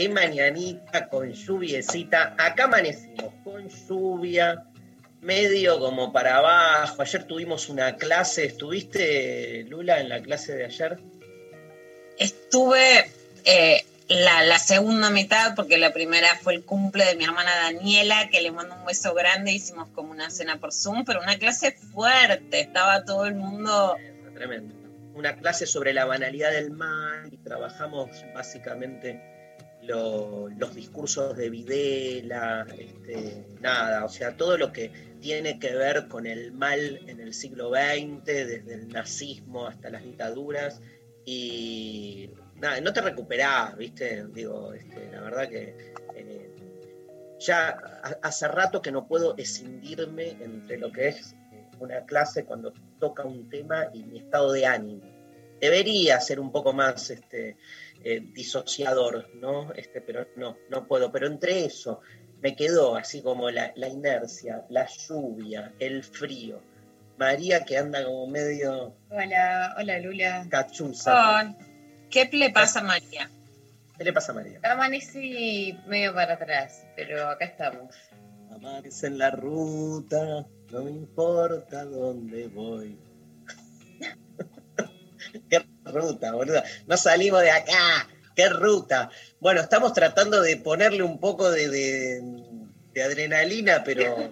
[0.00, 2.34] qué mañanita con lluviecita.
[2.38, 4.64] Acá amanecimos con lluvia,
[5.20, 7.02] medio como para abajo.
[7.02, 10.98] Ayer tuvimos una clase, ¿estuviste, Lula, en la clase de ayer?
[12.18, 13.10] Estuve
[13.44, 18.30] eh, la, la segunda mitad, porque la primera fue el cumple de mi hermana Daniela,
[18.30, 21.72] que le mando un beso grande, hicimos como una cena por Zoom, pero una clase
[21.72, 23.98] fuerte, estaba todo el mundo...
[24.32, 24.74] Tremendo.
[25.12, 29.39] Una clase sobre la banalidad del mal y trabajamos básicamente
[29.90, 36.06] lo- los discursos de Videla, este, nada, o sea, todo lo que tiene que ver
[36.08, 40.80] con el mal en el siglo XX, desde el nazismo hasta las dictaduras,
[41.24, 44.24] y nada, no te recuperás, ¿viste?
[44.32, 46.50] Digo, este, la verdad que eh,
[47.40, 47.68] ya
[48.02, 51.34] ha- hace rato que no puedo escindirme entre lo que es
[51.78, 55.02] una clase cuando toca un tema y mi estado de ánimo.
[55.60, 57.56] Debería ser un poco más este,
[58.02, 59.72] eh, disociador, ¿no?
[59.74, 61.10] Este, pero no, no puedo.
[61.12, 62.00] Pero entre eso
[62.40, 66.62] me quedó así como la, la inercia, la lluvia, el frío.
[67.18, 70.46] María que anda como medio Hola, hola Lula.
[70.48, 71.42] cachuza.
[71.42, 71.54] Oh,
[72.08, 73.30] ¿Qué le pasa a María?
[73.98, 74.58] ¿Qué le pasa a María?
[74.62, 77.94] Amanecí medio para atrás, pero acá estamos.
[78.50, 82.98] Amanece en la ruta, no me importa dónde voy.
[85.90, 86.62] ruta, boludo.
[86.86, 88.08] No salimos de acá.
[88.34, 89.10] Qué ruta.
[89.40, 94.30] Bueno, estamos tratando de ponerle un poco de, de- adrenalina, pero,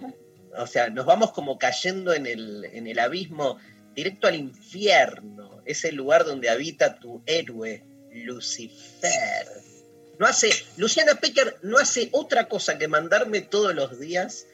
[0.56, 3.58] o sea, nos vamos como cayendo en el, en el abismo,
[3.94, 7.82] directo al infierno, ese lugar donde habita tu héroe,
[8.12, 9.46] Lucifer.
[10.18, 14.46] No hace, Luciana Pecker no hace otra cosa que mandarme todos los días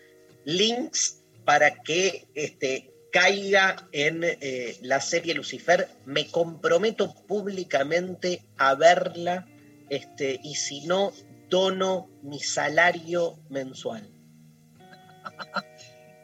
[0.45, 5.89] links para que este, caiga en eh, la serie Lucifer.
[6.05, 9.47] Me comprometo públicamente a verla
[9.89, 11.13] este, y si no,
[11.49, 14.11] dono mi salario mensual.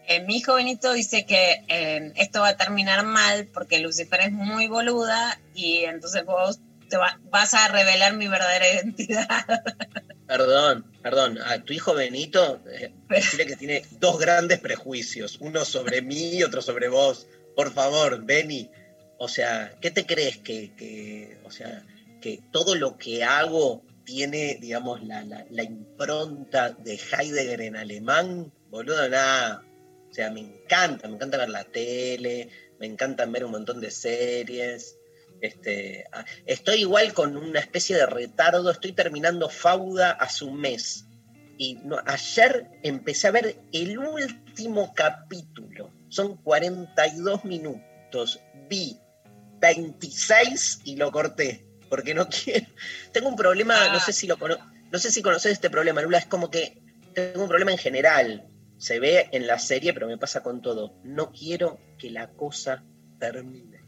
[0.09, 4.33] Eh, mi hijo Benito dice que eh, esto va a terminar mal porque Lucifer es
[4.33, 6.59] muy boluda y entonces vos
[6.89, 9.29] te va- vas a revelar mi verdadera identidad.
[10.31, 16.03] Perdón, perdón, a tu hijo Benito, eh, decirle que tiene dos grandes prejuicios, uno sobre
[16.03, 17.27] mí y otro sobre vos.
[17.57, 18.71] Por favor, Beni.
[19.19, 21.85] O sea, ¿qué te crees que, que- o sea,
[22.21, 28.53] que todo lo que hago tiene, digamos, la, la- la impronta de Heidegger en alemán?
[28.69, 29.65] Boludo, nada.
[30.09, 32.49] O sea, me encanta, me encanta ver la tele,
[32.79, 34.97] me encanta ver un montón de series.
[35.41, 41.07] Este, ah, estoy igual con una especie de retardo, estoy terminando Fauda hace un mes.
[41.57, 45.93] Y no, ayer empecé a ver el último capítulo.
[46.09, 48.41] Son 42 minutos.
[48.69, 48.99] Vi
[49.61, 51.67] 26 y lo corté.
[51.89, 52.67] Porque no quiero.
[53.13, 54.59] Tengo un problema, no sé si lo cono-
[54.91, 56.19] no sé si conoces este problema, Lula.
[56.19, 56.83] Es como que
[57.15, 58.47] tengo un problema en general.
[58.79, 60.95] Se ve en la serie, pero me pasa con todo.
[61.05, 62.85] No quiero que la cosa
[63.19, 63.80] termine.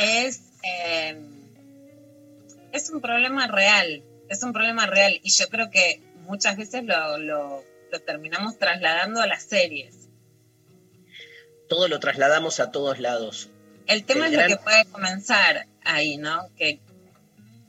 [0.00, 1.16] Es, eh,
[2.72, 7.18] es un problema real, es un problema real y yo creo que muchas veces lo,
[7.18, 10.08] lo- lo terminamos trasladando a las series.
[11.68, 13.48] Todo lo trasladamos a todos lados.
[13.86, 16.48] El tema El es gran- lo que puede comenzar ahí, ¿no?
[16.56, 16.80] Que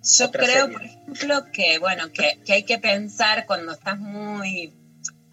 [0.04, 0.74] yo Otra creo, serie.
[0.78, 4.74] por ejemplo, que bueno, que, que hay que pensar cuando estás muy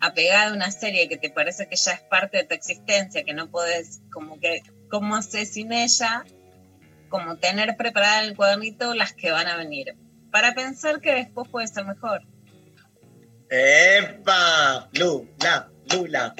[0.07, 3.35] apegado a una serie que te parece que ya es parte de tu existencia, que
[3.35, 6.25] no puedes, como que, ¿cómo haces sin ella?
[7.09, 9.95] Como tener preparada en el cuadernito las que van a venir,
[10.31, 12.23] para pensar que después puede ser mejor.
[13.49, 14.89] ¡Epa!
[14.93, 16.35] Lula, Lula,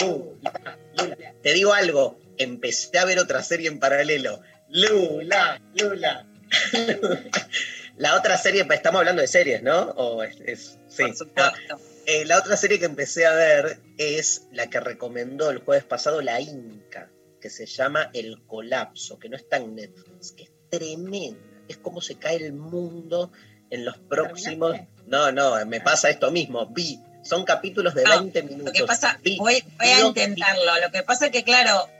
[0.00, 1.34] Lula, Lula.
[1.42, 4.40] Te digo algo, empecé a ver otra serie en paralelo.
[4.68, 6.26] Lula, Lula.
[7.96, 9.78] la otra serie, estamos hablando de series, ¿no?
[9.90, 11.04] O es, es- sí.
[11.04, 11.80] Por supuesto.
[12.10, 16.22] Eh, la otra serie que empecé a ver es la que recomendó el jueves pasado
[16.22, 21.38] la Inca, que se llama El Colapso, que no está en Netflix, que es tremenda.
[21.68, 23.30] Es como se cae el mundo
[23.68, 24.70] en los próximos.
[24.72, 25.02] ¿Terminaste?
[25.06, 26.64] No, no, me pasa esto mismo.
[26.68, 28.64] Vi, son capítulos de No, 20 minutos.
[28.64, 30.80] Lo que pasa, Vi, voy, voy a vi- intentarlo.
[30.80, 31.90] Lo que pasa es que, claro,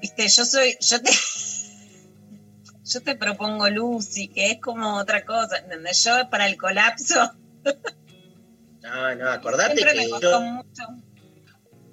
[0.00, 1.10] viste, yo soy, yo te,
[2.84, 6.04] yo te propongo Lucy, que es como otra cosa, ¿entendés?
[6.04, 7.32] Yo para el colapso
[8.86, 10.82] No, no, acordate siempre que me costó yo- mucho.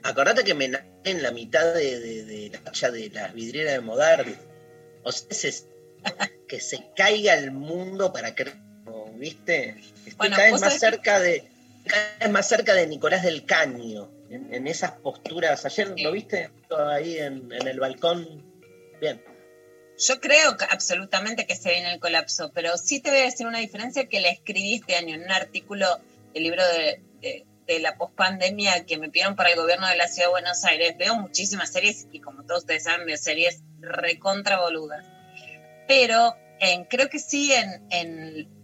[0.04, 0.72] Acordate que me
[1.06, 4.36] en la mitad de, de- de la cancha de las vidrieras de Modern.
[5.04, 5.68] O sea, ese-
[6.48, 8.52] que se caiga el mundo para que,
[9.16, 9.70] ¿viste?
[10.06, 11.50] Estoy Bueno, cada vez más que- cerca de
[11.86, 15.66] cada vez más cerca de Nicolás del Caño, en, en esas posturas.
[15.66, 16.04] Ayer Sí.
[16.04, 16.50] lo viste
[16.90, 18.44] ahí en, en el balcón.
[19.02, 19.22] Bien.
[19.98, 23.48] Yo creo que absolutamente que se viene el colapso, pero sí te voy a decir
[23.48, 25.88] una diferencia que la escribí este año en un artículo
[26.34, 30.08] del libro de, de- de la pospandemia que me pidieron para el gobierno de la
[30.10, 30.96] Ciudad de Buenos Aires.
[30.98, 35.06] Veo muchísimas series y como todos ustedes saben, veo series recontra boludas.
[35.88, 38.64] Pero en- creo que sí en, en-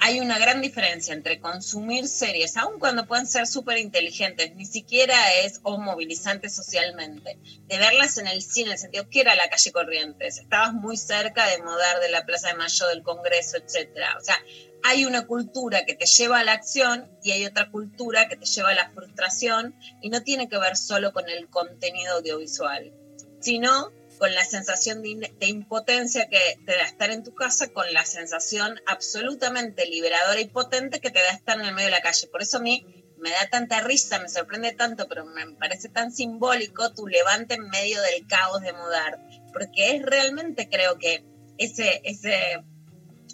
[0.00, 5.34] hay una gran diferencia entre consumir series, aun cuando pueden ser súper inteligentes, ni siquiera
[5.42, 7.36] es o movilizante socialmente
[7.66, 10.96] de verlas en el cine, en el sentido que era la calle Corrientes, estabas muy
[10.96, 14.16] cerca de Modar, de la Plaza de Mayo, del Congreso, etcétera.
[14.16, 14.38] O sea,
[14.82, 18.46] hay una cultura que te lleva a la acción y hay otra cultura que te
[18.46, 22.92] lleva a la frustración y no tiene que ver solo con el contenido audiovisual,
[23.40, 28.04] sino con la sensación de, impotencia que te da estar en tu casa, con la
[28.04, 32.26] sensación absolutamente liberadora y potente que te da estar en el medio de la calle.
[32.26, 32.84] Por eso a mí
[33.16, 37.68] me da tanta risa, me sorprende tanto, pero me parece tan simbólico tu levante en
[37.68, 39.20] medio del caos de mudar,
[39.52, 41.24] porque es realmente creo que
[41.58, 42.64] ese, ese,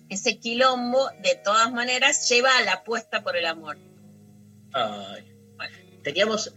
[0.08, 3.78] ese quilombo de todas maneras lleva a la apuesta por el amor.
[4.72, 5.24] Ay.
[6.02, 6.52] Teníamos.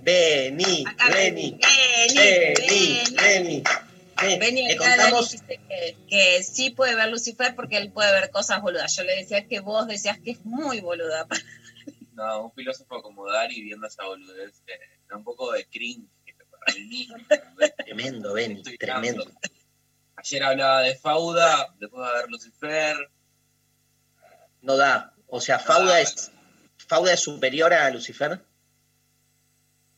[0.00, 1.58] Vení, vení, Beni,
[2.14, 3.16] vení, Beni.
[3.16, 3.62] vení.
[4.20, 5.30] Ven, Beni Le acá Dani contamos.
[5.30, 8.96] dice que, que sí puede ver Lucifer porque él puede ver cosas boludas.
[8.96, 11.26] Yo le decía que vos decías que es muy boluda.
[12.18, 14.72] No, un filósofo acomodar y viendo esa boludez, eh,
[15.08, 16.08] da un poco de cringe
[16.50, 17.16] para mí mismo.
[17.86, 19.24] Tremendo, Vení, Estoy tremendo.
[20.28, 22.96] Ayer hablaba de Fauda, después va a ver Lucifer.
[24.60, 25.14] No da.
[25.26, 26.30] O sea, Fauda es,
[26.76, 28.38] Fauda es superior a Lucifer.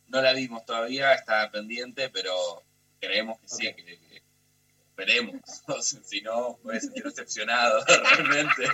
[0.06, 2.62] No la vimos todavía, está pendiente, pero
[3.00, 4.22] creemos que sí, que, que-
[4.90, 5.40] esperemos.
[6.04, 8.66] Si no, puede sentir decepcionado realmente.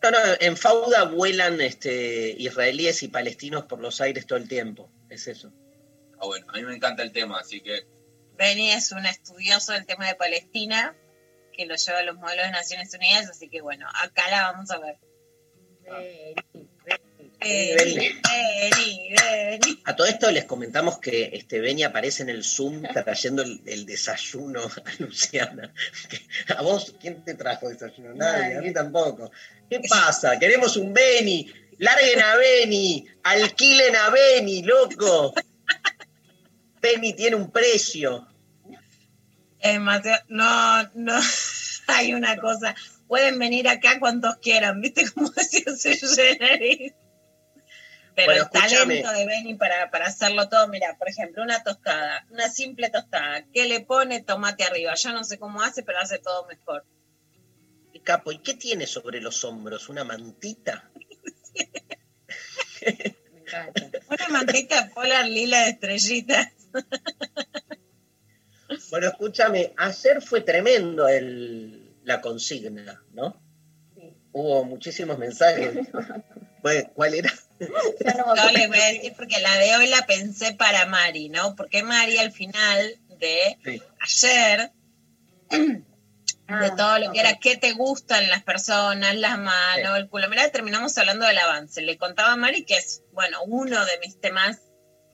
[0.00, 4.88] No, no, en Fauda vuelan este, israelíes y palestinos por los aires todo el tiempo.
[5.08, 5.52] Es eso.
[6.20, 7.93] Ah, bueno, a mí me encanta el tema, así que
[8.36, 10.94] Beni es un estudioso del tema de Palestina
[11.52, 14.70] que lo lleva a los modelos de Naciones Unidas, así que bueno, acá la vamos
[14.70, 14.96] a ver.
[17.40, 18.20] Beni, Beni.
[18.20, 19.82] Beni, Beni.
[19.84, 23.86] A todo esto les comentamos que este Beni aparece en el Zoom trayendo el, el
[23.86, 25.72] desayuno a Luciana.
[26.56, 28.14] ¿A vos quién te trajo desayuno?
[28.14, 29.30] Nadie, a mí tampoco.
[29.68, 30.38] ¿Qué pasa?
[30.38, 31.52] Queremos un Beni.
[31.78, 33.06] Larguen a Beni.
[33.22, 35.34] Alquilen a Beni, loco.
[36.84, 38.28] Beni tiene un precio.
[39.58, 41.18] Es Mateo, no, no,
[41.86, 42.74] hay una cosa,
[43.08, 46.92] pueden venir acá cuantos quieran, ¿viste cómo decía Generis?
[48.14, 52.26] Pero Bueno, el talento de Benny para, para hacerlo todo, mira, por ejemplo, una tostada,
[52.30, 54.92] una simple tostada, ¿qué le pone tomate arriba?
[54.94, 56.84] Yo no sé cómo hace, pero hace todo mejor.
[58.04, 59.88] Capo, ¿y qué tiene sobre los hombros?
[59.88, 60.90] ¿Una mantita?
[62.84, 63.90] Me encanta.
[64.10, 66.52] Una mantita polar lila de estrellitas.
[68.90, 73.40] Bueno, escúchame, ayer fue tremendo el, la consigna, ¿no?
[73.94, 74.16] Sí.
[74.32, 75.78] Hubo muchísimos mensajes.
[76.62, 77.30] Bueno, ¿Cuál era?
[78.16, 81.54] No No les voy a decir porque la de hoy la pensé para Mari, ¿no?
[81.56, 83.82] Porque Mari al final de Sí.
[84.00, 84.72] ayer
[85.50, 85.84] de
[86.48, 90.26] Ah, todo lo que era qué te gustan las personas, las manos, el culo.
[90.30, 91.82] Mirá, terminamos hablando del avance.
[91.82, 94.58] Le contaba a Mari que es, bueno, uno de mis temas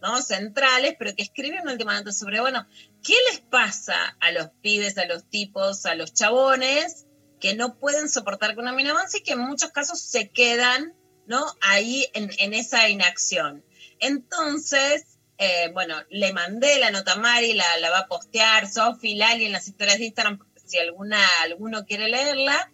[0.03, 0.21] ¿no?
[0.23, 2.67] centrales, pero que escribe un último dato sobre, bueno,
[3.03, 7.07] ¿qué les pasa a los pibes, a los tipos, a los chabones
[7.41, 10.95] que no pueden soportar que una mina avance y que en muchos casos se quedan,
[11.27, 11.45] ¿no?
[11.63, 13.65] Ahí en, en esa inacción.
[13.99, 19.15] Entonces, eh, bueno, le mandé la nota a Mari, la, la va a postear Sofi,
[19.15, 22.71] Lali en las historias de Instagram, si alguna, alguno quiere leerla.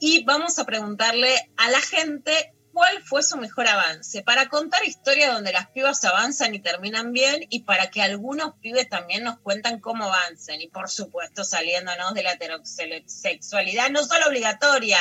[0.00, 5.32] Y vamos a preguntarle a la gente cuál fue su mejor avance, para contar historias
[5.34, 9.80] donde las pibas avanzan y terminan bien y para que algunos pibes también nos cuentan
[9.80, 14.98] cómo avanzan y por supuesto saliéndonos de la heterosexualidad no solo obligatoria,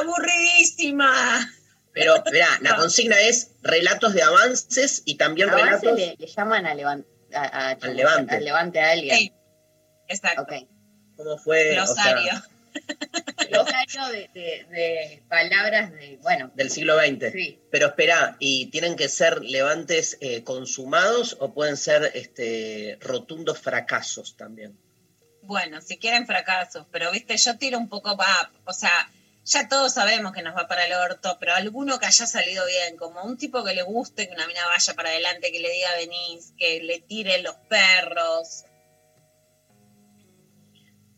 [0.00, 1.12] aburridísima.
[1.92, 5.98] Pero, mirá, la consigna es relatos de avances y también Avance relatos...
[5.98, 8.34] le, le llaman a, levan- a, a- Al levante.
[8.36, 9.16] al levante a alguien.
[9.18, 9.32] Sí.
[10.08, 10.46] Exacto.
[11.16, 11.78] ¿Cómo fue?
[11.80, 12.16] o sea,
[13.48, 17.32] Glosario de, de- de palabras de, bueno, del siglo XX.
[17.32, 17.58] sí.
[17.70, 24.36] Pero espera, ¿y tienen que ser levantes eh, consumados o pueden ser este, rotundos fracasos
[24.36, 24.78] también?
[25.42, 29.10] Bueno, si quieren fracasos, pero viste, yo tiro un poco va, o sea,
[29.44, 32.96] ya todos sabemos que nos va para el orto, pero alguno que haya salido bien,
[32.98, 35.88] como un tipo que le guste que una mina vaya para adelante, que le diga
[35.96, 38.64] venís, que le tiren los perros.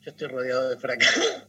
[0.05, 1.45] Yo estoy rodeado de fracasos.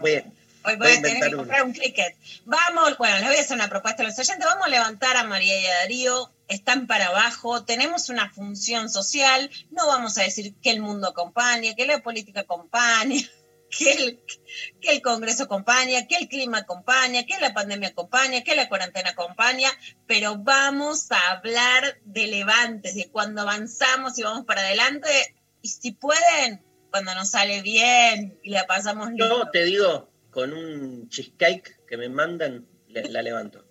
[0.00, 0.22] Hoy
[0.64, 1.36] voy voy a tener que uno.
[1.38, 2.16] comprar un cricket.
[2.44, 4.46] Vamos, bueno, les voy a hacer una propuesta a los oyentes.
[4.46, 6.30] Vamos a levantar a María y a Darío.
[6.46, 7.64] Están para abajo.
[7.64, 9.50] Tenemos una función social.
[9.72, 13.28] No vamos a decir que el mundo acompañe, que la política acompañe,
[13.76, 14.20] que el,
[14.80, 19.10] que el Congreso acompaña, que el clima acompaña, que la pandemia acompaña, que la cuarentena
[19.10, 19.70] acompaña.
[20.06, 25.08] Pero vamos a hablar de levantes, de cuando avanzamos y vamos para adelante.
[25.62, 29.26] Y si pueden, cuando nos sale bien y la pasamos lindo.
[29.26, 33.64] Yo te digo, con un cheesecake que me mandan, le- la levanto.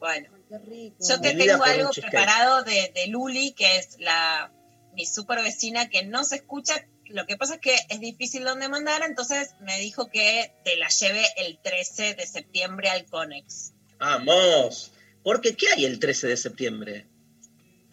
[0.00, 0.30] Bueno.
[0.48, 0.96] Qué rico.
[1.00, 4.52] Yo te tengo algo preparado de, de Luli, que es la
[4.94, 6.86] mi super vecina que no se escucha.
[7.06, 10.88] Lo que pasa es que es difícil donde mandar, entonces me dijo que te la
[10.88, 13.72] lleve el 13 de septiembre al Conex.
[13.98, 14.92] ¡Vamos!
[15.24, 17.06] Porque ¿qué hay el 13 de septiembre?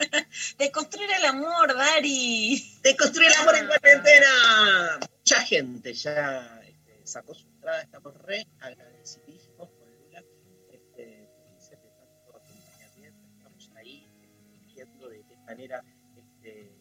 [0.58, 2.80] De construir el amor, Dari.
[2.82, 5.00] ¡De construir el amor en cuarentena!
[5.20, 10.24] Mucha gente ya este, sacó su entrada, estamos re agradecidísimos con Lula.
[10.72, 15.84] Este, felices de tanto acompañamiento, estamos ahí este, viendo de qué manera
[16.18, 16.72] este,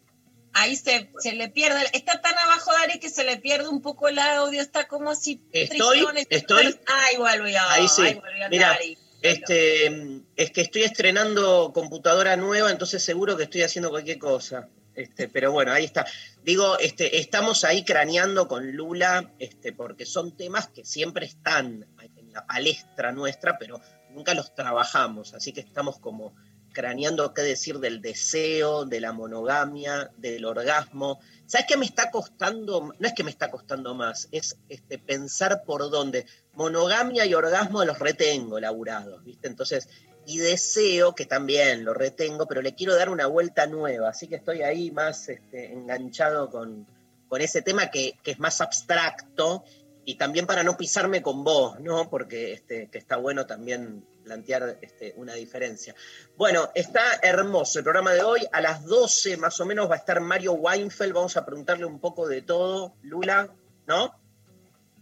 [0.55, 4.09] Ahí se, se le pierde, está tan abajo Dari que se le pierde un poco
[4.09, 5.43] el audio, está como así.
[5.51, 6.81] Estoy, tristón, está- estoy.
[6.87, 7.59] Ay, volvió.
[7.69, 8.03] Ahí sí.
[8.03, 8.99] ay, volvió Mira, Dari.
[9.23, 14.69] Este, es que estoy estrenando computadora nueva, entonces seguro que estoy haciendo cualquier cosa.
[14.95, 16.07] Este, pero bueno, ahí está.
[16.43, 21.87] Digo, este, estamos ahí craneando con Lula, este, porque son temas que siempre están
[22.17, 25.35] en la palestra nuestra, pero nunca los trabajamos.
[25.35, 26.35] Así que estamos como
[26.73, 31.21] craneando qué decir del deseo, de la monogamia, del orgasmo.
[31.47, 32.95] ¿Sabes qué me está costando?
[32.99, 36.27] No es que me está costando más, es este, pensar por dónde.
[36.55, 39.49] Monogamia y orgasmo los retengo laburados, ¿viste?
[39.49, 39.89] Entonces,
[40.27, 44.37] y deseo, que también lo retengo, pero le quiero dar una vuelta nueva, así que
[44.37, 46.87] estoy ahí más este, enganchado con,
[47.29, 49.65] con ese tema que, que es más abstracto
[50.05, 52.11] y también para no pisarme con vos, ¿no?
[52.11, 55.95] Porque este, que está bueno también plantear este, una diferencia.
[56.37, 58.41] Bueno, está hermoso el programa de hoy.
[58.53, 61.13] A las 12 más o menos va a estar Mario Weinfeld.
[61.13, 62.95] Vamos a preguntarle un poco de todo.
[63.03, 63.49] Lula,
[63.87, 64.19] ¿no?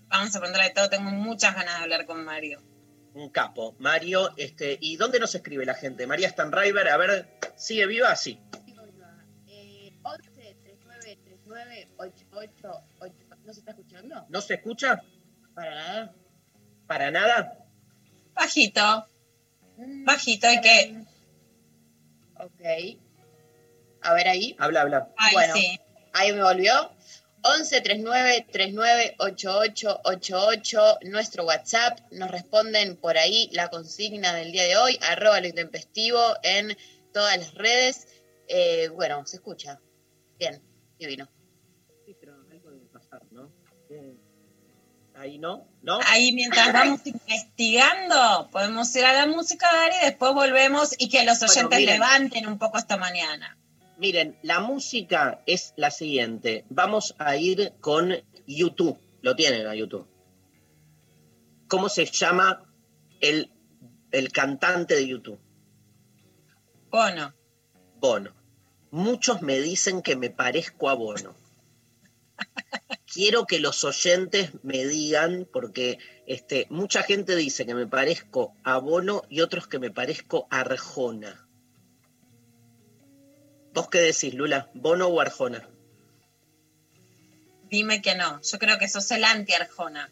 [0.09, 2.61] Vamos a preguntarle de todo, tengo muchas ganas de hablar con Mario.
[3.15, 3.75] Un capo.
[3.79, 6.07] Mario, este, ¿y dónde nos escribe la gente?
[6.07, 8.15] María Stanriver, a ver, ¿sigue viva?
[8.17, 8.41] Sí.
[9.49, 13.15] Eh, 11 39 39 88 8.
[13.45, 14.27] ¿No se está escuchando?
[14.29, 15.03] ¿No se escucha?
[15.55, 16.15] Para nada.
[16.87, 17.59] ¿Para nada?
[18.35, 19.07] Bajito.
[19.77, 21.05] Mm, Bajito, hay que-
[22.37, 22.99] Ok.
[24.03, 24.57] A ver ahí.
[24.59, 25.09] Habla, habla.
[25.17, 25.55] Ay, Bueno.
[25.55, 25.81] sí.
[26.13, 26.93] Ahí me volvió.
[27.43, 31.99] 11 39 39 88 88, nuestro WhatsApp.
[32.11, 36.77] Nos responden por ahí la consigna del día de hoy, arroba lo intempestivo en
[37.13, 38.07] todas las redes.
[38.49, 39.81] Eh, bueno, se escucha.
[40.39, 40.61] Bien,
[40.99, 41.29] divino.
[42.07, 43.51] Sí, pero algo debe pasar, ¿no?
[43.91, 44.17] Eh,
[45.17, 45.99] Ahí no, ¿no?
[46.07, 51.25] Ahí mientras vamos investigando, podemos ir a la música, Dari, y después volvemos y que
[51.25, 51.95] los Bueno, oyentes miren.
[51.95, 53.59] levanten un poco esta mañana.
[54.01, 56.65] Miren, la música es la siguiente.
[56.71, 58.15] Vamos a ir con
[58.47, 58.99] YouTube.
[59.21, 60.09] Lo tienen a YouTube.
[61.69, 62.65] ¿Cómo se llama
[63.21, 63.53] el,
[64.11, 65.39] el cantante de YouTube?
[66.89, 67.35] Bono.
[67.97, 68.35] Bono.
[68.91, 71.35] Muchos me dicen que me parezco a Bono.
[73.05, 78.79] Quiero que los oyentes me digan, porque este, mucha gente dice que me parezco a
[78.79, 81.50] Bono y otros que me parezco a Arjona.
[83.73, 84.69] ¿Vos qué decís, Lula?
[84.75, 85.67] ¿Bono o Arjona?
[87.69, 88.41] Dime que no.
[88.43, 90.11] Yo creo que sos el anti-Arjona.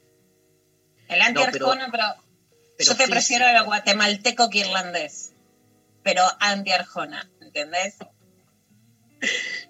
[1.08, 2.04] El anti-Arjona, pero,
[2.78, 5.32] yo te prefiero el guatemalteco que irlandés.
[6.04, 7.96] Pero anti-Arjona, ¿entendés?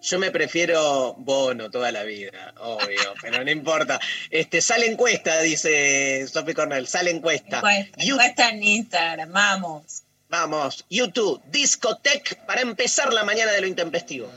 [0.02, 3.98] Yo me prefiero Bono toda la vida, obvio, pero no importa.
[4.30, 7.56] Este, sale encuesta, dice Sophie Cornell, sale encuesta.
[7.56, 10.02] Encuesta, encuesta en Instagram, vamos.
[10.30, 14.28] Vamos, YouTube, Discotech para empezar la mañana de lo intempestivo.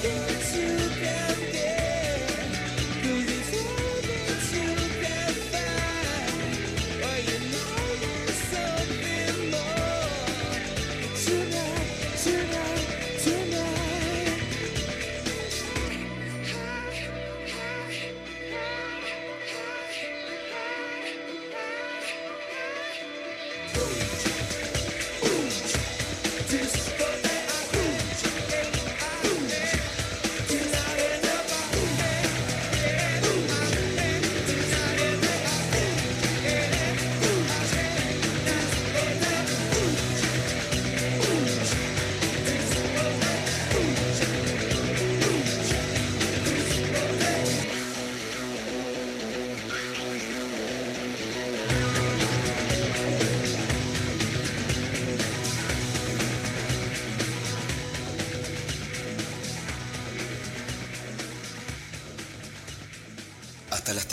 [0.00, 1.67] together.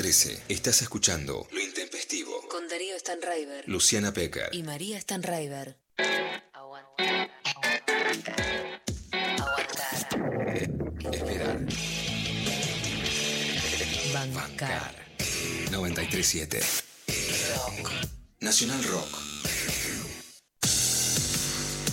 [0.05, 2.47] 13 estás escuchando Lo Intempestivo.
[2.47, 4.49] Con Darío Stanraiver Luciana Pecker.
[4.51, 5.79] y María Stanraiver.
[6.53, 7.31] Aguantar.
[9.11, 10.07] Aguantar.
[11.11, 11.59] Esperar.
[14.13, 14.95] Bancar.
[15.71, 16.59] 937.
[18.41, 19.17] Nacional Rock.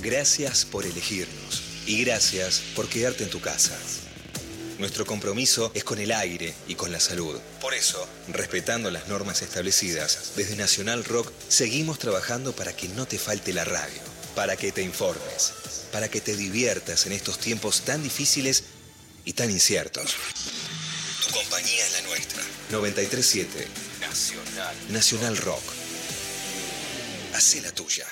[0.03, 3.75] Gracias por elegirnos y gracias por quedarte en tu casa.
[4.79, 7.41] Nuestro compromiso es con el aire y con la salud.
[7.73, 13.19] Por eso, respetando las normas establecidas, desde Nacional Rock seguimos trabajando para que no te
[13.19, 13.99] falte la radio,
[14.35, 15.55] para que te informes,
[15.91, 18.65] para que te diviertas en estos tiempos tan difíciles
[19.25, 20.17] y tan inciertos.
[21.27, 22.43] Tu compañía es la nuestra.
[22.73, 23.67] 937
[24.03, 24.77] Nacional.
[24.91, 25.65] Nacional Rock.
[27.33, 28.07] Hacé la tuya.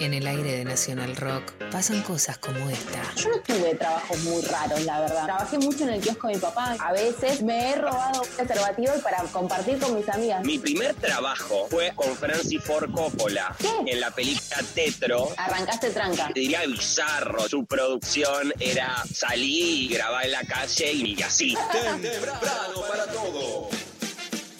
[0.00, 3.02] En el aire de Nacional Rock pasan cosas como esta.
[3.16, 5.24] Yo no tuve trabajos muy raros, la verdad.
[5.26, 6.74] Trabajé mucho en el kiosco de mi papá.
[6.80, 10.42] A veces me he robado preservativos para compartir con mis amigas.
[10.42, 13.92] Mi primer trabajo fue con Francis Ford Coppola ¿Qué?
[13.92, 15.34] en la película Tetro.
[15.36, 16.28] Arrancaste tranca.
[16.32, 17.46] Te diría bizarro.
[17.46, 21.54] Su producción era salir y grabar en la calle y así.
[21.72, 23.68] Temprano para todo.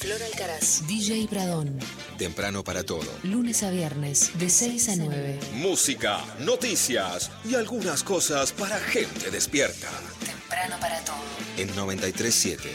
[0.01, 1.79] Flor Alcaraz, DJ Pradón.
[2.21, 3.11] Temprano para todo.
[3.23, 5.41] Lunes a viernes, de 6 a 9.
[5.55, 9.89] Música, noticias y algunas cosas para gente despierta.
[10.23, 11.17] Temprano para todo.
[11.57, 12.69] En 937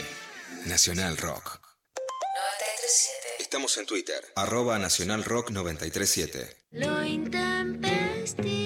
[0.64, 1.60] Nacional Rock.
[1.62, 3.36] 937.
[3.38, 6.56] Estamos en Twitter, arroba Nacional Rock 937.
[6.72, 8.65] Lo intempestivo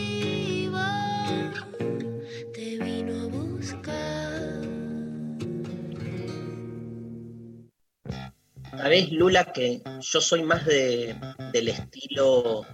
[8.81, 11.15] ¿Sabés, Lula, que yo soy más de,
[11.53, 12.65] del estilo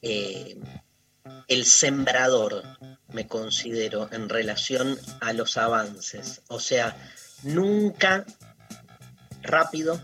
[0.00, 0.56] eh,
[1.48, 2.62] el sembrador,
[3.08, 6.42] me considero, en relación a los avances?
[6.46, 6.96] O sea,
[7.42, 8.24] nunca
[9.42, 10.00] rápido,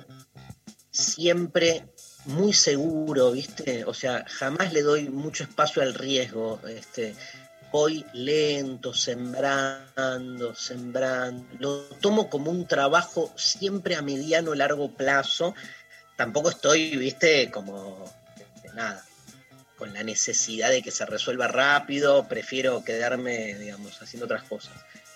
[0.91, 1.85] siempre
[2.25, 3.85] muy seguro, ¿viste?
[3.85, 6.61] O sea, jamás le doy mucho espacio al riesgo.
[6.67, 7.15] Este,
[7.73, 11.47] voy lento, sembrando, sembrando.
[11.59, 15.55] Lo tomo como un trabajo siempre a mediano, largo plazo.
[16.17, 18.05] Tampoco estoy, viste, como
[18.37, 19.03] este, nada,
[19.79, 22.29] con la necesidad de que se resuelva rápido.
[22.29, 24.75] Prefiero quedarme, digamos, haciendo otras cosas.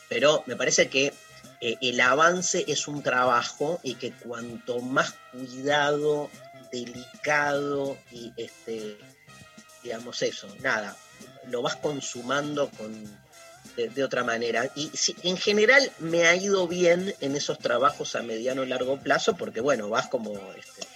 [0.09, 1.13] Pero me parece que
[1.61, 6.31] eh, el avance es un trabajo y que cuanto más cuidado,
[6.73, 8.97] delicado y este,
[9.83, 10.97] digamos eso, nada,
[11.51, 13.05] lo vas consumando con,
[13.77, 14.71] de, de otra manera.
[14.75, 18.99] Y sí, en general me ha ido bien en esos trabajos a mediano y largo
[18.99, 20.87] plazo, porque bueno, vas como este,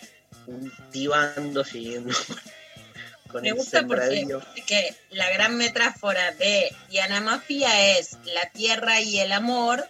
[0.45, 2.15] cultivando, siguiendo
[3.29, 4.27] con Me el gusta porque
[4.67, 9.89] que la gran metáfora de Diana Mafia es la tierra y el amor,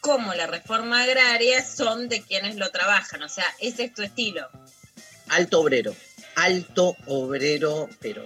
[0.00, 3.22] como la reforma agraria son de quienes lo trabajan.
[3.22, 4.48] O sea, ese es tu estilo.
[5.28, 5.94] Alto obrero,
[6.36, 8.22] alto obrero, pero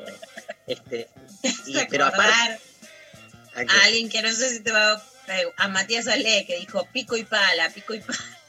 [0.72, 1.08] este,
[1.66, 2.60] y- pero aparte,
[3.54, 5.02] ¿a a alguien que no sé si te va a...
[5.58, 8.18] A Matías Ale, que dijo pico y pala, pico y pala.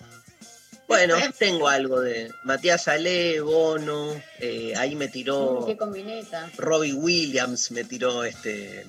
[0.88, 6.52] Bueno, tengo algo de Matías Ale, Bono, eh, ahí me tiró Qué combineta.
[6.58, 8.86] Robbie Williams, me tiró este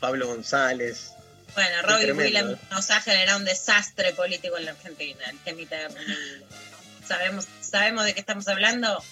[0.00, 1.12] Pablo González.
[1.54, 2.66] Bueno, Qué Robbie tremendo, Williams eh.
[2.72, 5.22] nos ha generado un desastre político en la Argentina.
[5.30, 5.94] El temita de.
[7.06, 9.04] ¿Sabemos, ¿Sabemos de qué estamos hablando?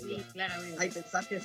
[0.00, 0.76] Sí, claramente.
[0.80, 1.42] Hay mensajes.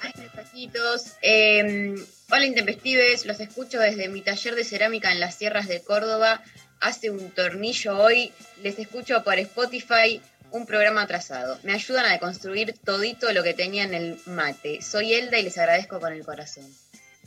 [0.00, 1.12] Hay mensajitos.
[1.22, 1.94] Eh,
[2.30, 6.42] hola Intempestives, los escucho desde mi taller de cerámica en las sierras de Córdoba.
[6.80, 8.32] Hace un tornillo hoy.
[8.62, 10.20] Les escucho por Spotify
[10.52, 11.58] un programa atrasado.
[11.62, 14.82] Me ayudan a deconstruir todito lo que tenía en el mate.
[14.82, 16.64] Soy Elda y les agradezco con el corazón.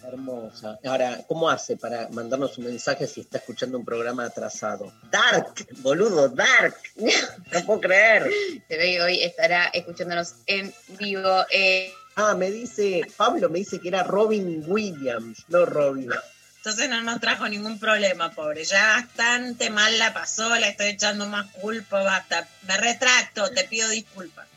[0.05, 0.79] Hermosa.
[0.83, 4.91] Ahora, ¿cómo hace para mandarnos un mensaje si está escuchando un programa atrasado?
[5.09, 6.75] Dark, boludo, Dark.
[7.51, 8.29] No puedo creer.
[8.67, 11.45] Se ve que hoy estará escuchándonos en vivo.
[11.51, 16.09] Eh, Ah, me dice, Pablo me dice que era Robin Williams, no Robin.
[16.57, 18.63] Entonces no nos trajo ningún problema, pobre.
[18.65, 22.47] Ya bastante mal la pasó, le estoy echando más culpa, basta.
[22.67, 24.47] Me retracto, te pido disculpas.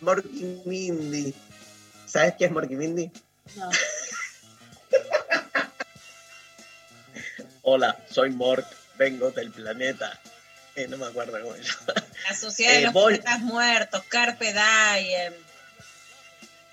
[0.00, 1.34] Morky Mindy.
[2.06, 3.10] ¿Sabes qué es Morky Mindy?
[3.56, 3.70] No.
[7.62, 8.66] Hola, soy Mork,
[8.96, 10.18] vengo del planeta.
[10.74, 11.76] Eh, no me acuerdo cómo es.
[12.28, 15.34] La sociedad de Eh, los Bol- poetas muertos, Carpe Diem.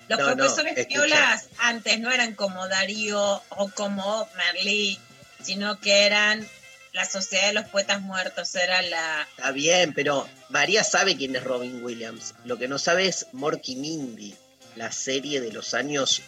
[0.08, 4.98] Los No, no, profesores piolas antes no eran como Darío o como Merlí,
[5.42, 6.46] sino que eran
[6.92, 9.26] la sociedad de los poetas muertos, era la...
[9.36, 12.34] Está bien, pero María sabe quién es Robin Williams.
[12.44, 14.34] Lo que no sabe es Morky Mindy,
[14.76, 16.22] la serie de los años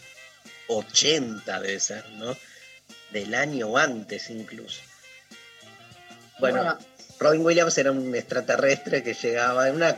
[0.69, 2.37] 80 debe ser, ¿no?
[3.13, 4.81] Del año antes incluso.
[6.39, 6.79] Bueno, Bueno,
[7.19, 9.97] Robin Williams era un extraterrestre que llegaba en una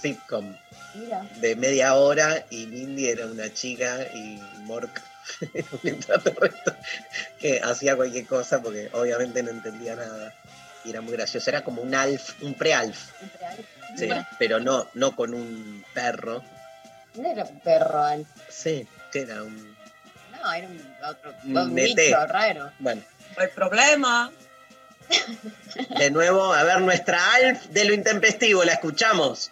[0.00, 0.56] sitcom
[0.94, 1.26] Mira.
[1.36, 5.00] de media hora y Mindy era una chica y Mork
[5.82, 6.74] un extraterrestre
[7.38, 10.34] que hacía cualquier cosa porque obviamente no entendía nada
[10.84, 11.48] y era muy gracioso.
[11.48, 13.10] Era como un alf, un pre-alf,
[13.96, 16.42] sí, pero no, no con un perro.
[17.14, 18.26] No era un perro, Al.
[18.48, 19.76] Sí, que era un...
[20.32, 21.94] No, era un otro Un un ET.
[21.96, 22.72] bicho raro.
[22.80, 23.02] Bueno,
[23.36, 24.32] No hay problema.
[25.98, 29.50] de nuevo, a ver nuestra alf de lo intempestivo, la escuchamos.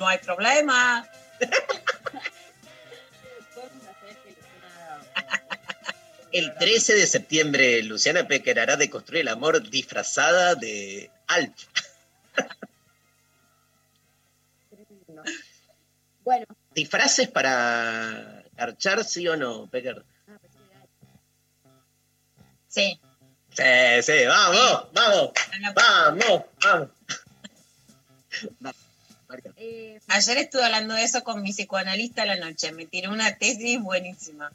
[0.00, 1.08] No hay problema.
[6.32, 11.66] El 13 de septiembre, Luciana Pecker hará de construir el amor disfrazada de Alf.
[16.24, 20.02] Bueno, ¿Disfraces para garchar, sí o no, Pecker?
[22.68, 22.98] Sí.
[23.52, 25.32] Sí, sí, vamos, vamos,
[25.74, 26.88] vamos, vamos.
[29.56, 32.72] Eh, Ayer estuve hablando de eso con mi psicoanalista a la noche.
[32.72, 34.50] Me tiró una tesis buenísima.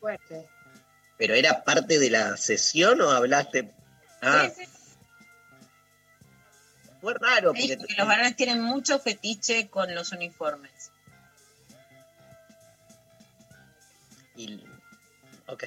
[0.00, 0.48] fuerte.
[1.18, 3.70] ¿Pero era parte de la sesión o hablaste?
[4.22, 4.70] Ah, Sí, sí.
[7.02, 7.52] fue raro.
[7.52, 7.76] Porque...
[7.76, 10.90] que los varones tienen mucho fetiche con los uniformes.
[14.36, 14.64] y-
[15.46, 15.64] Ok.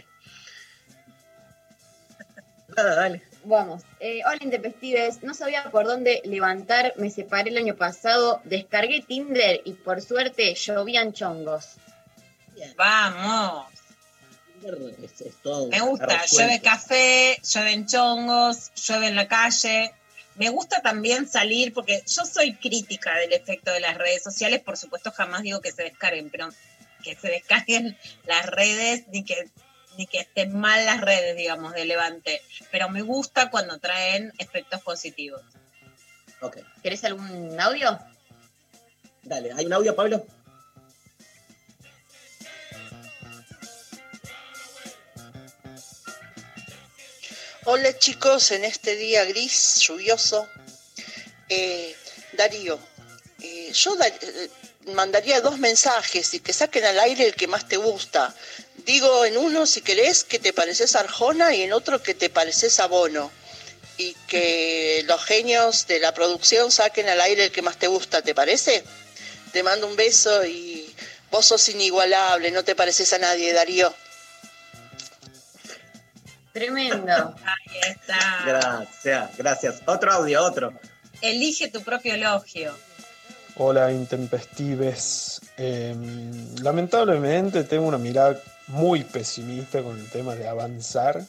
[2.76, 3.22] Nada, dale.
[3.46, 3.84] Vamos.
[4.00, 5.22] Eh, hola, Intempestives.
[5.24, 6.94] No sabía por dónde levantar.
[6.98, 8.42] Me separé el año pasado.
[8.46, 11.76] Descargué Tinder y por suerte llovían chongos.
[12.78, 13.68] Vamos.
[15.04, 16.24] Es- es todo Me gusta.
[16.32, 19.92] Llueve café, llueven chongos, llueve en la calle.
[20.36, 24.62] Me gusta también salir porque yo soy crítica del efecto de las redes sociales.
[24.62, 26.50] Por supuesto, jamás digo que se descarguen, pero
[27.04, 29.50] que se descarguen las redes ni que
[29.98, 32.42] ni que estén mal las redes, digamos, de Levante.
[32.72, 35.42] Pero me gusta cuando traen efectos positivos.
[36.42, 37.98] Ok, ¿Querés algún audio?
[39.24, 39.54] dale.
[39.54, 40.26] ¿Hay un audio, Pablo?
[47.66, 50.48] Hola chicos, en este día gris, lluvioso.
[51.50, 51.96] Eh,
[52.34, 52.80] Darío,
[53.42, 54.50] eh, yo da- eh,
[54.94, 58.36] mandaría dos mensajes y que saquen al aire el que más te gusta.
[58.86, 62.30] Digo en uno, si querés, que te pareces a Arjona y en otro que te
[62.30, 63.32] pareces a Bono.
[63.98, 68.22] Y que los genios de la producción saquen al aire el que más te gusta,
[68.22, 68.84] ¿te parece?
[69.52, 70.94] Te mando un beso y
[71.32, 73.94] vos sos inigualable, no te pareces a nadie, Darío.
[76.52, 77.36] Tremendo.
[77.46, 78.44] Ahí está.
[78.46, 79.82] Gracias, gracias.
[79.86, 80.74] Otro audio, otro.
[81.22, 82.76] Elige tu propio elogio.
[83.56, 85.40] Hola, intempestives.
[85.58, 85.96] Eh,
[86.62, 88.42] lamentablemente tengo una mirada
[88.74, 91.24] muy pesimista con el tema de avanzar,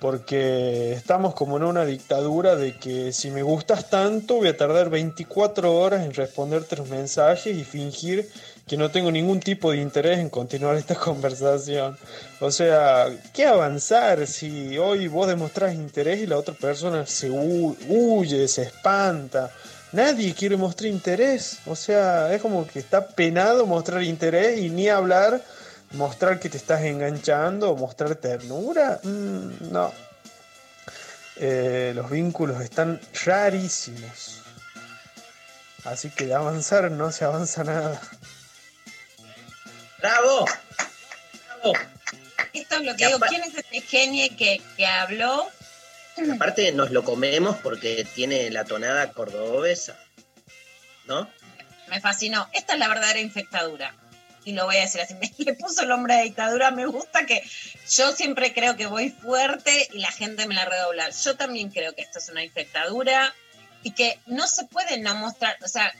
[0.00, 4.90] porque estamos como en una dictadura de que si me gustas tanto voy a tardar
[4.90, 8.28] 24 horas en responderte los mensajes y fingir
[8.66, 11.96] que no tengo ningún tipo de interés en continuar esta conversación.
[12.40, 17.76] O sea, ¿qué avanzar si hoy vos demostrás interés y la otra persona se hu-
[17.88, 19.50] huye, se espanta?
[19.92, 21.58] Nadie quiere mostrar interés.
[21.66, 25.40] O sea, es como que está penado mostrar interés y ni hablar,
[25.94, 29.00] mostrar que te estás enganchando o mostrar ternura.
[29.02, 29.92] Mm, no.
[31.36, 34.42] Eh, los vínculos están rarísimos.
[35.84, 38.00] Así que de avanzar no se avanza nada.
[39.98, 40.46] ¡Bravo!
[41.46, 41.72] ¡Bravo!
[42.52, 43.18] Esto es lo Y que digo.
[43.28, 45.48] ¿Quién es este genio que, que habló?
[46.34, 49.98] Aparte nos lo comemos porque tiene la tonada cordobesa,
[51.06, 51.28] ¿no?
[51.88, 52.48] Me fascinó.
[52.52, 53.94] Esta es la verdadera infectadura.
[54.44, 55.14] Y lo voy a decir así.
[55.20, 56.70] Me le puso el nombre de dictadura.
[56.70, 57.42] Me gusta que
[57.90, 61.10] yo siempre creo que voy fuerte y la gente me la redobla.
[61.10, 63.34] Yo también creo que esto es una infectadura
[63.82, 65.56] y que no se puede no mostrar.
[65.62, 65.92] O sea,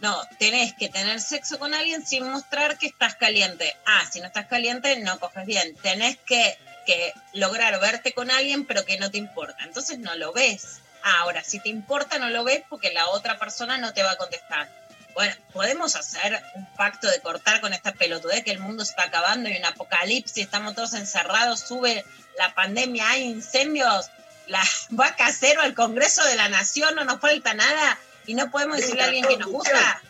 [0.00, 3.76] no, tenés que tener sexo con alguien sin mostrar que estás caliente.
[3.86, 5.74] Ah, si no estás caliente, no coges bien.
[5.76, 6.56] Tenés que,
[6.86, 9.64] que lograr verte con alguien, pero que no te importa.
[9.64, 10.80] Entonces no lo ves.
[11.02, 14.12] Ah, ahora, si te importa, no lo ves porque la otra persona no te va
[14.12, 14.68] a contestar.
[15.14, 19.04] Bueno, podemos hacer un pacto de cortar con esta pelotudez que el mundo se está
[19.04, 22.04] acabando y un apocalipsis, estamos todos encerrados, sube
[22.38, 24.10] la pandemia, hay incendios,
[24.46, 28.76] la vaca cero al Congreso de la Nación, no nos falta nada y no podemos
[28.76, 30.02] decirle a alguien que nos gusta.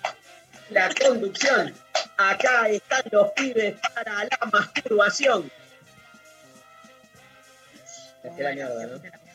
[0.70, 1.74] La conducción.
[2.18, 5.50] Acá están los pibes para la masturbación.
[8.22, 9.27] Es que la mierda, ¿no?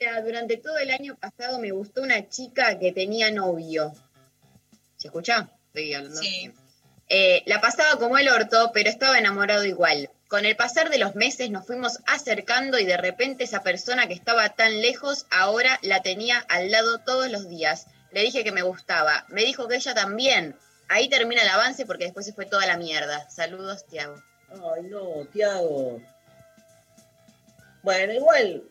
[0.00, 3.92] Hola, durante todo el año pasado me gustó una chica que tenía novio.
[4.96, 5.48] ¿Se escucha?
[5.68, 6.20] Estoy hablando.
[6.20, 6.52] Sí.
[7.08, 10.10] Eh, la pasaba como el orto, pero estaba enamorado igual.
[10.26, 14.14] Con el pasar de los meses nos fuimos acercando y de repente esa persona que
[14.14, 17.86] estaba tan lejos ahora la tenía al lado todos los días.
[18.10, 19.26] Le dije que me gustaba.
[19.28, 20.56] Me dijo que ella también.
[20.88, 23.28] Ahí termina el avance porque después se fue toda la mierda.
[23.30, 24.20] Saludos, Tiago.
[24.50, 26.00] Ay, no, Tiago.
[27.82, 28.64] Bueno, igual,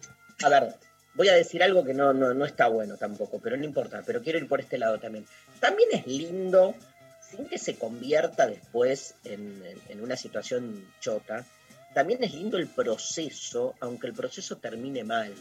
[0.44, 0.76] a ver,
[1.16, 4.22] voy a decir algo que no, no, no está bueno tampoco, pero no importa, pero
[4.22, 5.26] quiero ir por este lado también.
[5.60, 6.74] También es lindo,
[7.22, 11.46] sin que se convierta después en, en- en una situación chota,
[11.94, 15.34] también es lindo el proceso, aunque el proceso termine mal.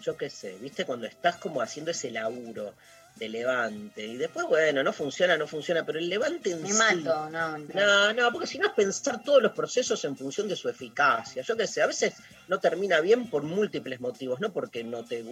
[0.00, 2.72] Yo qué sé, viste, cuando estás como haciendo ese laburo
[3.18, 6.74] de levante y después, bueno, no funciona, no funciona, pero el levante en Me sí-
[6.78, 7.58] mato, no.
[7.58, 11.42] no, no, porque si no es pensar todos los procesos en función de su eficacia.
[11.42, 12.14] Yo qué sé, a veces
[12.46, 15.24] no termina bien por múltiples motivos, no porque no te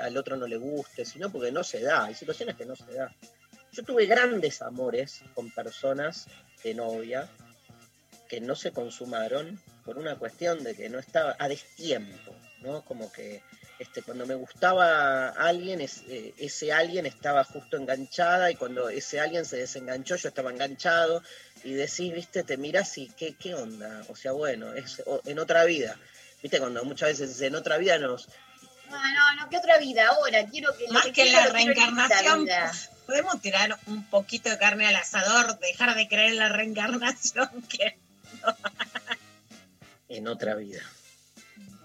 [0.00, 2.04] al otro no le guste, sino porque no se da.
[2.04, 3.14] Hay situaciones que no se da.
[3.72, 6.26] Yo tuve grandes amores con personas
[6.64, 7.28] de novia
[8.28, 12.82] que no se consumaron por una cuestión de que no estaba a destiempo, ¿no?
[12.84, 13.42] Como que
[13.78, 19.20] este, cuando me gustaba alguien, es- eh, ese alguien estaba justo enganchada y cuando ese
[19.20, 21.22] alguien se desenganchó, yo estaba enganchado
[21.64, 25.38] y decís, viste, te miras y qué, qué onda, o sea, bueno, es o- en
[25.38, 25.96] otra vida,
[26.42, 28.28] viste, cuando muchas veces en otra vida nos...
[28.90, 30.46] No, no, no, ¿qué otra vida ahora?
[30.46, 32.72] Quiero que Más que que quiero la reencarnación, vida.
[33.06, 37.98] podemos tirar un poquito de carne al asador, dejar de creer en la reencarnación, que
[40.08, 40.80] En otra vida.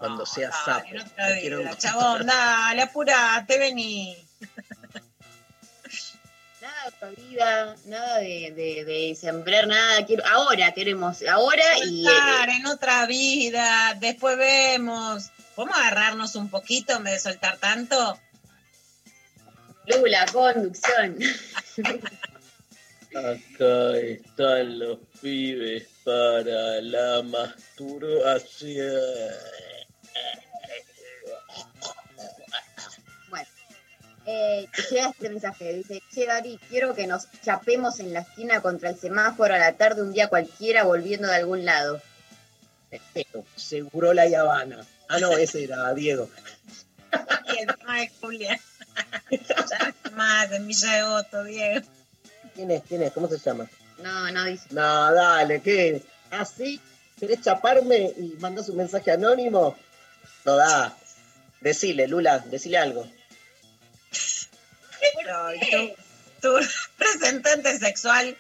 [0.04, 0.86] Cuando sea sapo.
[0.90, 4.18] en otra me quiero chabón, dale, apurate, vení.
[6.62, 10.06] Nada de otra vida, nada de, de, de sembrar nada.
[10.06, 12.04] Quiero, ahora queremos, ahora y.
[12.04, 15.30] Soltar en otra vida, después vemos.
[15.56, 18.20] ¿Podemos agarrarnos un poquito en vez de soltar tanto?
[19.86, 21.18] Lula, conducción.
[23.16, 29.63] Acá están los pibes para la masturbación.
[33.30, 33.48] Bueno,
[34.26, 38.90] eh, llega este mensaje, dice, che Dari, quiero que nos chapemos en la esquina contra
[38.90, 42.02] el semáforo a la tarde un día cualquiera volviendo de algún lado.
[43.14, 44.86] Pero seguro la Habana.
[45.10, 46.30] Ah, no, ese era Diego.
[47.54, 48.60] Y el tema de Julia.
[49.32, 51.86] ya no está más en Villa de Voto, Diego.
[52.56, 52.84] ¿Quién es?
[52.88, 53.12] ¿Quién es?
[53.14, 53.68] ¿Cómo se llama?
[54.02, 54.68] No, no dice.
[54.72, 56.04] No, dale, ¿qué es?
[56.32, 56.80] ¿Ah, sí?
[57.20, 59.76] ¿Querés chaparme y mandás un mensaje anónimo?
[60.46, 60.96] No da.
[61.62, 63.08] Decile, Lula, decile algo.
[66.42, 66.58] Tu
[66.98, 68.38] representante sexual,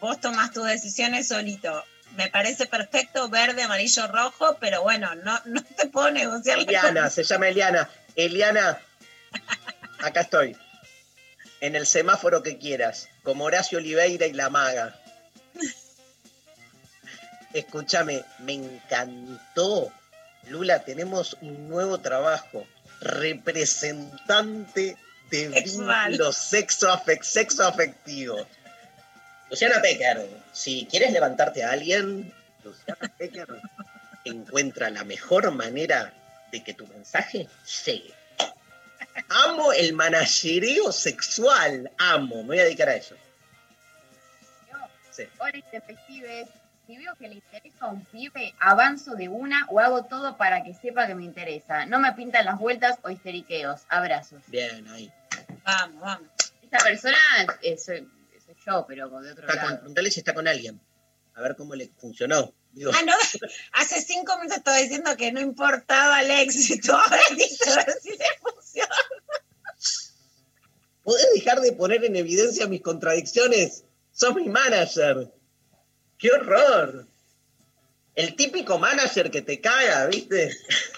[0.00, 1.84] vos tomás tus decisiones solito.
[2.16, 7.24] Me parece perfecto, verde, amarillo, rojo, pero bueno, no, no te puedo negociar Eliana, se
[7.24, 7.88] llama Eliana.
[8.14, 8.80] Eliana,
[10.00, 10.56] acá estoy.
[11.60, 15.00] En el semáforo que quieras, como Horacio Oliveira y la maga.
[17.52, 19.92] Escúchame, me encantó.
[20.48, 22.66] Lula, tenemos un nuevo trabajo.
[23.00, 24.96] Representante
[25.30, 26.10] de Sexual.
[26.10, 28.46] vínculos sexo, sexo afectivos.
[29.50, 33.46] Luciana Pecker, si quieres levantarte a alguien, Luciana Pecker
[34.24, 36.12] encuentra la mejor manera
[36.50, 37.48] de que tu mensaje
[37.84, 38.14] llegue.
[39.28, 43.16] Amo el managereo sexual, amo, me voy a dedicar a eso.
[45.10, 45.24] Sí.
[45.38, 45.62] Hola.
[46.86, 50.62] Si veo que le interesa a un pibe, avanzo de una o hago todo para
[50.62, 51.86] que sepa que me interesa.
[51.86, 53.82] No me pintan las vueltas o histeriqueos.
[53.88, 54.42] Abrazos.
[54.48, 55.10] Bien, ahí.
[55.64, 56.28] Vamos, vamos.
[56.62, 57.16] Esta persona
[57.62, 58.06] eh, soy,
[58.44, 59.78] soy yo, pero de otro Está con, lado.
[59.80, 60.80] preguntale si está con alguien.
[61.34, 62.52] A ver cómo le funcionó.
[62.72, 63.12] Digo, Ah, no,
[63.72, 66.94] hace cinco minutos estaba diciendo que no importaba el éxito.
[66.96, 68.94] Ahora dice a ver si le funciona.
[71.02, 73.84] ¿podés dejar de poner en evidencia mis contradicciones?
[74.12, 75.32] Sos mi manager.
[76.24, 77.06] ¡Qué horror!
[78.14, 80.56] El típico manager que te caga, ¿viste?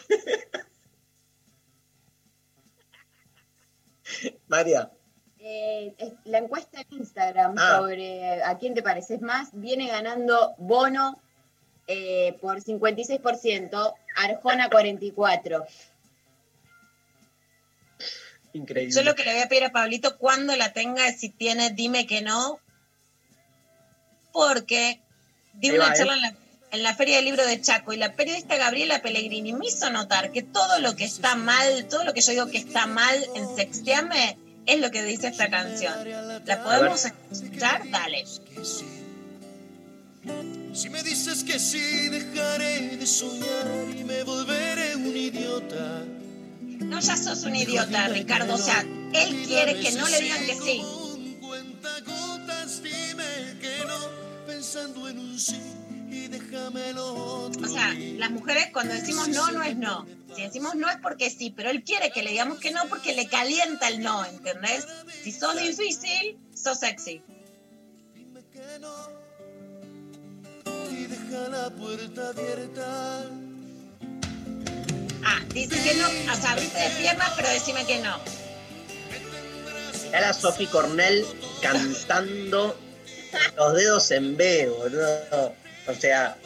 [4.47, 4.89] María.
[5.41, 7.77] Eh, la encuesta en Instagram Ah.
[7.77, 11.21] sobre a quién te pareces más viene ganando Bono
[11.89, 15.67] eh, por 56%, Arjona 44%.
[18.53, 18.95] Increíble.
[18.95, 21.71] Yo lo que le voy a pedir a Pablito cuando la tenga es si tiene,
[21.71, 22.61] dime que no.
[24.31, 25.03] Porque
[25.57, 26.35] di una charla en, la,
[26.73, 30.33] en la Feria del Libro de Chaco y la periodista Gabriela Pellegrini me hizo notar
[30.33, 33.57] que todo lo que está mal, todo lo que yo digo que está mal en
[33.57, 34.37] Sexteame
[34.67, 35.95] es lo que dice esta canción.
[36.45, 37.89] ¿La podemos escuchar?
[37.91, 38.25] Dale.
[40.75, 46.05] Si me dices que sí, dejaré de soñar y me volveré un idiota.
[46.61, 48.55] No, ya sos un idiota, Ricardo.
[48.55, 48.85] O sea,
[49.15, 50.83] él quiere que no le digan que sí.
[56.09, 60.07] Dime que no, O sea, las mujeres cuando decimos no, no es no.
[60.35, 63.15] Si decimos no es porque sí, pero él quiere que le digamos que no porque
[63.15, 64.87] le calienta el no, ¿entendés?
[65.23, 67.23] Si sos difícil, sos sexy.
[70.91, 73.25] Y deja la puerta abierta.
[75.25, 78.19] Ah, dice que no, o sea, abriste de piernas, pero decime que no.
[80.13, 81.25] La Sophie Cornell
[81.61, 82.86] cantando
[83.57, 85.55] los dedos en B, boludo.
[85.87, 86.37] O sea,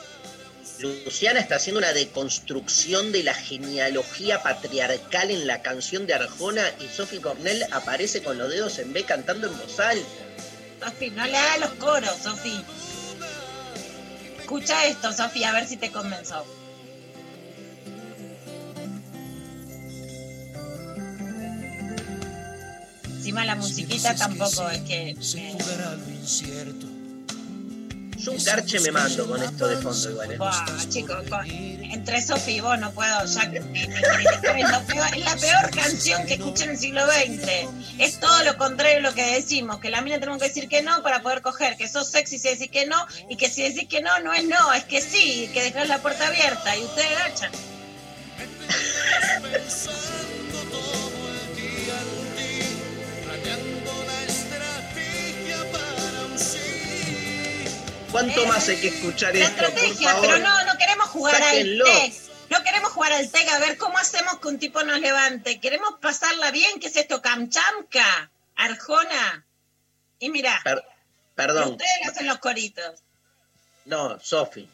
[0.78, 6.88] Luciana está haciendo una deconstrucción de la genealogía patriarcal en la canción de Arjona y
[6.88, 10.07] Sophie Cornell aparece con los dedos en B cantando en voz alta.
[10.82, 12.64] Sofi, no le hagas los coros, Sofi.
[14.38, 16.47] Escucha esto, Sofi, a ver si te convenzo.
[23.31, 25.14] Encima la musiquita tampoco es que...
[25.37, 25.53] me-
[28.18, 30.33] Yo un garche me mando con esto de fondo igual.
[30.33, 30.37] ¿eh?
[30.89, 33.89] Chicos, con- entre Sofi y vos no puedo ya me- me es,
[34.70, 37.68] lo peor- es la peor canción que escuché en el siglo XX.
[37.99, 40.83] Es todo lo contrario de lo que decimos, que la mina tenemos que decir que
[40.83, 42.97] no para poder coger, que sos sexy si decís que no,
[43.28, 46.03] y que si decís que no, no es no, es que sí, que dejás la
[46.03, 47.53] puerta abierta y ustedes gachan.
[58.13, 59.57] ¿Cuánto más hay que escuchar La esto?
[59.57, 60.27] Por estrategia, favor.
[60.27, 61.87] pero no, no queremos jugar Sáquenlo.
[61.87, 62.15] al TEC.
[62.51, 65.61] No queremos jugar al TEC a ver cómo hacemos que un tipo nos levante.
[65.61, 67.23] Queremos pasarla bien, ¿qué es esto?
[67.23, 69.47] Camchamca, Arjona.
[70.19, 70.83] Y mira, Per-
[71.37, 71.71] perdón.
[71.73, 73.01] ustedes hacen los coritos.
[73.85, 74.69] No, Sofi.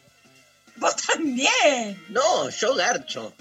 [0.77, 2.03] Vos también.
[2.09, 3.33] No, yo garcho.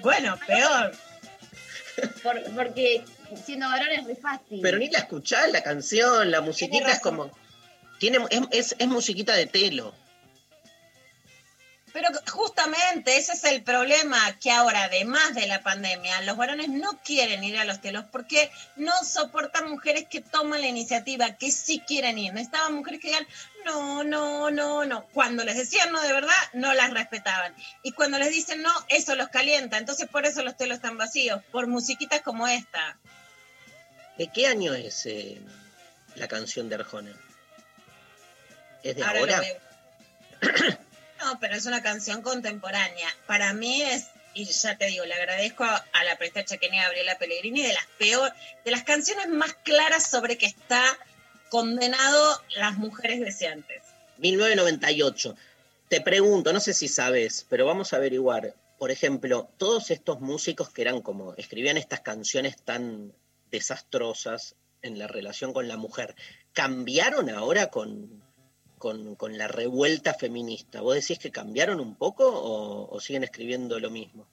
[0.00, 0.92] Bueno, peor.
[2.22, 3.04] Por- porque
[3.44, 4.60] siendo varón es muy fácil.
[4.62, 7.30] Pero ni la escuchás la canción, la musiquita es como.
[8.00, 9.94] Tiene, es, es, es musiquita de telo.
[11.92, 16.98] Pero justamente ese es el problema, que ahora, además de la pandemia, los varones no
[17.02, 21.82] quieren ir a los telos porque no soportan mujeres que toman la iniciativa, que sí
[21.86, 22.32] quieren ir.
[22.32, 23.26] Necesitaban mujeres que digan,
[23.66, 25.04] no, no, no, no.
[25.12, 27.54] Cuando les decían no de verdad, no las respetaban.
[27.82, 29.76] Y cuando les dicen no, eso los calienta.
[29.76, 32.96] Entonces por eso los telos están vacíos, por musiquitas como esta.
[34.16, 35.38] ¿De qué año es eh,
[36.14, 37.12] la canción de Arjona?
[38.82, 39.42] ¿Es de Ahora ahora?
[41.22, 43.08] No, pero es una canción contemporánea.
[43.26, 47.18] Para mí es, y ya te digo, le agradezco a, a la presta chaqueña Gabriela
[47.18, 48.32] Pellegrini de las peor,
[48.64, 50.82] de las canciones más claras sobre que está
[51.50, 53.82] condenado las mujeres deseantes.
[54.18, 55.36] 1998.
[55.88, 58.54] Te pregunto, no sé si sabes, pero vamos a averiguar.
[58.78, 63.12] Por ejemplo, todos estos músicos que eran como, escribían estas canciones tan
[63.50, 66.14] desastrosas en la relación con la mujer,
[66.52, 68.22] ¿cambiaron ahora con,
[68.80, 70.80] con, con la revuelta feminista?
[70.80, 74.26] ¿Vos decís que cambiaron un poco o, siguen escribiendo lo mismo?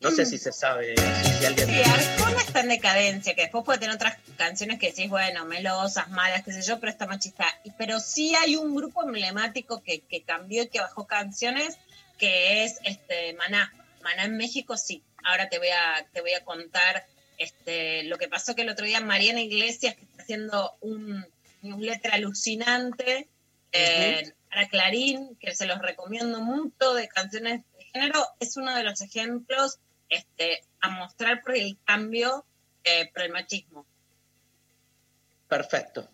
[0.00, 1.68] No sé si se sabe, si, alguien...
[1.68, 6.08] Sí, Arjona está en decadencia, que después puede tener otras canciones que decís, bueno, melosas,
[6.08, 7.44] malas, qué sé yo, pero está machista.
[7.76, 11.76] Pero sí hay un grupo emblemático que, que cambió y que bajó canciones,
[12.16, 13.74] que es este Maná.
[14.02, 15.02] Maná en México, sí.
[15.24, 17.04] Ahora te voy a, te voy a contar
[17.36, 21.26] este, lo que pasó que el otro día Mariana Iglesias, que está haciendo un
[21.60, 23.28] newsletter alucinante
[23.72, 28.82] eh, para Clarín, que se los recomiendo mucho, de canciones de género, es uno de
[28.84, 32.44] los ejemplos este, a mostrar por el cambio,
[32.84, 33.86] eh, por el machismo.
[35.48, 36.08] Perfecto.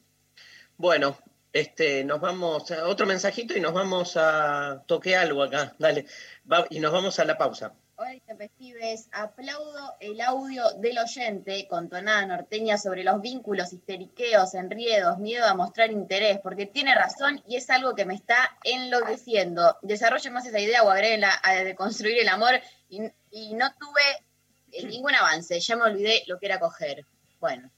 [0.77, 1.19] Bueno,
[1.53, 5.75] este, nos vamos a otro mensajito y nos vamos a toque algo acá.
[5.79, 6.07] Dale.
[6.51, 7.73] Va- y nos vamos a la pausa.
[7.99, 9.09] Hola, intempestives.
[9.11, 15.55] Aplaudo el audio del oyente con tonada norteña sobre los vínculos, histeriqueos, enriedos, miedo a
[15.55, 19.79] mostrar interés, porque tiene razón y es algo que me está enloqueciendo.
[19.81, 24.85] Desarrollen más esa idea o agréguenla a de construir el amor y, y no tuve
[24.87, 25.59] ningún avance.
[25.59, 27.07] Ya me olvidé lo que era coger.
[27.41, 27.71] Bueno.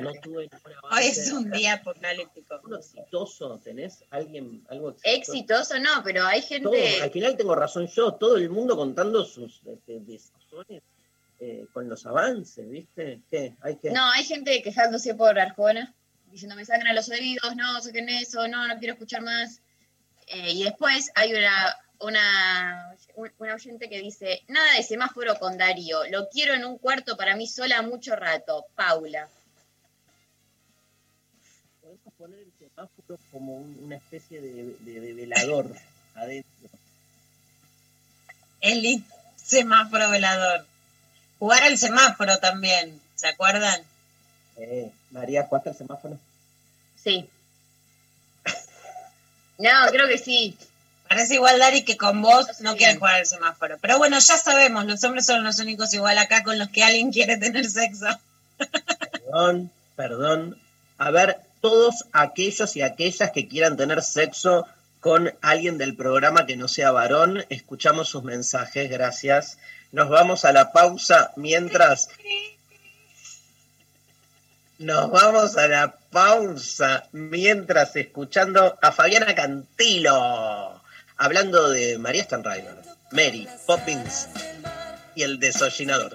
[0.00, 0.48] No tuve.
[0.90, 2.60] Hoy es un día apocalíptico.
[2.64, 3.58] ¿Uno exitoso?
[3.62, 7.00] ¿Tenés alguien, algo Exitoso no, pero hay gente...
[7.00, 10.82] al final tengo razón yo, todo el mundo contando sus este, desazones
[11.40, 13.20] eh, con los avances, ¿viste?
[13.30, 13.56] ¿Qué?
[13.62, 13.90] Hay que...
[13.90, 15.94] No, hay gente quejándose por Arjona,
[16.30, 19.60] diciendo me sangran los oídos, no, saquen eso, no, no quiero escuchar más.
[20.28, 22.96] Eh, y después hay una, una,
[23.38, 27.36] una oyente que dice, nada de semáforo con Darío, lo quiero en un cuarto para
[27.36, 29.28] mí sola mucho rato, Paula
[32.22, 35.66] poner el semáforo como una especie de, velador
[36.14, 36.70] adentro.
[38.60, 39.02] El
[39.34, 40.64] semáforo velador.
[41.40, 43.82] Jugar al semáforo también, ¿se acuerdan?
[44.56, 46.16] Eh, María, ¿jugaste al semáforo?
[47.02, 47.28] Sí.
[49.58, 50.56] no, creo que sí.
[51.08, 53.78] Parece igual, Dari, que con vos no quieren jugar al semáforo.
[53.80, 57.10] Pero bueno, ya sabemos, los hombres son los únicos igual acá con los que alguien
[57.10, 58.06] quiere tener sexo.
[59.10, 60.62] perdón, perdón.
[60.98, 64.66] A ver, todos aquellos y aquellas que quieran tener sexo
[65.00, 67.44] con alguien del programa que no sea varón.
[67.48, 69.56] Escuchamos sus mensajes, gracias.
[69.92, 72.10] Nos vamos a la pausa mientras...
[74.78, 80.82] Nos vamos a la pausa mientras escuchando a Fabiana Cantilo
[81.22, 82.74] hablando de María Stanraiver,
[83.12, 84.26] Mary Poppins
[85.14, 86.14] y el desollinador.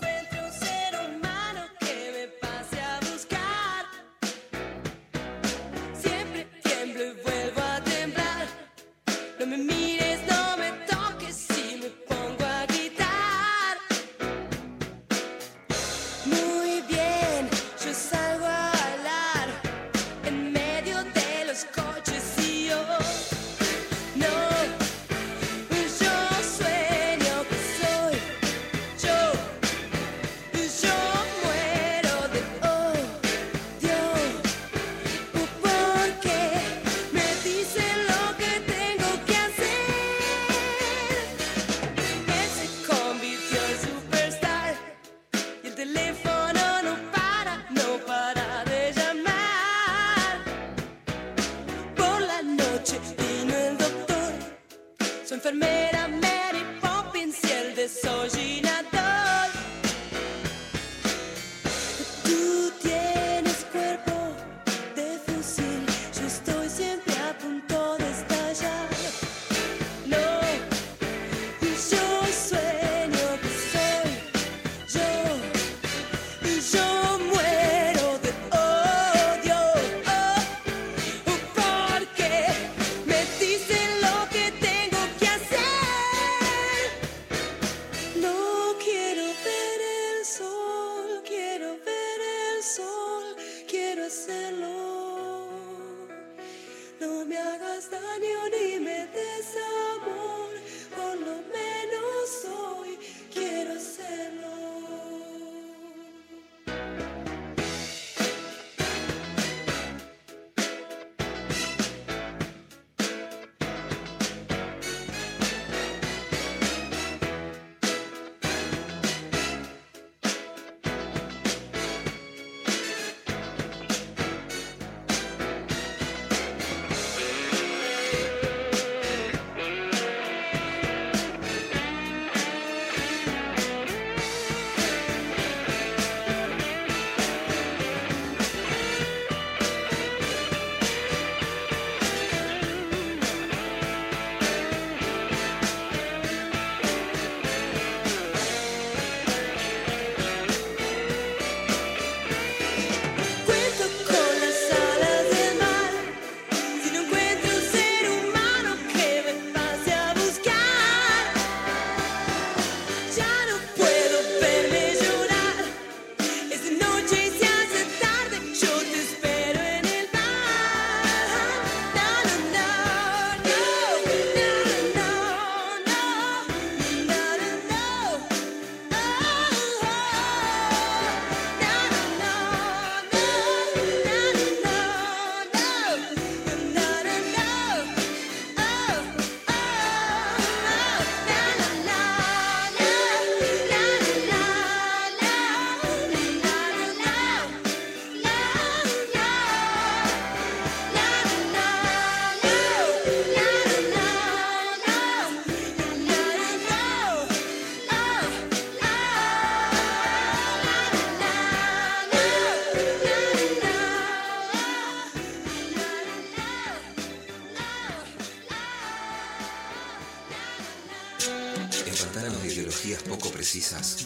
[223.47, 224.05] precisas.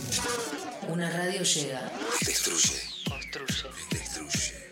[0.87, 1.91] Una radio llega.
[2.23, 2.79] Destruye.
[3.09, 3.63] Construye.
[3.89, 4.71] Destruye.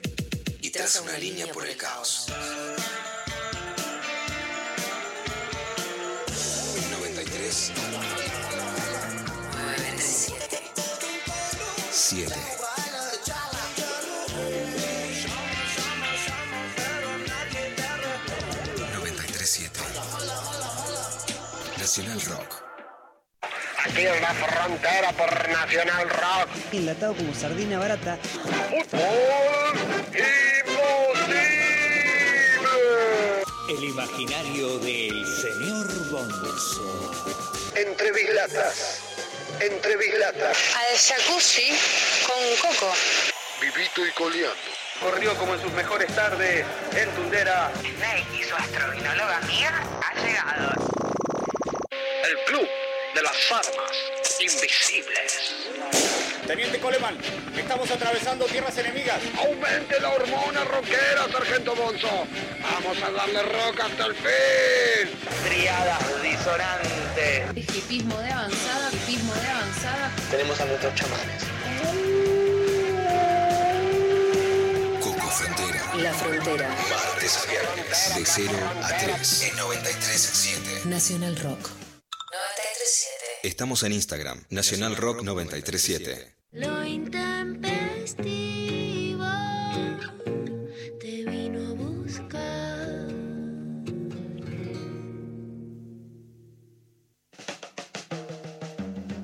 [0.61, 2.27] Y traza una, una línea, línea por el caos.
[6.75, 7.71] En 93.
[11.91, 12.35] 7.
[21.79, 22.68] Nacional Rock
[24.03, 26.47] la frontera por Nacional Rock.
[26.71, 28.17] Enlatado como sardina barata.
[28.69, 29.77] ¡Fútbol
[30.11, 31.43] imposible!
[33.69, 37.71] El imaginario del señor Bonzo.
[37.75, 39.01] Entre bislatas.
[39.59, 40.57] Entre bislatas.
[40.77, 41.77] Al jacuzzi
[42.25, 42.93] con coco.
[43.61, 47.71] Vivito y coleando corrió como en sus mejores tardes en Tundera.
[47.79, 49.71] Snake y su astrovinóloga mía
[50.03, 50.78] ha llegado.
[53.15, 55.55] De las armas invisibles.
[56.45, 57.17] Teniente Coleman,
[57.57, 59.19] estamos atravesando tierras enemigas.
[59.37, 62.27] Aumente la hormona rockera, sargento Bonzo.
[62.61, 65.09] Vamos a darle rock hasta el fin.
[65.47, 67.75] Triadas disonantes.
[67.75, 70.11] Hipismo de avanzada, hipismo de avanzada.
[70.29, 71.43] Tenemos a nuestros chamanes.
[75.01, 75.95] Coco Frontera.
[75.95, 76.69] La Frontera.
[76.89, 78.15] Martes a viernes.
[78.15, 78.51] De 0
[78.83, 79.41] a 3.
[79.43, 80.85] En 93.7.
[80.85, 81.88] Nacional Rock.
[82.79, 83.07] 93.7.
[83.43, 84.45] Estamos en Instagram.
[84.49, 86.35] Nacional Rock 937.
[86.51, 89.25] Lo intempestivo
[90.99, 93.07] te vino a buscar.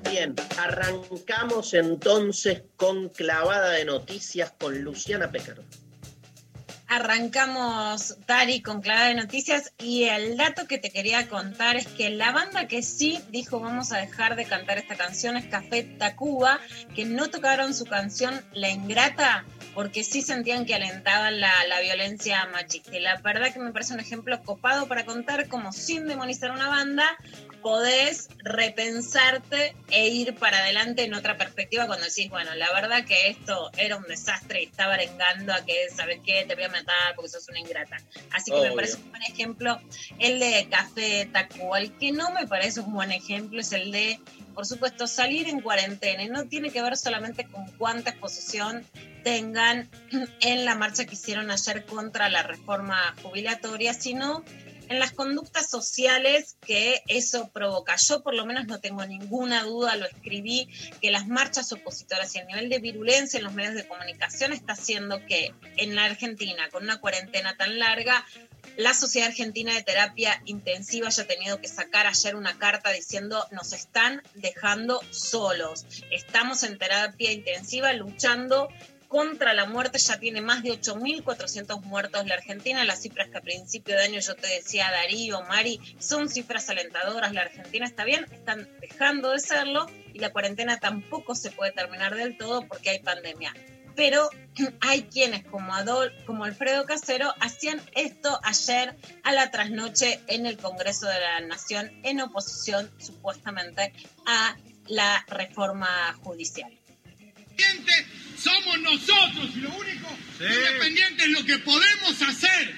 [0.10, 5.64] Bien, arrancamos entonces con clavada de noticias con Luciana Pecker.
[6.88, 12.10] Arrancamos, Dari, con clave de noticias y el dato que te quería contar es que
[12.12, 16.60] la banda que sí dijo vamos a dejar de cantar esta canción es Café Tacuba,
[16.94, 22.48] que no tocaron su canción La Ingrata porque sí sentían que alentaban la, la violencia
[22.52, 22.96] machista.
[22.96, 26.70] Y la verdad que me parece un ejemplo copado para contar cómo sin demonizar una
[26.70, 27.06] banda
[27.66, 33.30] podés repensarte e ir para adelante en otra perspectiva cuando decís, bueno, la verdad que
[33.30, 36.46] esto era un desastre y estaba arengando a que, ¿sabes qué?
[36.48, 37.98] Te voy a matar porque sos una ingrata.
[38.32, 38.76] Así que me Obvio.
[38.76, 39.82] parece un buen ejemplo
[40.20, 41.80] el de Café Tacuba.
[41.80, 44.20] El que no me parece un buen ejemplo es el de,
[44.54, 46.22] por supuesto, salir en cuarentena.
[46.22, 48.86] Y no tiene que ver solamente con cuánta exposición
[49.24, 49.90] tengan
[50.42, 54.44] en la marcha que hicieron ayer contra la reforma jubilatoria, sino
[54.90, 57.96] en las conductas sociales que eso provoca.
[57.96, 60.70] Yo por lo menos no tengo ninguna duda, lo escribí,
[61.02, 64.74] que las marchas opositoras y el nivel de virulencia en los medios de comunicación está
[64.74, 68.26] haciendo que en la Argentina, con una cuarentena tan larga,
[68.78, 73.74] la Sociedad Argentina de Terapia Intensiva haya tenido que sacar ayer una carta diciendo nos
[73.74, 75.86] están dejando solos.
[76.12, 78.68] Estamos en terapia intensiva luchando
[79.16, 83.42] contra la muerte, ya tiene más de 8.400 muertos la Argentina, las cifras que a
[83.42, 88.26] principio de año yo te decía, Darío, Mari, son cifras alentadoras, la Argentina está bien,
[88.34, 93.00] están dejando de serlo y la cuarentena tampoco se puede terminar del todo porque hay
[93.00, 93.56] pandemia.
[93.96, 94.30] Pero
[94.82, 100.58] hay quienes como, Adol, como Alfredo Casero hacían esto ayer a la trasnoche en el
[100.58, 103.94] Congreso de la Nación en oposición supuestamente
[104.26, 104.58] a
[104.88, 105.88] la reforma
[106.22, 106.78] judicial.
[108.46, 112.76] Somos nosotros y lo único independiente es lo que podemos hacer,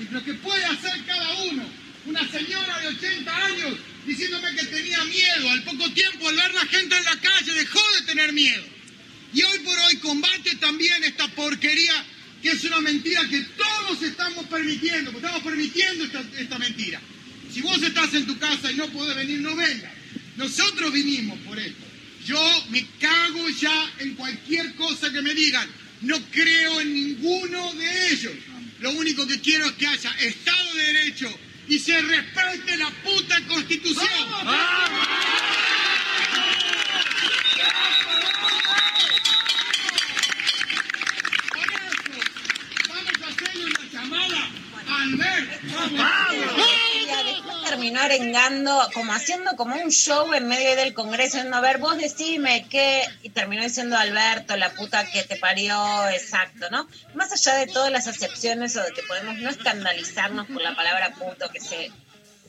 [0.00, 1.64] y lo que puede hacer cada uno.
[2.06, 6.66] Una señora de 80 años diciéndome que tenía miedo, al poco tiempo al ver la
[6.66, 8.64] gente en la calle dejó de tener miedo.
[9.32, 12.04] Y hoy por hoy combate también esta porquería
[12.42, 17.00] que es una mentira que todos estamos permitiendo, porque estamos permitiendo esta, esta mentira.
[17.52, 19.92] Si vos estás en tu casa y no podés venir, no vengas.
[20.36, 21.86] Nosotros vinimos por esto.
[22.26, 25.68] Yo me cago ya en cualquier cosa que me digan.
[26.00, 28.32] No creo en ninguno de ellos.
[28.80, 33.40] Lo único que quiero es que haya Estado de Derecho y se respete la puta
[33.46, 34.08] Constitución.
[42.88, 44.50] Vamos a hacerle una llamada
[44.88, 45.62] a Albert.
[45.72, 46.75] ¡Vamos!
[47.76, 51.98] Terminó arengando, como haciendo como un show en medio del Congreso, diciendo, a ver, vos
[51.98, 56.88] decime qué, y terminó diciendo Alberto, la puta que te parió, exacto, ¿no?
[57.14, 61.12] Más allá de todas las acepciones o de que podemos no escandalizarnos por la palabra
[61.18, 61.92] puto, que se,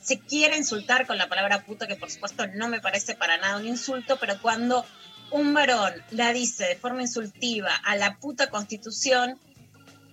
[0.01, 3.57] se quiere insultar con la palabra puto, que por supuesto no me parece para nada
[3.57, 4.85] un insulto, pero cuando
[5.31, 9.37] un varón la dice de forma insultiva a la puta constitución,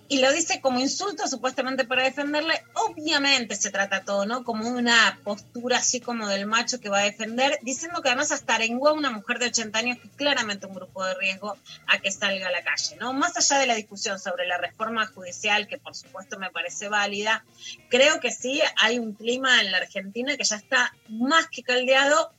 [0.07, 4.43] y lo dice como insulto supuestamente para defenderle, obviamente se trata todo, ¿no?
[4.43, 8.55] Como una postura así como del macho que va a defender, diciendo que además hasta
[8.55, 11.99] arengó a una mujer de 80 años que es claramente un grupo de riesgo a
[11.99, 13.13] que salga a la calle, ¿no?
[13.13, 17.43] Más allá de la discusión sobre la reforma judicial, que por supuesto me parece válida,
[17.89, 22.31] creo que sí hay un clima en la Argentina que ya está más que caldeado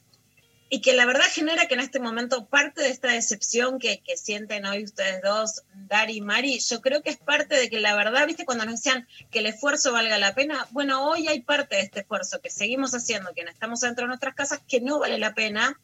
[0.69, 4.17] y que la verdad genera que en este momento parte de esta decepción que, que
[4.17, 7.95] sienten hoy ustedes dos, Dari y Mari, yo creo que es parte de que la
[7.95, 11.77] verdad, viste, cuando nos decían que el esfuerzo valga la pena, bueno, hoy hay parte
[11.77, 15.19] de este esfuerzo que seguimos haciendo, que estamos dentro de nuestras casas, que no vale
[15.19, 15.79] la pena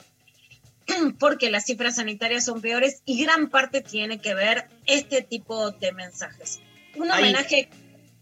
[1.21, 5.93] porque las cifras sanitarias son peores y gran parte tiene que ver este tipo de
[5.93, 6.61] mensajes.
[6.97, 7.69] Un homenaje...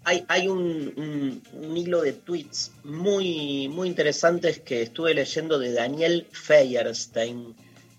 [0.04, 1.42] hay, un,
[1.76, 7.54] hilo de tweets muy, muy interesantes que estuve leyendo de Daniel Feierstein,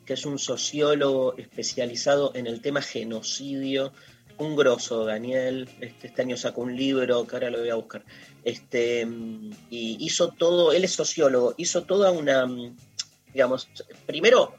[0.05, 3.93] que es un sociólogo especializado en el tema genocidio.
[4.37, 5.69] Un grosso, Daniel.
[5.79, 8.03] Este, este año sacó un libro que ahora lo voy a buscar.
[8.43, 9.07] Este,
[9.69, 12.49] y hizo todo, él es sociólogo, hizo toda una,
[13.31, 13.69] digamos,
[14.07, 14.55] primero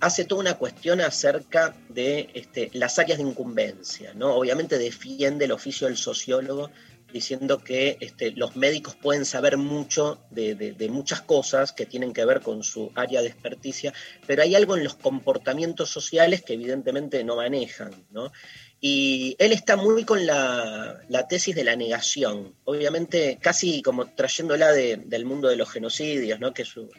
[0.00, 4.34] hace toda una cuestión acerca de este, las áreas de incumbencia, ¿no?
[4.34, 6.70] Obviamente defiende el oficio del sociólogo
[7.12, 12.24] diciendo que este, los médicos pueden saber mucho de, de- muchas cosas que tienen que
[12.26, 13.94] ver con su área de experticia,
[14.26, 18.32] pero hay algo en los comportamientos sociales que evidentemente no manejan, ¿no?
[18.80, 24.96] Y él está muy con la, tesis de la negación, obviamente casi como trayéndola de-
[24.98, 26.52] del mundo de los genocidios, ¿no?
[26.52, 26.90] que es su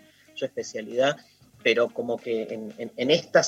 [0.42, 1.18] especialidad,
[1.68, 2.48] pero como que
[2.80, 3.42] en, esta,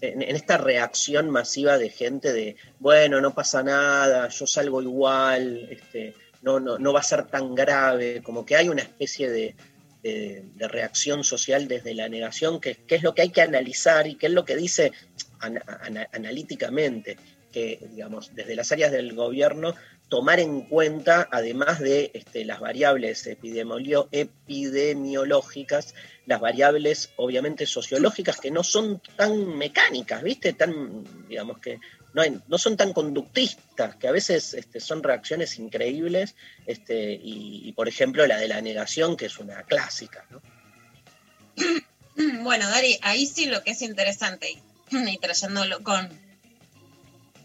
[0.00, 6.14] en, esta reacción masiva de gente de, bueno, no pasa nada, yo salgo igual, este,
[6.42, 9.56] no, no, no va a ser tan grave, como que hay una especie de,
[10.00, 14.26] de- reacción social desde la negación, que, es lo que hay que analizar y que
[14.26, 14.92] es lo que dice
[15.40, 17.16] ana- ana- analíticamente,
[17.50, 19.74] que digamos, desde las áreas del gobierno
[20.08, 25.96] tomar en cuenta, además de este, las variables epidemiológicas,
[26.26, 30.52] las variables obviamente sociológicas que no son tan mecánicas, ¿viste?
[30.52, 31.80] Tan, digamos que
[32.12, 36.34] no, no son tan conductistas, que a veces este, son reacciones increíbles,
[36.66, 40.42] este, y, por ejemplo la de la negación, que es una clásica, ¿no?
[42.42, 46.08] Bueno, Dari, ahí sí lo que es interesante, y, y trayéndolo con,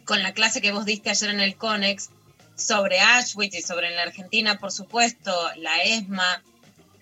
[0.05, 2.09] con la clase que vos diste ayer en el CONEX
[2.55, 6.41] sobre Auschwitz y sobre la Argentina, por supuesto, la ESMA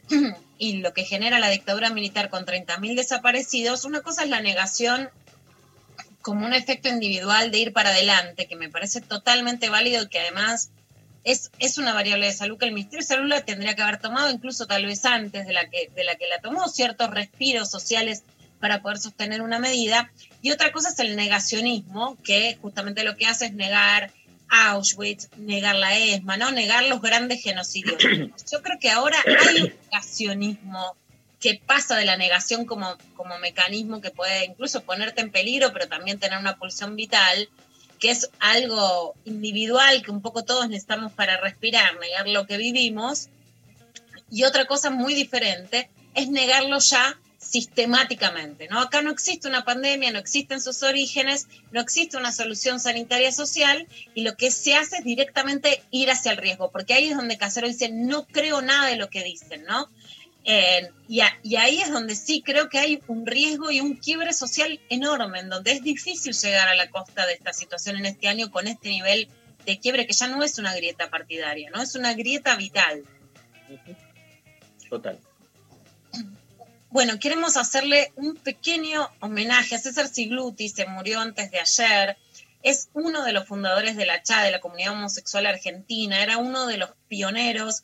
[0.57, 5.09] y lo que genera la dictadura militar con 30.000 desaparecidos, una cosa es la negación
[6.21, 10.19] como un efecto individual de ir para adelante, que me parece totalmente válido y que
[10.19, 10.69] además
[11.23, 13.99] es, es una variable de salud que el Ministerio de Salud la tendría que haber
[13.99, 17.69] tomado incluso tal vez antes de la que, de la, que la tomó, ciertos respiros
[17.69, 18.23] sociales
[18.59, 20.11] para poder sostener una medida.
[20.41, 24.11] Y otra cosa es el negacionismo, que justamente lo que hace es negar
[24.49, 26.51] Auschwitz, negar la ESMA, ¿no?
[26.51, 28.01] negar los grandes genocidios.
[28.51, 30.95] Yo creo que ahora hay un negacionismo
[31.39, 35.87] que pasa de la negación como, como mecanismo que puede incluso ponerte en peligro, pero
[35.87, 37.49] también tener una pulsión vital,
[37.99, 43.29] que es algo individual que un poco todos necesitamos para respirar, negar lo que vivimos.
[44.29, 48.79] Y otra cosa muy diferente es negarlo ya sistemáticamente, ¿no?
[48.81, 53.87] Acá no existe una pandemia, no existen sus orígenes, no existe una solución sanitaria social
[54.13, 57.37] y lo que se hace es directamente ir hacia el riesgo, porque ahí es donde
[57.37, 59.89] Casero dice, no creo nada de lo que dicen, ¿no?
[60.43, 63.95] Eh, y, a- y ahí es donde sí creo que hay un riesgo y un
[63.95, 68.05] quiebre social enorme, en donde es difícil llegar a la costa de esta situación en
[68.05, 69.29] este año con este nivel
[69.65, 71.81] de quiebre que ya no es una grieta partidaria, ¿no?
[71.81, 73.03] Es una grieta vital.
[74.89, 75.19] Total.
[76.91, 82.17] Bueno, queremos hacerle un pequeño homenaje a César Sigluti, se murió antes de ayer.
[82.63, 86.65] Es uno de los fundadores de la CHA, de la comunidad homosexual argentina, era uno
[86.65, 87.83] de los pioneros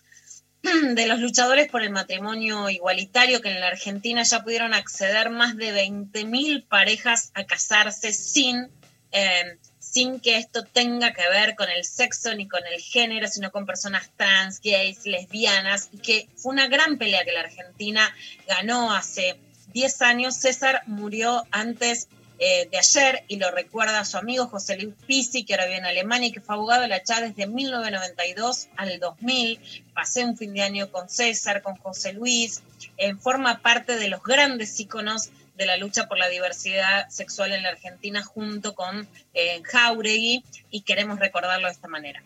[0.63, 5.55] de los luchadores por el matrimonio igualitario que en la Argentina ya pudieron acceder más
[5.55, 8.69] de 20.000 parejas a casarse sin,
[9.11, 9.59] eh,
[9.95, 13.65] sin que esto tenga que ver con el sexo ni con el género, sino con
[13.65, 18.13] personas trans, gays, lesbianas, y que fue una gran pelea que la Argentina
[18.45, 19.39] ganó hace
[19.71, 20.35] 10 años.
[20.35, 25.53] César murió antes eh, de ayer y lo recuerda su amigo José Luis Pisi, que
[25.53, 29.61] ahora vive en Alemania y que fue abogado de la CHA desde 1992 al 2000.
[29.93, 32.63] Pasé un fin de año con César, con José Luis,
[32.97, 37.63] eh, forma parte de los grandes íconos de la lucha por la diversidad sexual en
[37.63, 42.21] la Argentina junto con eh, Jauregui y queremos recordarlo de esta manera.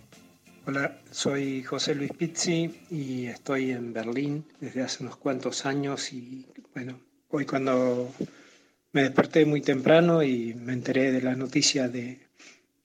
[0.66, 6.46] Hola, soy José Luis Pizzi y estoy en Berlín desde hace unos cuantos años y
[6.74, 7.00] bueno,
[7.30, 8.14] hoy cuando
[8.92, 12.28] me desperté muy temprano y me enteré de la noticia de,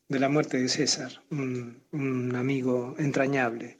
[0.08, 3.78] de la muerte de César, un, amigo entrañable.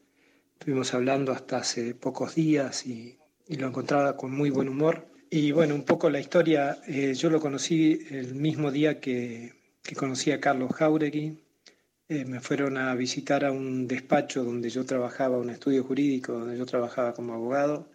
[0.58, 5.13] Estuvimos hablando hasta hace pocos días y lo encontraba con muy buen humor.
[5.30, 9.52] Y bueno, un poco la historia, eh, yo lo conocí el mismo día que,
[9.82, 11.38] que conocí a Carlos Jauregui,
[12.08, 16.58] eh, me fueron a visitar a un despacho donde yo trabajaba, un estudio jurídico donde
[16.58, 17.88] yo trabajaba como abogado.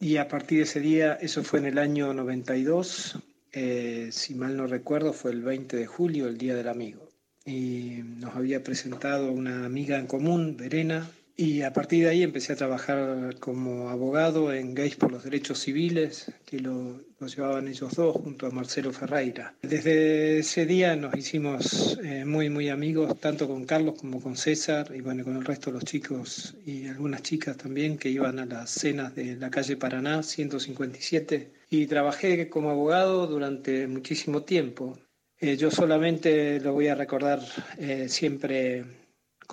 [0.00, 3.18] Y a partir de ese día, eso fue en el año 92,
[3.52, 7.08] eh, si mal no recuerdo, fue el 20 de julio, el Día del Amigo.
[7.44, 12.52] Y nos había presentado una amiga en común, Verena, Y a partir de ahí empecé
[12.52, 18.16] a trabajar como abogado en Gays por los Derechos Civiles, que lo, llevaban ellos dos
[18.16, 19.54] junto a Marcelo Ferreira.
[19.62, 24.92] Desde ese día nos hicimos eh, muy, muy amigos, tanto con Carlos como con César,
[24.94, 28.44] y bueno, con el resto de los chicos y algunas chicas también que iban a
[28.44, 31.50] las cenas de la calle Paraná 157.
[31.70, 34.98] Y trabajé como abogado durante muchísimo tiempo.
[35.40, 37.40] Eh, yo solamente lo voy a recordar
[37.78, 39.01] eh, siempre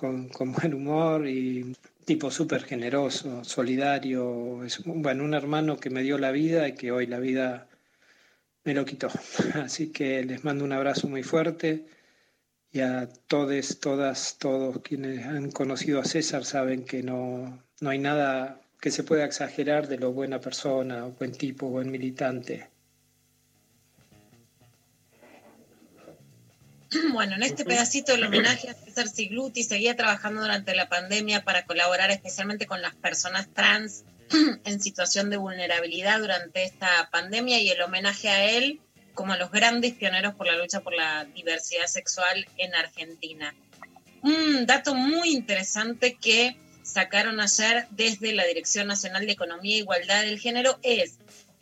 [0.00, 1.76] con, buen humor y
[2.06, 6.90] tipo súper generoso, solidario, es bueno, un hermano que me dio la vida y que
[6.90, 7.68] hoy la vida
[8.64, 9.08] me lo quitó.
[9.62, 11.84] Así que les mando un abrazo muy fuerte
[12.72, 17.98] y a todos, todas, todos quienes han conocido a César saben que no, no hay
[17.98, 22.70] nada que se pueda exagerar de lo buena persona, buen tipo, buen militante.
[27.12, 31.64] Bueno, en este pedacito del homenaje a César Sigluti seguía trabajando durante la pandemia para
[31.64, 34.04] colaborar especialmente con las personas trans
[34.64, 38.80] en situación de vulnerabilidad durante esta pandemia y el homenaje a él
[39.14, 43.54] como a los grandes pioneros por la lucha por la diversidad sexual en Argentina.
[44.22, 50.22] Un dato muy interesante que sacaron ayer desde la Dirección Nacional de Economía e Igualdad
[50.22, 51.18] del Género es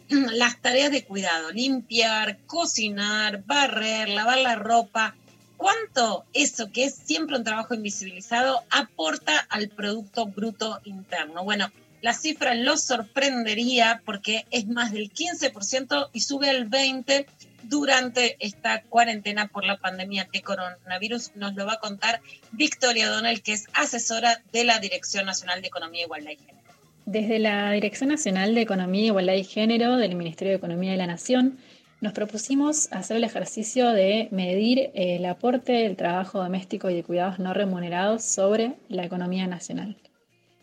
[0.32, 5.14] las tareas de cuidado, limpiar, cocinar, barrer, lavar la ropa,
[5.56, 11.44] cuánto eso que es siempre un trabajo invisibilizado aporta al Producto Bruto Interno.
[11.44, 17.26] Bueno, la cifra lo sorprendería porque es más del 15% y sube al 20%
[17.64, 21.32] durante esta cuarentena por la pandemia de coronavirus.
[21.34, 25.68] Nos lo va a contar Victoria Donel, que es asesora de la Dirección Nacional de
[25.68, 26.67] Economía, Igualdad y Género.
[27.10, 31.06] Desde la Dirección Nacional de Economía, Igualdad y Género del Ministerio de Economía de la
[31.06, 31.56] Nación,
[32.02, 37.38] nos propusimos hacer el ejercicio de medir el aporte del trabajo doméstico y de cuidados
[37.38, 39.96] no remunerados sobre la economía nacional.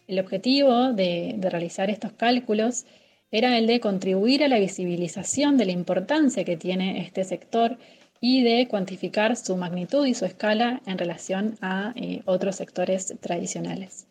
[0.07, 2.85] El objetivo de, de, realizar estos cálculos
[3.31, 7.79] era el de contribuir a la visibilización de la importancia que tiene este sector
[8.21, 14.05] y de cuantificar su magnitud y su escala en relación a eh, otros sectores tradicionales.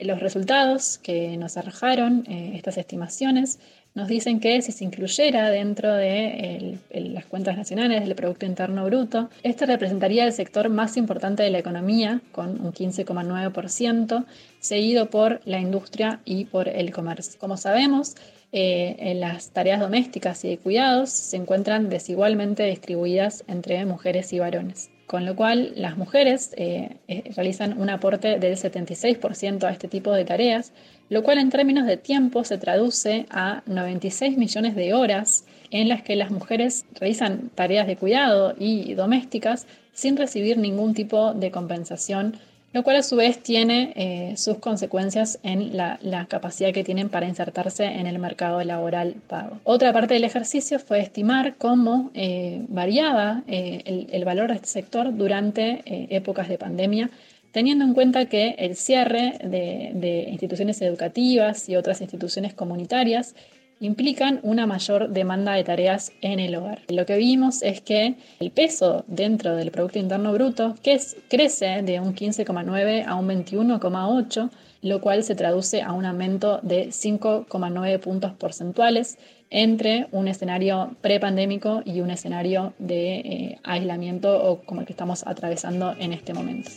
[0.00, 3.58] Los resultados que nos arrojaron eh, estas estimaciones
[3.94, 9.30] nos dicen que si se incluyera dentro de las cuentas nacionales del Producto Interno Bruto,
[9.42, 14.26] este representaría el sector más importante de la economía, con un 15,9%,
[14.60, 17.40] seguido por la industria y por el comercio.
[17.40, 18.16] Como sabemos,
[18.52, 24.40] eh, en las tareas domésticas y de cuidados se encuentran desigualmente distribuidas entre mujeres y
[24.40, 29.88] varones con lo cual las mujeres eh, eh, realizan un aporte del 76% a este
[29.88, 30.72] tipo de tareas,
[31.08, 36.02] lo cual en términos de tiempo se traduce a 96 millones de horas en las
[36.02, 42.36] que las mujeres realizan tareas de cuidado y domésticas sin recibir ningún tipo de compensación
[42.76, 47.26] lo cual a su vez tiene eh, sus consecuencias en la, capacidad que tienen para
[47.26, 49.58] insertarse en el mercado laboral pago.
[49.64, 55.16] Otra parte del ejercicio fue estimar cómo eh, variaba eh, el, valor de este sector
[55.16, 55.80] durante
[56.14, 57.08] épocas de pandemia,
[57.50, 63.34] teniendo en cuenta que el cierre de instituciones educativas y otras instituciones comunitarias
[63.80, 66.82] implican una mayor demanda de tareas en el hogar.
[66.88, 71.82] Lo que vimos es que el peso dentro del Producto Interno Bruto que es, crece
[71.82, 74.50] de un 15,9 a un 21,8,
[74.82, 79.18] lo cual se traduce a un aumento de 5,9 puntos porcentuales
[79.50, 85.26] entre un escenario prepandémico y un escenario de eh, aislamiento o como el que estamos
[85.26, 86.70] atravesando en este momento.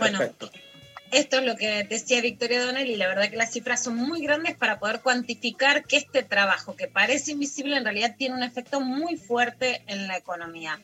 [0.00, 0.18] Bueno,
[1.16, 4.20] esto es lo que decía Victoria Donel y la verdad que las cifras son muy
[4.20, 8.80] grandes para poder cuantificar que este trabajo que parece invisible en realidad tiene un efecto
[8.80, 10.78] muy fuerte en la economía.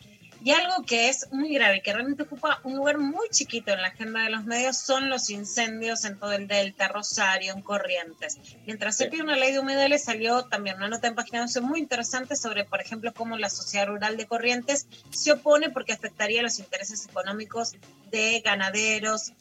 [0.44, 3.80] Y algo que es muy grave y que realmente ocupa un lugar muy chiquito en
[3.80, 8.38] la agenda de los medios son los incendios en todo el Delta, Rosario, en Corrientes.
[8.66, 11.78] Mientras se pide una ley de humedales, salió también una nota en página 11 muy
[11.78, 16.58] interesante sobre, por ejemplo, cómo la sociedad rural de Corrientes se opone porque afectaría los
[16.58, 17.76] intereses económicos
[18.10, 19.32] de ganaderos,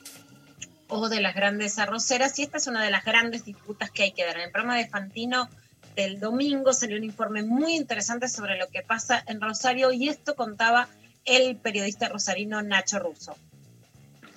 [0.92, 4.12] o de las grandes arroceras, y esta es una de las grandes disputas que hay
[4.12, 4.36] que dar.
[4.36, 5.50] En el programa de Fantino
[5.96, 10.36] del domingo salió un informe muy interesante sobre lo que pasa en Rosario, y esto
[10.36, 10.90] contaba
[11.24, 13.36] el periodista rosarino Nacho Russo.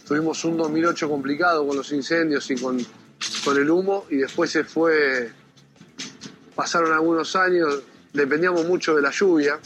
[0.06, 2.78] Tuvimos un 2008 complicado con los incendios y con,
[3.44, 5.32] con el humo, y después se fue,
[6.54, 7.82] pasaron algunos años,
[8.12, 9.58] dependíamos mucho de la lluvia,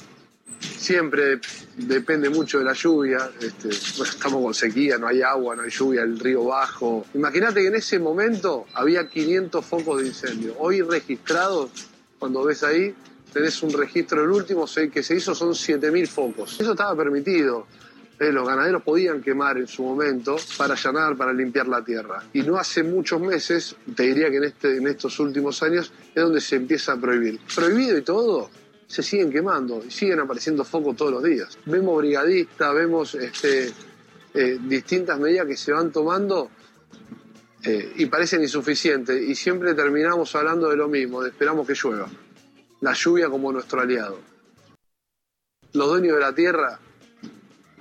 [0.61, 1.41] siempre
[1.77, 3.31] depende mucho de la lluvia.
[3.41, 7.07] Este, estamos con sequía, no hay agua, no hay lluvia, el río bajo.
[7.15, 10.55] Imagínate que en ese momento había 500 focos de incendio.
[10.59, 11.71] Hoy registrados,
[12.19, 12.95] cuando ves ahí,
[13.33, 16.61] tenés un registro, el último que se hizo son 7.000 focos.
[16.61, 17.67] Eso estaba permitido.
[18.19, 22.25] Eh, los ganaderos podían quemar en su momento para allanar, para limpiar la tierra.
[22.33, 26.23] Y no hace muchos meses, te diría que en, este, en estos últimos años, es
[26.23, 27.39] donde se empieza a prohibir.
[27.55, 28.51] Prohibido y todo,
[28.89, 31.59] se siguen quemando y siguen apareciendo focos todos los días.
[31.67, 33.71] Vemos brigadistas, vemos este,
[34.35, 36.51] eh, distintas medidas que se van tomando
[37.63, 39.21] eh, y parecen insuficientes.
[39.21, 42.09] Y siempre terminamos hablando de lo mismo, de esperamos que llueva.
[42.81, 44.21] La lluvia como nuestro aliado.
[45.75, 46.81] Los dueños de la tierra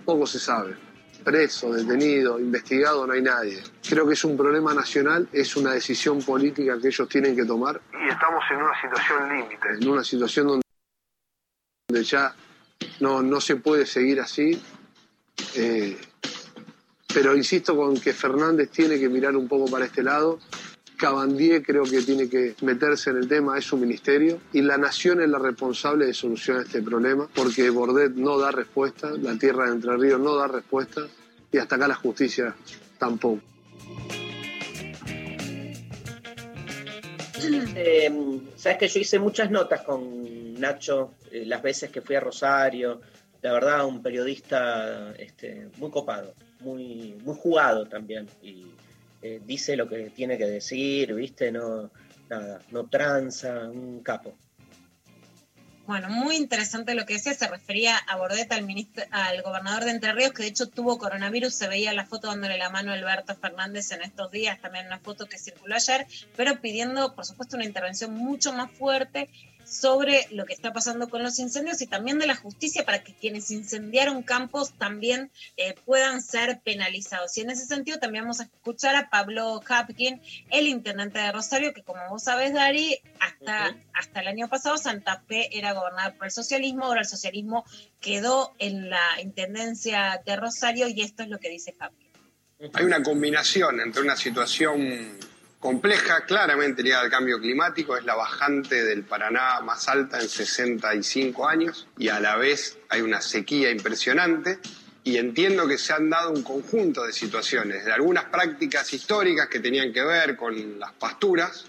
[0.04, 0.76] poco se sabe.
[1.24, 3.62] Preso, detenido, investigado, no hay nadie.
[3.88, 7.82] Creo que es un problema nacional, es una decisión política que ellos tienen que tomar.
[7.94, 9.68] Y estamos en una situación límite.
[9.80, 10.67] En una situación donde
[11.88, 12.36] donde ya
[13.00, 14.62] no, no se puede seguir así.
[15.56, 15.98] Eh,
[17.14, 20.40] pero insisto con que Fernández tiene que mirar un poco para este lado.
[20.98, 25.22] Cabandier creo que tiene que meterse en el tema, es su ministerio, y la nación
[25.22, 29.74] es la responsable de solucionar este problema, porque Bordet no da respuesta, la tierra de
[29.74, 31.08] Entre Ríos no da respuesta,
[31.52, 32.56] y hasta acá la justicia
[32.98, 33.42] tampoco.
[37.44, 38.12] Eh,
[38.56, 43.02] Sabes que yo hice muchas notas con Nacho eh, las veces que fui a Rosario.
[43.42, 48.28] La verdad, un periodista este, muy copado, muy, muy jugado también.
[48.42, 48.66] Y
[49.22, 51.52] eh, dice lo que tiene que decir, ¿viste?
[51.52, 51.92] No,
[52.30, 54.36] nada, no tranza, un capo.
[55.88, 59.92] Bueno, muy interesante lo que decía, se refería a Bordet, al, ministro, al gobernador de
[59.92, 62.96] Entre Ríos, que de hecho tuvo coronavirus, se veía la foto dándole la mano a
[62.96, 67.56] Alberto Fernández en estos días, también una foto que circuló ayer, pero pidiendo, por supuesto,
[67.56, 69.30] una intervención mucho más fuerte
[69.68, 73.14] sobre lo que está pasando con los incendios y también de la justicia para que
[73.14, 77.38] quienes incendiaron campos también eh, puedan ser penalizados.
[77.38, 81.74] Y en ese sentido también vamos a escuchar a Pablo Hapkin, el intendente de Rosario,
[81.74, 86.26] que como vos sabés, Dari, hasta, hasta el año pasado Santa Fe era gobernada por
[86.26, 87.66] el socialismo, ahora el socialismo
[88.00, 92.08] quedó en la intendencia de Rosario y esto es lo que dice Hapkin.
[92.74, 95.20] Hay una combinación entre una situación
[95.60, 101.48] compleja, claramente ligada al cambio climático, es la bajante del Paraná más alta en 65
[101.48, 104.60] años y a la vez hay una sequía impresionante
[105.04, 109.60] y entiendo que se han dado un conjunto de situaciones, de algunas prácticas históricas que
[109.60, 111.66] tenían que ver con las pasturas,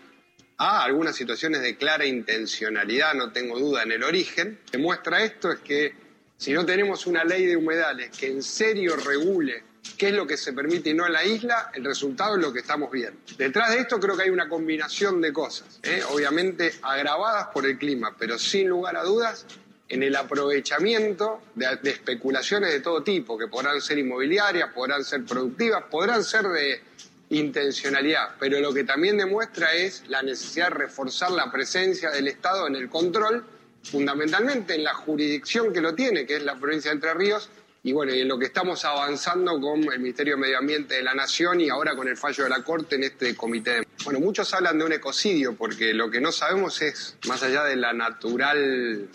[0.58, 4.58] a algunas situaciones de clara intencionalidad, no tengo duda en el origen.
[4.72, 5.94] Demuestra esto es que
[6.36, 9.62] si no tenemos una ley de humedales que en serio regule
[9.96, 12.52] qué es lo que se permite y no en la isla, el resultado es lo
[12.52, 13.18] que estamos viendo.
[13.36, 16.02] Detrás de esto creo que hay una combinación de cosas, ¿eh?
[16.10, 19.46] obviamente agravadas por el clima, pero sin lugar a dudas
[19.88, 25.24] en el aprovechamiento de, de especulaciones de todo tipo, que podrán ser inmobiliarias, podrán ser
[25.24, 26.82] productivas, podrán ser de
[27.30, 32.66] intencionalidad, pero lo que también demuestra es la necesidad de reforzar la presencia del Estado
[32.66, 33.44] en el control,
[33.82, 37.50] fundamentalmente en la jurisdicción que lo tiene, que es la provincia de Entre Ríos,
[37.88, 41.02] y bueno, y en lo que estamos avanzando con el Ministerio de Medio Ambiente de
[41.02, 43.82] la Nación y ahora con el fallo de la Corte en este comité.
[44.04, 47.76] Bueno, muchos hablan de un ecocidio porque lo que no sabemos es, más allá de
[47.76, 49.08] la natural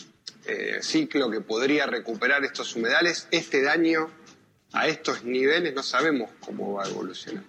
[0.47, 4.09] eh, ciclo que podría recuperar estos humedales, este daño
[4.71, 7.43] a estos niveles no sabemos cómo va a evolucionar.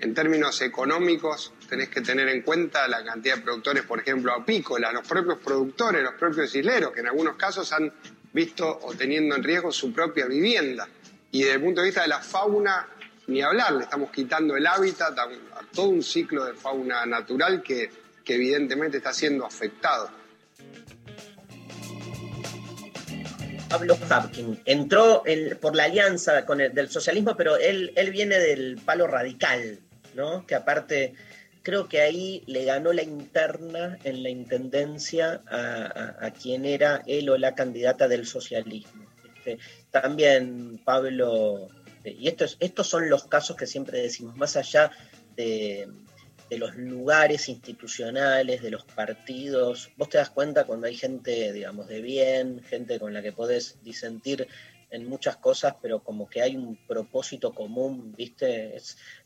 [0.00, 4.92] En términos económicos, tenés que tener en cuenta la cantidad de productores, por ejemplo, apícolas,
[4.92, 7.92] los propios productores, los propios isleros, que en algunos casos han
[8.32, 10.88] visto o teniendo en riesgo su propia vivienda.
[11.32, 12.88] Y desde el punto de vista de la fauna,
[13.28, 15.28] ni hablar, le estamos quitando el hábitat a,
[15.72, 17.90] todo un ciclo de fauna natural que,
[18.24, 20.10] que evidentemente está siendo afectado.
[23.68, 28.36] Pablo Hapkin entró en- por la alianza con el, del socialismo, pero él, él viene
[28.36, 29.78] del palo radical,
[30.16, 30.44] ¿no?
[30.44, 31.14] Que aparte
[31.62, 37.02] creo que ahí le ganó la interna en la intendencia a, a- a quien era
[37.06, 39.06] él o la candidata del socialismo.
[39.36, 39.58] Este,
[39.90, 41.68] también Pablo,
[42.04, 44.90] eh, y estos, estos son los casos que siempre decimos, más allá
[45.36, 45.88] de,
[46.48, 51.88] de los lugares institucionales, de los partidos, vos te das cuenta cuando hay gente, digamos,
[51.88, 54.46] de bien, gente con la que podés disentir
[54.90, 58.74] en muchas cosas, pero como que hay un propósito común, ¿viste?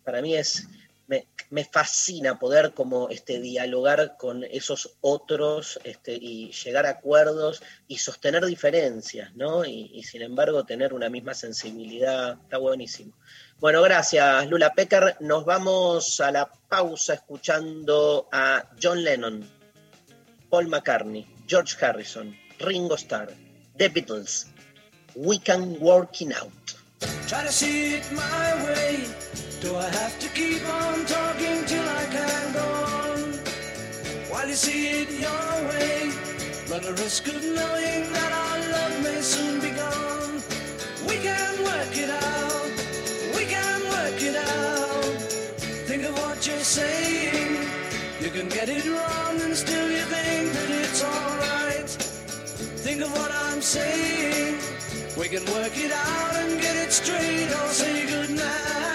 [0.04, 0.68] Para mí es,
[1.06, 7.98] me, fascina poder como este, dialogar con esos otros este, y llegar a acuerdos y
[7.98, 9.64] sostener diferencias, ¿no?
[9.64, 13.14] Y, sin embargo tener una misma sensibilidad, está buenísimo.
[13.60, 15.16] Bueno, gracias Lula Pecker.
[15.20, 19.48] Nos vamos a la pausa escuchando a John Lennon,
[20.50, 23.32] Paul McCartney, George Harrison, Ringo Starr,
[23.76, 24.46] The Beatles.
[25.16, 26.52] We can out.
[27.48, 29.53] See it way.
[29.64, 32.68] Do I have to keep on talking till I can go
[33.00, 33.20] on?
[34.28, 36.12] While you see it your way,
[36.70, 40.34] run the risk of knowing that our love may soon be gone.
[41.08, 42.72] We can work it out.
[43.36, 45.16] We can work it out.
[45.88, 47.56] Think of what you're saying.
[48.20, 51.88] You can get it wrong and still you think that it's alright.
[52.84, 54.58] Think of what I'm saying.
[55.16, 58.93] We can work it out and get it straight or say goodnight.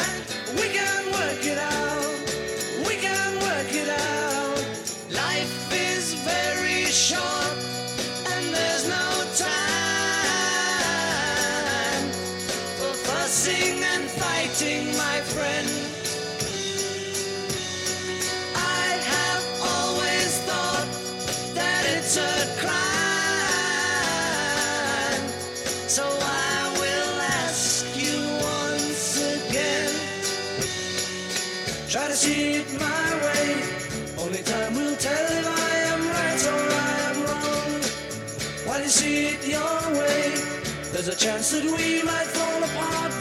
[41.10, 43.19] There's a chance that we might fall apart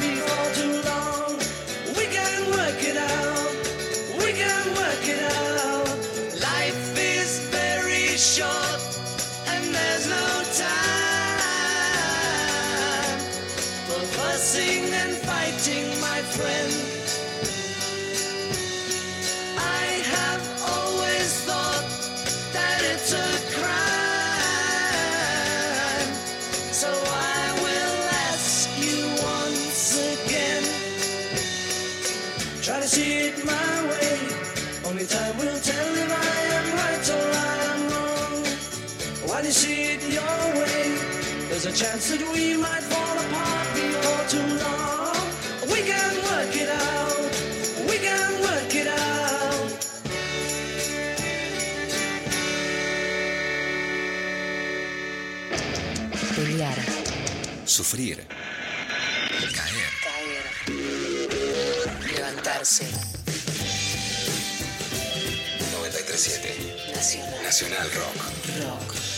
[41.69, 45.29] a chance that we might fall apart before too long.
[45.69, 47.33] We can work it out.
[47.91, 49.69] We can work it out.
[56.35, 56.79] Pelear.
[57.67, 58.19] Sufrir.
[59.57, 59.91] Caer.
[60.05, 60.45] Caer.
[62.15, 62.89] Levantarse.
[65.73, 66.95] 937.
[66.95, 67.43] Nacional.
[67.43, 68.21] Nacional Rock.
[68.65, 69.18] Rock.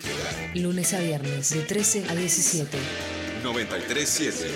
[0.60, 2.78] Lunes a viernes de 13 a 17.
[3.44, 4.52] 937.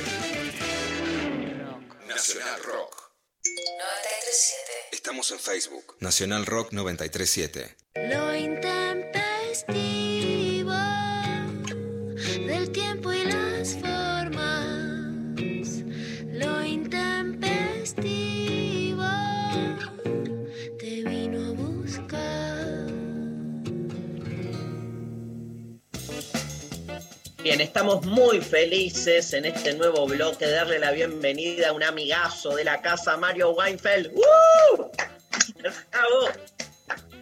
[2.08, 3.14] Nacional Rock.
[3.46, 4.72] 937.
[4.92, 5.96] Estamos en Facebook.
[6.00, 7.76] Nacional Rock 937.
[7.96, 8.34] Lo
[27.54, 32.56] Bien, estamos muy felices en este nuevo bloque de darle la bienvenida a un amigazo
[32.56, 34.12] de la casa, Mario Weinfeld.
[34.16, 34.82] ¡Uh!
[35.62, 35.72] Hola,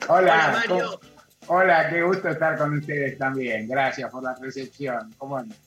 [0.08, 1.02] Hola, Mario.
[1.02, 3.68] ¿cómo- hola, qué gusto estar con ustedes también.
[3.68, 5.14] Gracias por la recepción.
[5.18, 5.58] ¿Cómo andan?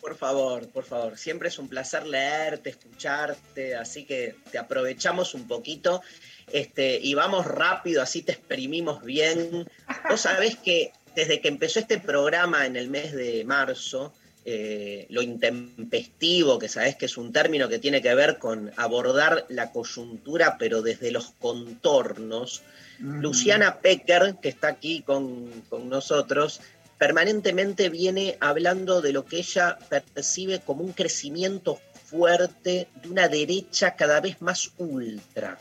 [0.00, 1.16] Por favor, por favor.
[1.16, 6.02] Siempre es un placer leerte, escucharte, así que te aprovechamos un poquito
[6.48, 9.70] este, y vamos rápido, así te exprimimos bien.
[10.10, 14.12] Vos sabés que desde que empezó este programa en el mes de marzo,
[14.44, 19.46] eh, lo intempestivo, que sabés que es un término que tiene que ver con abordar
[19.48, 22.62] la coyuntura, pero desde los contornos,
[22.98, 26.60] Luciana Pecker, que está aquí con, con nosotros,
[26.98, 29.76] permanentemente viene hablando de lo que ella
[30.14, 35.58] percibe como un crecimiento fuerte de una derecha cada vez más ultra,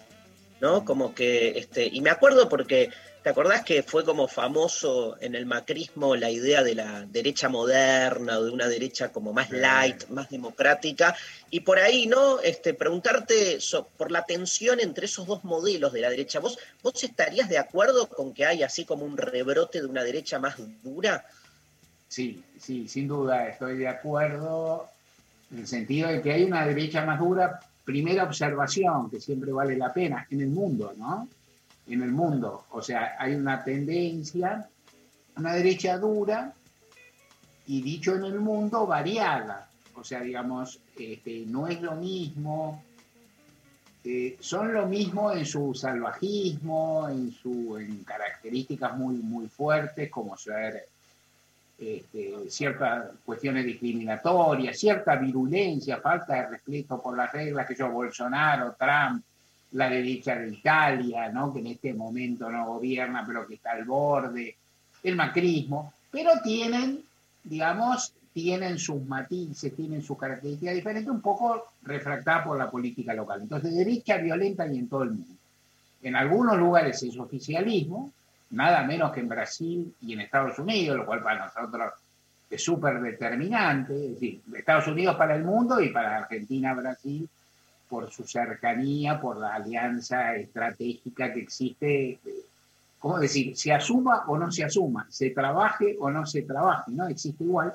[0.59, 0.85] ¿no?
[0.85, 2.89] Como que, este, y me acuerdo porque,
[3.23, 8.39] ¿te acordás que fue como famoso en el macrismo la idea de la derecha moderna
[8.39, 11.15] o de una derecha como más light, más democrática?
[11.49, 12.39] Y por ahí, ¿no?
[12.39, 16.39] Este, preguntarte so- por la tensión entre esos dos modelos de la derecha.
[16.39, 20.39] ¿Vos, ¿Vos estarías de acuerdo con que hay así como un rebrote de una derecha
[20.39, 21.23] más dura?
[22.07, 24.89] Sí, sí, sin duda estoy de acuerdo
[25.51, 29.77] en el sentido de que hay una derecha más dura, primera observación que siempre vale
[29.77, 31.27] la pena en el mundo, ¿no?
[31.91, 34.65] En el mundo, o sea, hay una tendencia,
[35.35, 36.53] una derecha dura
[37.67, 42.81] y dicho en el mundo variada, o sea, digamos, este, no es lo mismo,
[44.05, 50.37] eh, son lo mismo en su salvajismo, en, su, en características muy, muy fuertes, como
[50.37, 50.85] ser
[51.77, 58.77] este, ciertas cuestiones discriminatorias, cierta virulencia, falta de respeto por las reglas que yo, Bolsonaro,
[58.79, 59.25] Trump,
[59.71, 61.53] la derecha de Italia, ¿no?
[61.53, 64.55] que en este momento no gobierna, pero que está al borde,
[65.03, 67.01] el macrismo, pero tienen,
[67.43, 73.41] digamos, tienen sus matices, tienen sus características diferentes, un poco refractadas por la política local.
[73.41, 75.35] Entonces, derecha violenta y en todo el mundo.
[76.03, 78.11] En algunos lugares es oficialismo,
[78.51, 81.93] nada menos que en Brasil y en Estados Unidos, lo cual para nosotros
[82.49, 83.93] es súper determinante.
[83.93, 87.27] Es decir, Estados Unidos para el mundo y para Argentina, Brasil,
[87.91, 92.19] por su cercanía, por la alianza estratégica que existe.
[92.97, 93.57] ¿Cómo decir?
[93.57, 97.09] Se asuma o no se asuma, se trabaje o no se trabaje, ¿no?
[97.09, 97.73] Existe igual.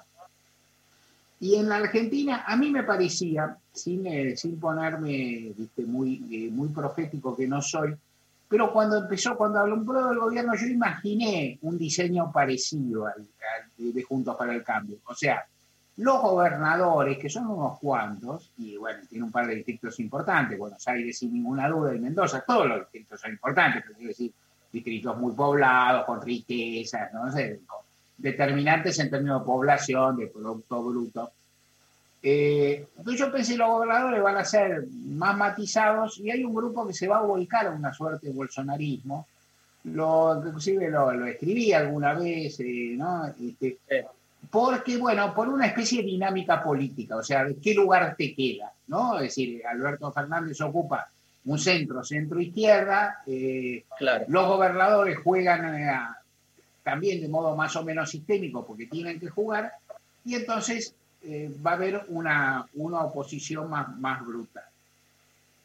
[1.38, 5.84] Y en la Argentina, a mí me parecía, sin, eh, sin ponerme ¿viste?
[5.84, 7.94] Muy, eh, muy profético que no soy,
[8.48, 9.76] pero cuando empezó, cuando habló
[10.08, 14.96] del gobierno, yo imaginé un diseño parecido al, al de Juntos para el Cambio.
[15.04, 15.44] O sea,
[15.98, 20.86] los gobernadores, que son unos cuantos, y bueno, tiene un par de distritos importantes, Buenos
[20.88, 24.32] Aires sin ninguna duda y Mendoza, todos los distritos son importantes, pero quiero decir,
[24.70, 27.60] distritos muy poblados, con riquezas, no sé,
[28.18, 31.30] determinantes en términos de población, de Producto Bruto.
[32.22, 36.86] Eh, entonces yo pensé los gobernadores van a ser más matizados y hay un grupo
[36.86, 39.26] que se va a volcar a una suerte de bolsonarismo.
[39.84, 43.26] Lo, inclusive lo, lo escribí alguna vez, eh, ¿no?
[43.26, 43.78] Este,
[44.50, 48.72] porque, bueno, por una especie de dinámica política, o sea, ¿de qué lugar te queda?
[48.88, 49.16] ¿no?
[49.16, 51.08] Es decir, Alberto Fernández ocupa
[51.46, 54.24] un centro, centro-izquierda, eh, Claro.
[54.28, 56.18] los gobernadores juegan eh, a-
[56.82, 59.72] también de modo más o menos sistémico porque tienen que jugar,
[60.24, 64.62] y entonces eh, va a haber una, una oposición más, más brutal.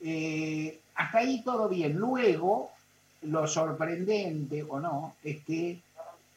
[0.01, 1.93] Eh, hasta ahí todo bien.
[1.95, 2.71] Luego,
[3.23, 5.79] lo sorprendente o no es que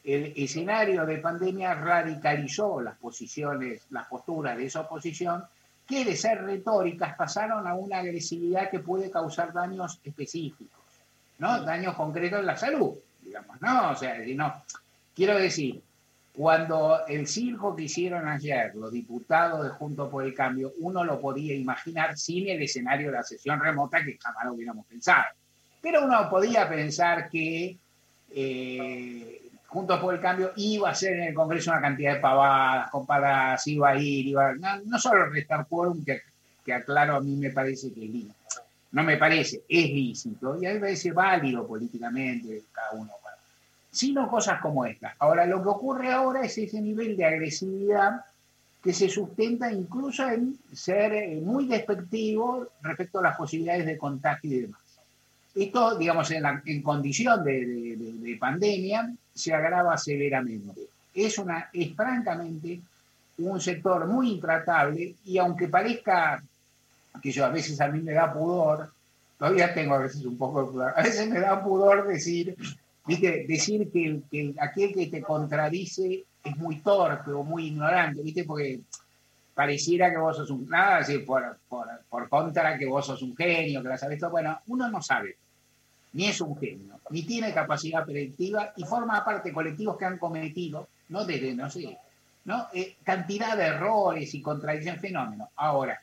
[0.05, 5.43] el escenario de pandemia radicalizó las posiciones, las posturas de esa oposición,
[5.87, 10.79] que de ser retóricas pasaron a una agresividad que puede causar daños específicos,
[11.39, 11.63] ¿no?
[11.63, 13.91] Daños concretos en la salud, digamos, ¿no?
[13.91, 14.53] O sea, no.
[15.15, 15.81] Quiero decir,
[16.33, 21.19] cuando el circo que hicieron ayer los diputados de Junto por el Cambio, uno lo
[21.19, 25.25] podía imaginar sin el escenario de la sesión remota que jamás lo hubiéramos pensado.
[25.81, 27.77] Pero uno podía pensar que
[28.31, 29.44] eh,
[29.75, 33.67] Juntos por el Cambio iba a hacer en el Congreso una cantidad de pavadas, comparadas,
[33.67, 36.21] iba a ir, iba a- no, no solo restar quórum, que,
[36.63, 38.33] que aclaro a mí me parece que es lícito.
[38.93, 43.11] No me parece, es lícito, y a mí me parece válido políticamente cada uno.
[43.91, 45.13] Sino cosas como esta.
[45.19, 48.21] Ahora, lo que ocurre ahora es ese nivel de agresividad
[48.81, 54.51] que se sustenta incluso en ser eh, muy despectivo respecto a las posibilidades de contagio
[54.51, 54.81] y demás.
[55.53, 60.81] Esto, digamos, en, en condición de pandemia, se agrava severamente.
[61.13, 62.79] Es, una, es francamente
[63.37, 66.41] un sector muy intratable y aunque parezca
[67.21, 68.91] que yo a veces a mí me da pudor,
[69.37, 72.55] todavía tengo a veces un poco de pudor, a veces me da pudor decir,
[73.05, 73.45] ¿viste?
[73.47, 78.43] decir que, que el- aquel que te contradice es muy torpe o muy ignorante, ¿viste?
[78.45, 78.79] porque
[79.53, 83.35] pareciera que vos sos un, nada, decir, por, por, por contra que vos sos un
[83.35, 85.37] genio, que la sabés todo, bueno, uno no sabe
[86.15, 90.17] ni es un genio, ni tiene capacidad predictiva y forma parte de colectivos que han
[90.17, 91.97] cometido, no desde, no sé,
[92.45, 92.67] ¿no?
[92.73, 95.49] Eh, cantidad de errores y contradicciones, fenómenos.
[95.57, 95.99] Ahora,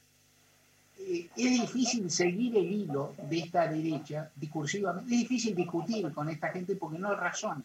[0.99, 6.49] eh, es difícil seguir el hilo de esta derecha discursivamente, es difícil discutir con esta
[6.49, 7.63] gente porque no razona.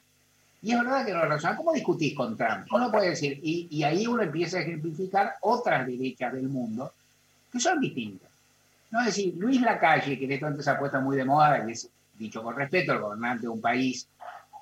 [0.61, 1.57] Y es verdad que no razona.
[1.57, 2.65] ¿Cómo discutís con Trump?
[2.71, 6.93] Uno puede decir, y, ahí uno empieza a ejemplificar otras derechas del mundo
[7.51, 8.29] que son distintas.
[8.89, 11.65] No es decir, Luis Lacalle, que en esto antes se ha puesto muy de moda,
[11.65, 14.07] que es, dicho con respeto, el gobernante de un país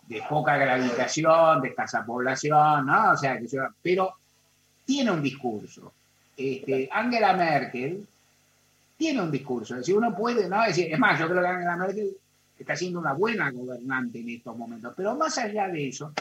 [0.07, 3.11] de poca gravitación, de escasa población, ¿no?
[3.11, 4.13] O sea, que se- pero
[4.85, 5.91] tiene un discurso.
[6.37, 8.05] Este, Angela Merkel
[8.97, 9.73] tiene un discurso.
[9.73, 10.63] Es decir, uno puede, ¿no?
[10.63, 12.11] Decir, es más, yo creo que Angela Merkel
[12.59, 16.13] está siendo una buena gobernante en estos momentos, pero más allá de eso,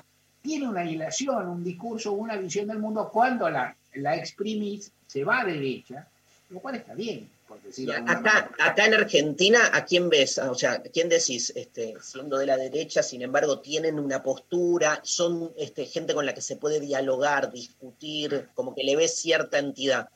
[0.42, 5.40] tiene una ilación, un discurso, una visión del mundo cuando la, la exprimís, se va
[5.40, 6.06] a derecha,
[6.50, 7.28] lo cual está bien,
[7.58, 10.38] por Acá, en Argentina, ¿a quién ves?
[10.38, 15.00] O sea, ¿a quién decís, este, siendo de la derecha, sin embargo, tienen una postura,
[15.02, 19.58] son este, gente con la que se puede dialogar, discutir, como que le ves cierta
[19.58, 20.08] entidad?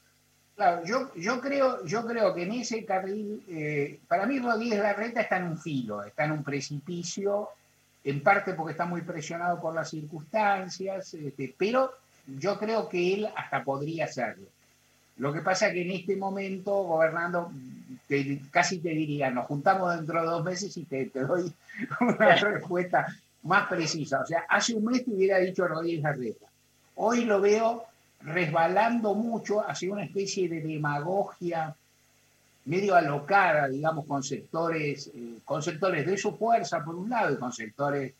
[0.56, 5.20] Claro, yo, yo, creo, yo creo que en ese carril, eh, para mí Rodríguez Larreta
[5.20, 7.50] está en un filo, está en un precipicio,
[8.02, 11.92] en parte porque está muy presionado por las circunstancias, este, pero
[12.26, 14.48] yo creo que él hasta podría hacerlo.
[15.18, 17.50] Lo que pasa es que en este momento, gobernando,
[18.06, 21.52] te- casi te diría, nos juntamos dentro de dos meses y te, te doy
[22.00, 23.06] una respuesta
[23.42, 24.20] más precisa.
[24.20, 26.46] O sea, hace un mes te hubiera dicho Rodríguez Larreta.
[26.96, 27.84] Hoy lo veo
[28.20, 31.74] resbalando mucho hacia una especie de demagogia
[32.64, 37.38] medio alocada, digamos, con sectores, eh, con sectores de su fuerza, por un lado, y
[37.38, 38.12] con sectores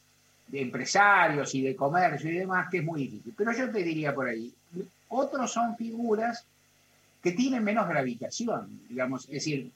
[0.47, 3.35] de empresarios y de comercio y demás, que es muy difícil.
[3.37, 4.51] Pero yo te diría por ahí,
[5.09, 6.45] otros son figuras
[7.23, 9.71] que tienen menos gravitación, digamos, es decir,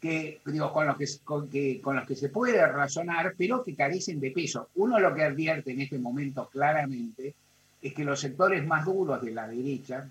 [0.00, 4.30] que, digo, con, los que, con, los que se puede razonar, pero que carecen de
[4.30, 4.68] peso.
[4.76, 7.34] Uno lo que advierte en este momento claramente
[7.80, 10.08] es que los sectores más duros de la derecha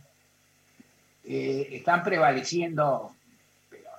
[1.24, 3.16] eh, están prevaleciendo,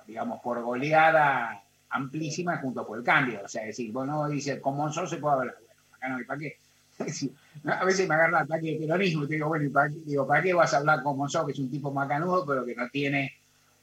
[0.05, 3.41] digamos, por goleada amplísima junto por el cambio.
[3.43, 5.55] O sea, es decir, bueno, dice, con Monzón se puede hablar.
[5.59, 6.57] Bueno, acá no hay para qué.
[6.99, 7.31] Es decir,
[7.65, 9.95] a veces me agarra el ataque de peronismo y te digo, bueno, ¿y para qué,
[10.05, 12.75] digo, ¿para qué vas a hablar con Monzón, que es un tipo macanudo, pero que
[12.75, 13.33] no tiene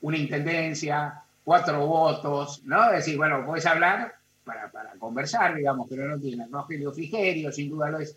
[0.03, 2.91] una intendencia, cuatro votos, ¿no?
[2.91, 4.15] Es decir, bueno, puedes hablar
[4.45, 6.47] para, para conversar, digamos, pero no tiene.
[6.51, 8.17] Rogelio Frigerio, sin duda lo es.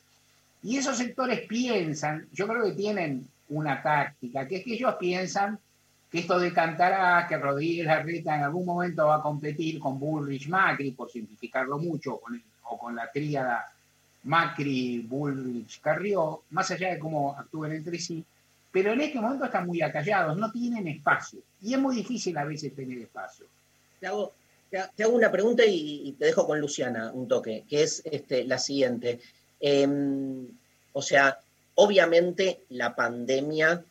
[0.64, 5.60] Y esos sectores piensan, yo creo que tienen una táctica, que es que ellos piensan
[6.12, 10.92] que esto decantará, que Rodríguez Larreta en algún momento va a competir con Bullrich Macri,
[10.92, 12.20] por simplificarlo mucho,
[12.70, 13.66] o con la tríada
[14.24, 18.24] Macri, Bullrich, Carrió, más allá de cómo actúen entre sí,
[18.72, 21.40] pero en este momento están muy acallados, no tienen espacio.
[21.62, 23.46] Y es muy difícil a veces tener espacio.
[24.00, 24.34] Te hago,
[24.96, 28.60] te una pregunta y, y te dejo con Luciana un toque, que es este, la
[28.60, 29.20] siguiente.
[29.60, 30.48] Em,
[30.94, 31.40] o sea,
[31.76, 33.84] obviamente la pandemia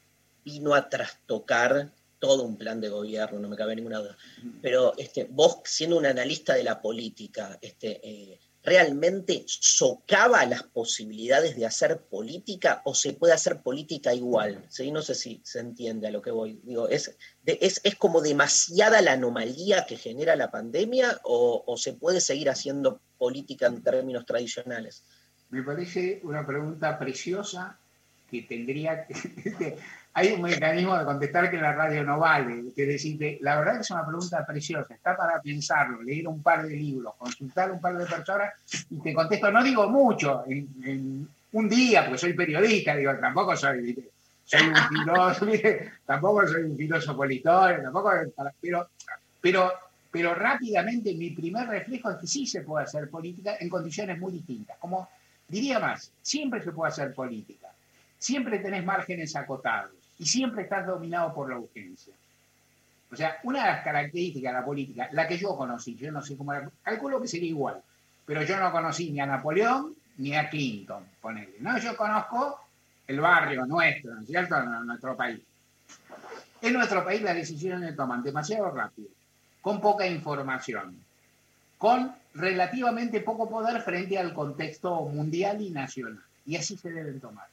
[0.44, 4.16] vino a trastocar todo un plan de gobierno, no me cabe ninguna duda.
[4.62, 11.56] Pero este, vos, siendo un analista de la política, este, eh, ¿realmente socava las posibilidades
[11.56, 14.66] de hacer política o se puede hacer política igual?
[14.68, 14.90] ¿Sí?
[14.90, 16.60] No sé si se entiende a lo que voy.
[16.64, 21.76] Digo, ¿es, de- es, es como demasiada la anomalía que genera la pandemia o, o
[21.76, 25.04] se puede seguir haciendo política en términos tradicionales?
[25.48, 27.78] Me parece una pregunta preciosa
[28.30, 29.78] que tendría que...
[30.18, 33.80] Hay un mecanismo de contestar que la radio no vale, que decirte, la verdad que
[33.80, 37.98] es una pregunta preciosa, está para pensarlo, leer un par de libros, consultar un par
[37.98, 38.54] de personas
[38.88, 43.94] y te contesto, no digo mucho, en, un día, porque soy periodista, digo, tampoco soy,
[44.54, 45.52] un filósofo,
[46.06, 48.10] tampoco soy un filósofo histórico, tampoco,
[48.58, 48.88] pero,
[49.38, 49.72] pero,
[50.10, 54.32] pero rápidamente mi primer reflejo es que sí se puede hacer política en condiciones muy
[54.32, 55.10] distintas, como
[55.46, 57.68] diría más, siempre se puede hacer política,
[58.18, 62.14] siempre tenés márgenes acotados y siempre estás dominado por la urgencia.
[63.10, 66.22] O sea, una de las características de la política, la que yo conocí, yo no
[66.22, 67.80] sé cómo era, calculo que sería igual,
[68.24, 71.56] pero yo no conocí ni a Napoleón ni a Clinton, ponele.
[71.60, 72.60] No, yo conozco
[73.06, 74.56] el barrio nuestro, ¿no es cierto?
[74.56, 75.40] En nuestro país.
[76.60, 79.08] En nuestro país las decisiones se toman demasiado rápido,
[79.60, 80.98] con poca información,
[81.78, 86.22] con relativamente poco poder frente al contexto mundial y nacional.
[86.44, 87.46] Y así se deben tomar.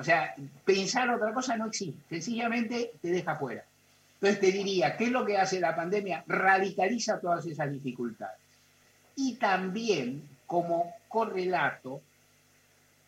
[0.00, 3.62] O sea, pensar otra cosa no existe, sencillamente te deja fuera.
[4.14, 6.24] Entonces te diría, ¿qué es lo que hace la pandemia?
[6.26, 8.38] Radicaliza todas esas dificultades.
[9.16, 12.00] Y también, como correlato,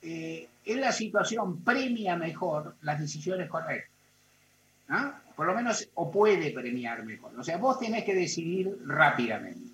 [0.02, 3.90] eh, en la situación premia mejor las decisiones correctas.
[4.88, 5.14] ¿no?
[5.34, 7.32] Por lo menos, o puede premiar mejor.
[7.38, 9.72] O sea, vos tenés que decidir rápidamente.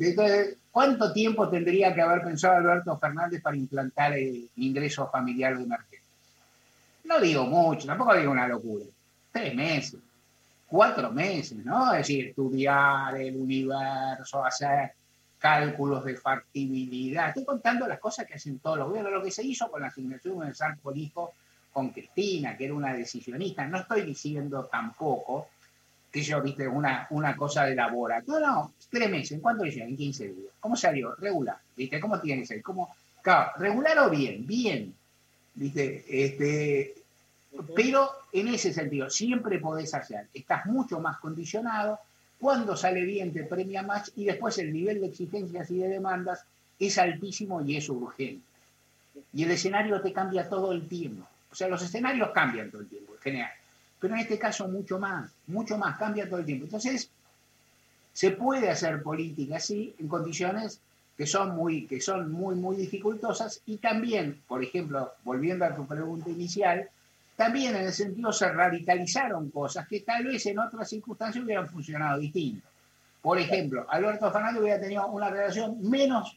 [0.00, 5.64] Entonces, ¿cuánto tiempo tendría que haber pensado Alberto Fernández para implantar el ingreso familiar de
[5.64, 6.03] emergencia?
[7.04, 8.84] No digo mucho, tampoco digo una locura.
[9.30, 10.00] Tres meses,
[10.66, 11.92] cuatro meses, ¿no?
[11.92, 14.92] Es decir, estudiar el universo, hacer
[15.38, 17.28] cálculos de factibilidad.
[17.28, 19.88] Estoy contando las cosas que hacen todos los gobiernos, lo que se hizo con la
[19.88, 21.34] asignación universal por hijo
[21.72, 23.66] con Cristina, que era una decisionista.
[23.66, 25.48] No estoy diciendo tampoco
[26.10, 28.40] que yo, viste, una, una cosa de laboratorio.
[28.40, 29.32] No, no, tres meses.
[29.32, 29.88] ¿En cuánto le llegan?
[29.88, 30.52] En 15 días.
[30.60, 31.14] ¿Cómo salió?
[31.16, 31.58] Regular.
[31.76, 32.00] ¿Viste?
[32.00, 32.62] ¿Cómo tiene que ser?
[32.62, 32.94] ¿Cómo?
[33.20, 34.94] Claro, regular o bien, bien.
[35.54, 36.04] ¿Viste?
[36.08, 36.94] Este,
[37.74, 40.26] pero en ese sentido, siempre podés hacer.
[40.34, 42.00] Estás mucho más condicionado.
[42.38, 46.44] Cuando sale bien te premia más y después el nivel de exigencias y de demandas
[46.78, 48.44] es altísimo y es urgente.
[49.32, 51.26] Y el escenario te cambia todo el tiempo.
[51.50, 53.52] O sea, los escenarios cambian todo el tiempo, en general.
[54.00, 56.64] Pero en este caso mucho más, mucho más, cambia todo el tiempo.
[56.64, 57.08] Entonces,
[58.12, 60.80] se puede hacer política así en condiciones
[61.16, 63.60] que son muy, que son muy, muy dificultosas.
[63.66, 66.88] Y también, por ejemplo, volviendo a tu pregunta inicial,
[67.36, 72.18] también en el sentido se radicalizaron cosas que tal vez en otras circunstancias hubieran funcionado
[72.18, 72.66] distinto.
[73.20, 76.36] Por ejemplo, Alberto Fernández hubiera tenido una relación menos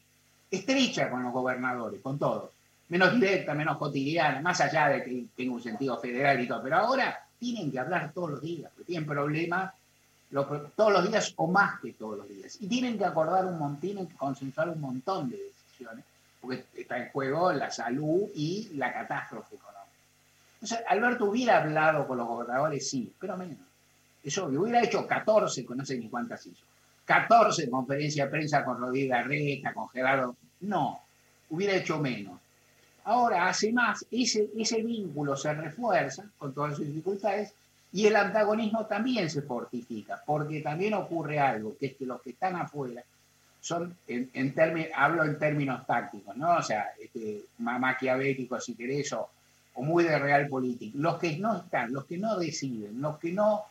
[0.50, 2.50] estrecha con los gobernadores, con todos,
[2.88, 6.76] menos directa, menos cotidiana, más allá de que tenga un sentido federal y todo, pero
[6.76, 9.74] ahora tienen que hablar todos los días, porque tienen problemas
[10.30, 10.46] lo-
[10.76, 12.56] todos los días o más que todos los días.
[12.60, 16.04] Y tienen que acordar un montón, tienen que consensuar un montón de decisiones,
[16.40, 19.78] porque está en juego la salud y la catástrofe económica.
[20.60, 23.58] Entonces, Alberto hubiera hablado con los gobernadores, sí, pero menos.
[24.24, 26.64] Eso hubiera hecho 14, con no sé ni cuántas hizo.
[27.04, 30.36] 14 conferencias de prensa con Rodríguez Larreta, con Gerardo.
[30.60, 31.00] No,
[31.50, 32.38] hubiera hecho menos.
[33.04, 37.52] Ahora hace más, ese, ese vínculo se refuerza con todas sus dificultades
[37.92, 42.30] y el antagonismo también se fortifica, porque también ocurre algo, que es que los que
[42.30, 43.02] están afuera
[43.60, 46.56] son, en, en términos, hablo en términos tácticos, ¿no?
[46.56, 49.30] O sea, este, ma- maquiavélicos si querés, o,
[49.76, 50.94] muy de realpolitik.
[50.96, 53.62] Los que no están, los que no deciden, los que no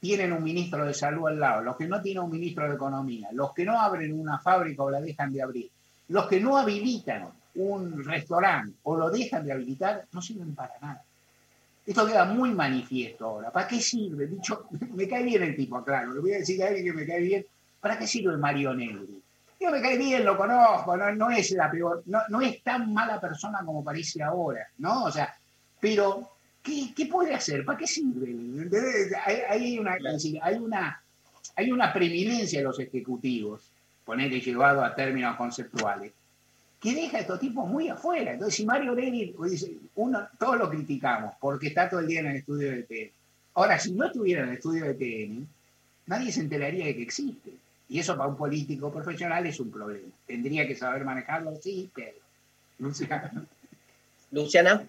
[0.00, 3.28] tienen un ministro de salud al lado, los que no tienen un ministro de economía,
[3.32, 5.70] los que no abren una fábrica o la dejan de abrir,
[6.08, 11.02] los que no habilitan un restaurante o lo dejan de habilitar, no sirven para nada.
[11.86, 13.52] Esto queda muy manifiesto ahora.
[13.52, 14.26] ¿Para qué sirve?
[14.26, 16.12] Dicho, me cae bien el tipo, claro.
[16.12, 17.46] Le voy a decir a alguien que me cae bien.
[17.80, 19.22] ¿Para qué sirve Mario Negri?
[19.60, 23.18] Yo me cae bien, lo conozco, no, es la peor, no, no es tan mala
[23.18, 25.04] persona como parece ahora, ¿no?
[25.04, 25.34] O sea,
[25.80, 26.30] pero
[26.62, 27.64] ¿qué, puede hacer?
[27.64, 28.34] ¿Para qué sirve?
[29.48, 29.96] Hay, una,
[30.42, 31.02] hay, una,
[31.54, 33.70] hay una preeminencia de los ejecutivos,
[34.04, 36.12] ponerle llevado a términos conceptuales,
[36.86, 38.34] que deja a estos tipos muy afuera.
[38.34, 42.26] Entonces, si Mario Negri, dice, uno, todos lo criticamos porque está todo el día en
[42.26, 43.10] el estudio de TN.
[43.54, 45.48] Ahora, si no estuviera en el estudio de TN,
[46.06, 47.50] nadie se enteraría de que existe.
[47.88, 50.06] Y eso para un político profesional es un problema.
[50.28, 52.18] Tendría que saber manejarlo, sí, pero.
[52.78, 53.32] Luciana.
[54.30, 54.86] Luciana.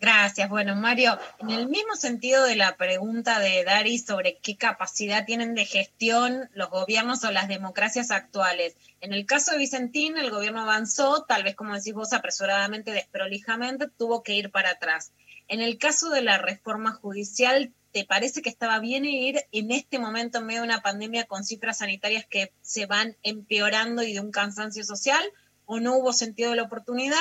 [0.00, 0.48] Gracias.
[0.48, 5.56] Bueno, Mario, en el mismo sentido de la pregunta de Dari sobre qué capacidad tienen
[5.56, 8.76] de gestión los gobiernos o las democracias actuales.
[9.00, 13.88] En el caso de Vicentín, el gobierno avanzó, tal vez como decís vos, apresuradamente, desprolijamente,
[13.88, 15.10] tuvo que ir para atrás.
[15.48, 19.98] En el caso de la reforma judicial, ¿te parece que estaba bien ir en este
[19.98, 24.20] momento en medio de una pandemia con cifras sanitarias que se van empeorando y de
[24.20, 25.24] un cansancio social?
[25.64, 27.16] ¿O no hubo sentido de la oportunidad?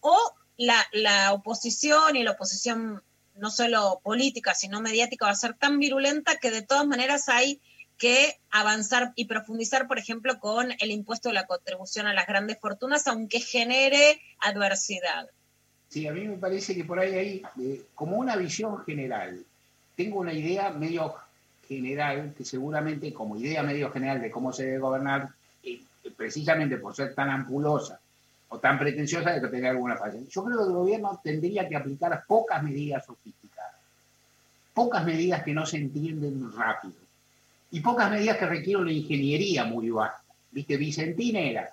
[0.00, 3.02] ¿O la, la oposición y la oposición
[3.36, 7.60] no solo política, sino mediática va a ser tan virulenta que de todas maneras hay
[7.98, 12.58] que avanzar y profundizar, por ejemplo, con el impuesto de la contribución a las grandes
[12.60, 15.28] fortunas, aunque genere adversidad.
[15.88, 19.42] Sí, a mí me parece que por ahí hay eh, como una visión general.
[19.94, 21.14] Tengo una idea medio
[21.66, 25.28] general, que seguramente como idea medio general de cómo se debe gobernar,
[25.62, 25.80] eh,
[26.16, 28.00] precisamente por ser tan ampulosa
[28.48, 30.20] o tan pretenciosa de que tenga alguna falla.
[30.28, 33.74] Yo creo que el gobierno tendría que aplicar pocas medidas sofisticadas,
[34.72, 36.94] pocas medidas que no se entienden rápido
[37.70, 40.22] y pocas medidas que requieren una ingeniería muy vasta.
[40.50, 41.70] Viste, Vicentín era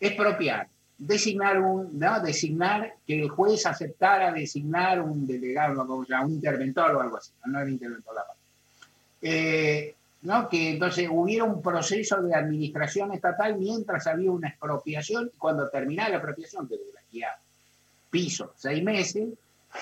[0.00, 2.20] expropiar, designar un, ¿no?
[2.20, 7.60] designar que el juez aceptara designar un delegado, un interventor o algo así, no, no
[7.60, 8.42] era interventor la palabra.
[9.22, 10.48] Eh, ¿no?
[10.48, 16.16] que entonces hubiera un proceso de administración estatal mientras había una expropiación cuando terminara la
[16.16, 17.28] expropiación, que duraría
[18.10, 19.28] piso, seis meses,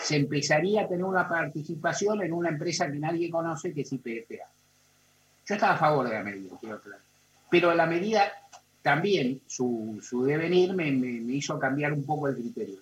[0.02, 4.48] se empezaría a tener una participación en una empresa que nadie conoce, que es IPFA.
[5.46, 7.02] Yo estaba a favor de la medida, quiero aclarar.
[7.50, 8.32] Pero la medida
[8.82, 12.80] también, su, su devenir me, me, me hizo cambiar un poco el criterio.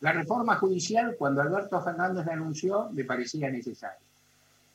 [0.00, 4.05] La reforma judicial, cuando Alberto Fernández la anunció, me parecía necesaria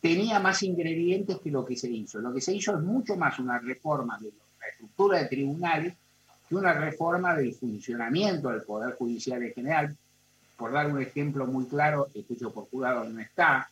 [0.02, 2.20] tenía más ingredientes que lo que se hizo.
[2.20, 5.94] Lo que se hizo es mucho más una reforma de la estructura de tribunales
[6.50, 9.96] que una reforma del funcionamiento del Poder Judicial en general.
[10.58, 13.70] Por dar un ejemplo muy claro, el juicio por jurado no está,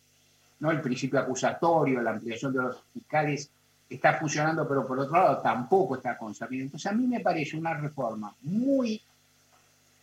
[0.60, 0.72] ¿no?
[0.72, 3.50] el principio acusatorio, la ampliación de los fiscales
[3.90, 6.64] está funcionando, pero por otro lado tampoco está consabido.
[6.64, 9.02] Entonces a mí me parece una reforma muy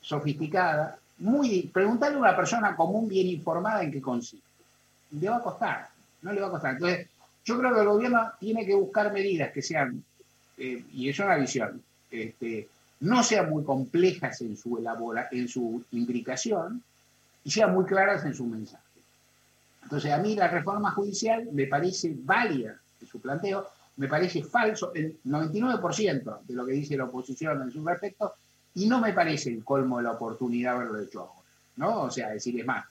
[0.00, 1.62] sofisticada, muy...
[1.72, 4.46] Preguntarle a una persona común bien informada en qué consiste.
[5.12, 5.95] Le va a costar
[6.26, 6.74] no le va a costar.
[6.74, 7.08] Entonces,
[7.44, 10.02] yo creo que el gobierno tiene que buscar medidas que sean,
[10.58, 11.80] eh, y es una visión,
[12.10, 12.68] este,
[13.00, 16.82] no sean muy complejas en su, elabora, en su implicación
[17.44, 18.82] y sean muy claras en su mensaje.
[19.84, 24.92] Entonces, a mí la reforma judicial me parece válida en su planteo, me parece falso
[24.94, 28.34] el 99% de lo que dice la oposición en su respecto,
[28.74, 31.32] y no me parece el colmo de la oportunidad haberlo hecho ahora.
[31.76, 32.02] ¿no?
[32.02, 32.84] O sea, decir, es más,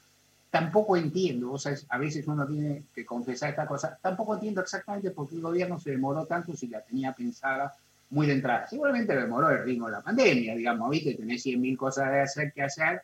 [0.56, 1.58] tampoco entiendo,
[1.90, 5.78] a veces uno tiene que confesar esta cosa, tampoco entiendo exactamente por qué el gobierno
[5.78, 7.76] se demoró tanto si la tenía pensada
[8.12, 8.66] muy de entrada.
[8.66, 12.64] Seguramente demoró el ritmo de la pandemia, digamos, viste, tenés 100.000 cosas de hacer que
[12.64, 13.02] hacer,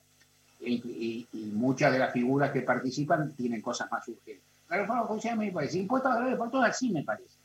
[0.61, 4.45] y, y- muchas de las figuras que participan tienen cosas más urgentes.
[4.69, 5.77] La reforma judicial me parece.
[5.77, 7.35] Impuesto a la de fortuna sí me parece.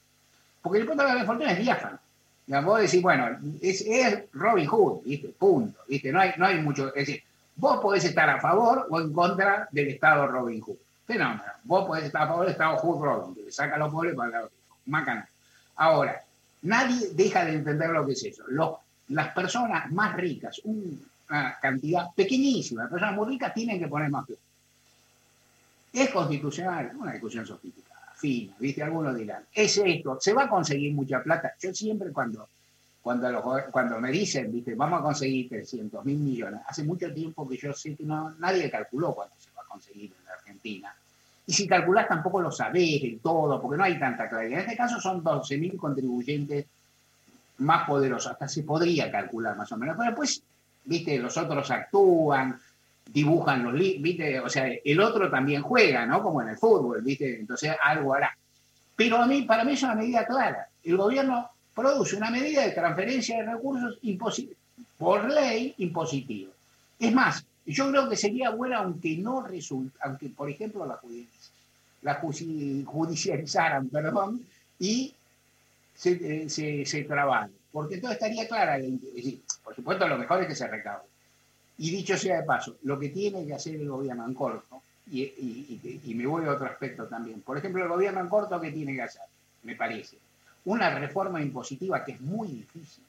[0.63, 1.99] Porque el impuesto a la de fortuna es diáfano.
[2.47, 3.27] Digamos, vos decís, bueno,
[3.61, 5.29] es, es Robin Hood, ¿viste?
[5.37, 5.81] Punto.
[5.89, 6.13] ¿viste?
[6.13, 6.89] No, hay, no hay mucho.
[6.95, 7.23] Es decir,
[7.57, 10.77] vos podés estar a favor o en contra del Estado Robin Hood.
[11.07, 11.43] Fenómeno.
[11.65, 14.15] Vos podés estar a favor del Estado Hood Robin, que le saca a los pobres
[14.15, 14.51] para los.
[14.87, 15.29] Macana.
[15.77, 16.23] Ahora,
[16.63, 18.45] nadie deja de entender lo que es eso.
[18.49, 18.77] Los-
[19.09, 24.27] las personas más ricas, una cantidad pequeñísima de personas muy ricas, tienen que poner más
[24.27, 24.41] plata.
[25.93, 26.93] ¿Es constitucional?
[26.99, 28.83] Una discusión sofisticada, fina, ¿viste?
[28.83, 31.55] Algunos dirán, es esto, ¿se va a conseguir mucha plata?
[31.61, 32.49] Yo siempre cuando,
[33.07, 34.75] cuando, los cuando me dicen, ¿viste?
[34.75, 39.15] Vamos a conseguir 300 mil millones, hace mucho tiempo que yo sé que nadie calculó
[39.15, 40.93] cuánto se va a conseguir en la Argentina.
[41.47, 44.59] Y si calculás tampoco lo sabés del todo, porque no hay tanta claridad.
[44.59, 46.67] En este caso son 12 mil contribuyentes
[47.59, 49.95] más poderosos, hasta se podría calcular más o menos.
[49.97, 50.43] Pero después,
[50.85, 52.59] viste, los otros actúan,
[53.07, 56.25] dibujan los viste, o sea, el otro también juega, ¿no?
[56.25, 58.37] Como en el fútbol, viste, entonces algo hará.
[58.97, 60.67] Pero a mí, para mí es una medida clara.
[60.83, 63.99] El gobierno produce una medida de transferencia de recursos
[64.99, 66.51] por ley impositiva.
[66.99, 70.99] Es más, yo creo que sería buena aunque no resulte, aunque por ejemplo la,
[72.03, 74.41] la judicializaran, perdón,
[74.79, 75.15] y
[75.95, 77.07] se, eh, se, se.
[77.73, 78.79] Porque entonces estaría clara,
[79.63, 81.05] por supuesto lo mejor es que se recaude.
[81.79, 84.81] Y dicho sea de paso, lo que tiene que hacer el gobierno en corto,
[85.11, 88.29] y, y- y- y me voy a otro aspecto también, por ejemplo, el gobierno en
[88.31, 89.23] corto, ¿qué tiene que hacer?
[89.63, 90.17] Me parece.
[90.67, 93.05] Una reforma impositiva que es muy difícil,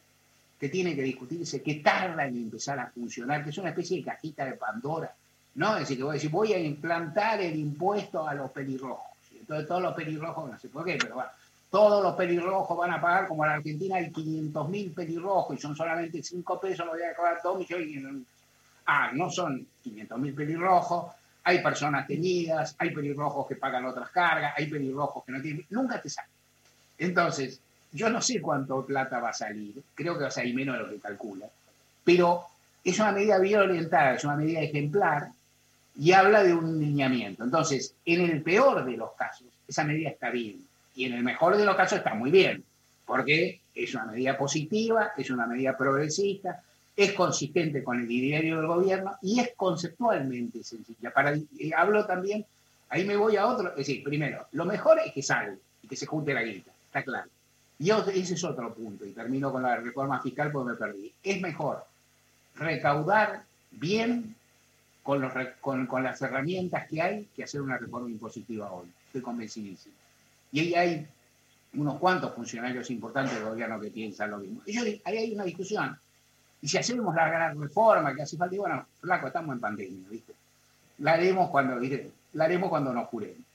[0.59, 4.03] que tiene que discutirse, que tarda en empezar a funcionar, que es una especie de
[4.03, 5.13] cajita de Pandora,
[5.55, 5.73] ¿no?
[5.73, 9.11] Es decir, que voy a decir, voy a implantar el impuesto a los pelirrojos.
[9.39, 11.29] Entonces todos los pelirrojos, no sé por qué, pero bueno,
[11.69, 15.75] todos los pelirrojos van a pagar, como en Argentina hay 500 mil pelirrojos y son
[15.75, 18.25] solamente 5 pesos, lo voy a cobrar 2 millones y 500 mil.
[18.85, 21.11] Ah, no son 500 mil pelirrojos,
[21.43, 26.01] hay personas teñidas, hay pelirrojos que pagan otras cargas, hay pelirrojos que no tienen, nunca
[26.01, 26.29] te sale.
[26.97, 27.59] Entonces,
[27.91, 30.83] yo no sé cuánto plata va a salir, creo que va a salir menos de
[30.83, 31.47] lo que calcula,
[32.03, 32.45] pero
[32.83, 35.29] es una medida bien orientada, es una medida ejemplar
[35.99, 37.43] y habla de un lineamiento.
[37.43, 40.65] Entonces, en el peor de los casos, esa medida está bien
[40.95, 42.63] y en el mejor de los casos está muy bien,
[43.05, 46.61] porque es una medida positiva, es una medida progresista,
[46.95, 51.11] es consistente con el ideario del gobierno y es conceptualmente sencilla.
[51.11, 52.45] Para, eh, hablo también,
[52.89, 55.95] ahí me voy a otro, es decir, primero, lo mejor es que salga y que
[55.95, 56.71] se junte la guita,
[57.03, 57.29] claro.
[57.79, 61.13] Y ese es otro punto, y termino con la reforma fiscal porque me perdí.
[61.21, 61.85] Es mejor
[62.55, 64.35] recaudar bien
[65.03, 68.87] con, los con, con las herramientas que hay que hacer una reforma impositiva hoy.
[69.05, 69.95] Estoy convencidísimo.
[70.51, 71.07] Y ahí hay
[71.73, 74.61] unos cuantos funcionarios importantes del gobierno que piensan lo mismo.
[74.65, 75.97] Y ahí hay una discusión.
[76.61, 80.09] Y si hacemos la gran reforma que hace falta, y bueno, flaco, estamos en pandemia,
[80.09, 80.33] ¿viste?
[80.99, 81.79] La haremos cuando.
[82.33, 83.46] La haremos cuando nos curemos.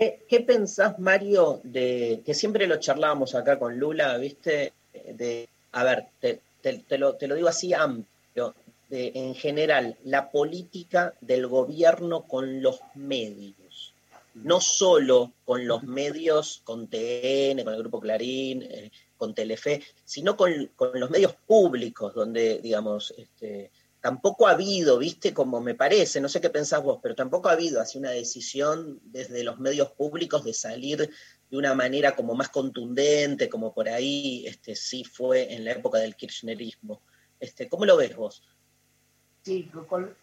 [0.00, 4.72] ¿Qué, qué pensás, Mario, de que siempre lo charlábamos acá con Lula, viste?
[4.94, 8.54] De, a ver, te, te- te lo, te lo digo así amplio,
[8.88, 13.92] de, en general, la política del gobierno con los medios.
[14.32, 20.34] No solo con los medios, con TN, con el Grupo Clarín, eh, con Telefe, sino
[20.34, 23.70] con, con los medios públicos, donde, digamos, este,
[24.00, 27.52] tampoco ha habido, viste, como me parece, no sé qué pensás vos, pero tampoco ha
[27.52, 31.10] habido así una decisión desde los medios públicos de salir
[31.50, 35.98] de una manera como más contundente, como por ahí este, sí fue en la época
[35.98, 37.02] del kirchnerismo.
[37.38, 38.42] Este, ¿Cómo lo ves vos?
[39.42, 40.14] Sí, con,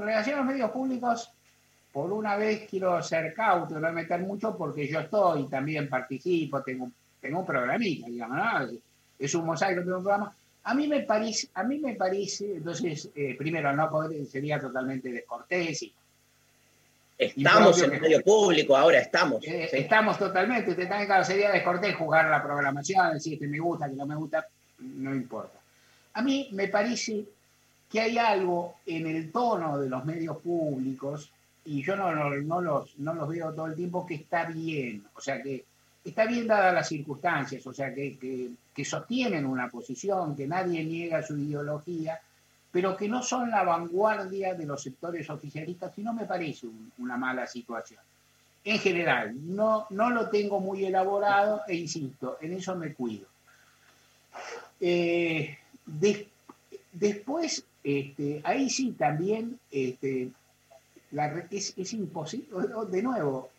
[0.00, 1.30] relación a los medios públicos,
[1.92, 6.90] por una vez quiero ser cauto, no meter mucho porque yo estoy, también participo, tengo,
[7.20, 8.78] tengo un programita, digamos, ¿no?
[9.18, 10.34] Es un mosaico, tengo un programa.
[10.64, 15.10] A mí me parece, a mí me parece, entonces, eh, primero, no poder, sería totalmente
[15.10, 15.94] descortés y
[17.20, 19.42] Estamos en el medio público, ahora estamos.
[19.44, 19.78] Eh, sí.
[19.78, 23.96] Estamos totalmente, te también claro, sería descortés jugar la programación, decir que me gusta, que
[23.96, 24.46] no me gusta,
[24.78, 25.58] no importa.
[26.12, 27.24] A mí me parece
[27.90, 31.32] que hay algo en el tono de los medios públicos,
[31.64, 35.04] y yo no, no- no los, no los veo todo el tiempo, que está bien,
[35.14, 35.64] o sea que
[36.08, 38.50] está bien dadas las circunstancias, o sea que, que-
[38.84, 42.20] sostienen una posición, que nadie niega su ideología,
[42.70, 46.92] pero que no son la vanguardia de los sectores oficialistas, y no me parece un-
[46.98, 48.00] una mala situación.
[48.64, 53.26] En general, no, no lo tengo muy elaborado e insisto, en eso me cuido.
[54.80, 56.28] Eh, de-
[56.92, 60.30] después, este, ahí sí también este,
[61.10, 62.46] la es imposible,
[62.90, 63.50] de nuevo,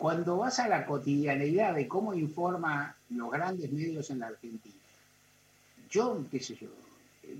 [0.00, 4.74] cuando vas a la cotidianeidad de cómo informa los grandes medios en la Argentina,
[5.90, 6.68] yo, qué sé yo,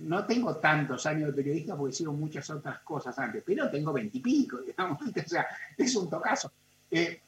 [0.03, 4.59] no tengo tantos años de periodista porque sido muchas otras cosas antes, pero tengo veintipico,
[4.67, 6.53] digamos, o sea, es un tocazo.
[6.91, 7.19] Eh,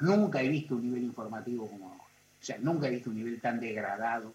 [0.00, 2.04] nunca he visto un nivel informativo como ahora.
[2.04, 4.34] O sea, nunca he visto un nivel tan degradado,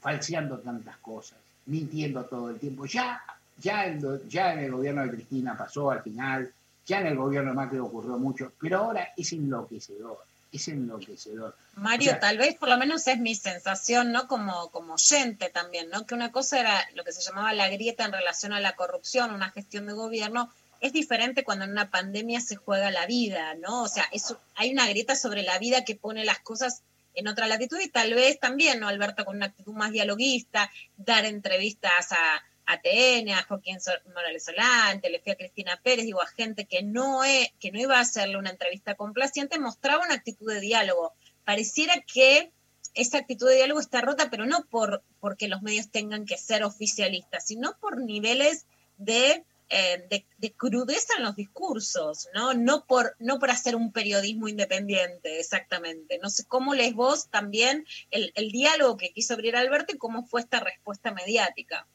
[0.00, 1.36] falseando tantas cosas,
[1.66, 2.86] mintiendo todo el tiempo.
[2.86, 3.22] Ya,
[3.58, 6.50] ya, en, ya en el gobierno de Cristina pasó al final,
[6.86, 11.56] ya en el gobierno de Macri ocurrió mucho, pero ahora es enloquecedor, es enloquecedor.
[11.74, 14.28] Mario, O sea, tal vez por lo menos es mi sensación, ¿no?
[14.28, 16.06] Como, como oyente también, ¿no?
[16.06, 19.34] Que una cosa era lo que se llamaba la grieta en relación a la corrupción,
[19.34, 20.50] una gestión de gobierno,
[20.80, 23.82] es diferente cuando en una pandemia se juega la vida, ¿no?
[23.82, 26.82] O sea, eso, hay una grieta sobre la vida que pone las cosas
[27.14, 28.88] en otra latitud y tal vez también, ¿no?
[28.88, 33.78] Alberto con una actitud más dialoguista, dar entrevistas a, a TN, a Joaquín
[34.12, 37.96] Morales Solán, Telefe a Cristina Pérez, digo, a gente que no, e- que no iba
[37.96, 41.14] a hacerle una entrevista complaciente, mostraba una actitud de diálogo.
[41.44, 42.52] Pareciera que
[42.94, 46.64] esa actitud de diálogo está rota, pero no por porque los medios tengan que ser
[46.64, 48.66] oficialistas, sino por niveles
[48.96, 52.54] de, eh, de, de crudeza en los discursos, ¿no?
[52.54, 56.18] No por, no por hacer un periodismo independiente, exactamente.
[56.22, 60.26] No sé cómo lees vos también el, el diálogo que quiso abrir Alberto y cómo
[60.26, 61.86] fue esta respuesta mediática.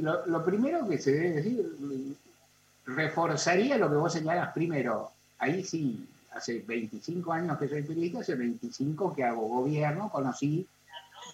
[0.00, 2.16] Lo, primero que se debe decir,
[2.86, 5.10] reforzaría lo que vos señalas primero.
[5.38, 10.66] Ahí sí, hace 25 años que soy periodista, hace 25 que hago gobierno, conocí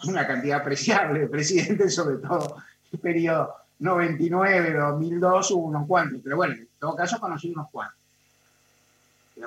[0.05, 2.57] una cantidad apreciable de presidentes, sobre todo
[2.93, 7.99] el periodo 99, 2002, hubo unos cuantos, pero bueno, en todo caso conocí unos cuantos.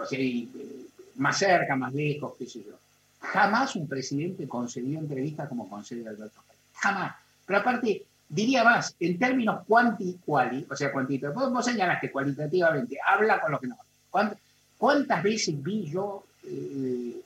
[0.01, 0.49] O sea, y,
[1.15, 2.73] más cerca, más lejos, qué sé yo.
[3.19, 6.41] Jamás un presidente concedió entrevistas como concede Alberto.
[6.75, 7.15] Jamás.
[7.45, 12.97] Pero aparte, diría más, en términos cuanti quali, o sea, cuantitativos, vos, vos señalaste cualitativamente,
[13.05, 13.77] habla con los que no.
[14.11, 14.37] ¿Cuánt-
[14.77, 17.21] ¿Cuántas veces vi yo eh,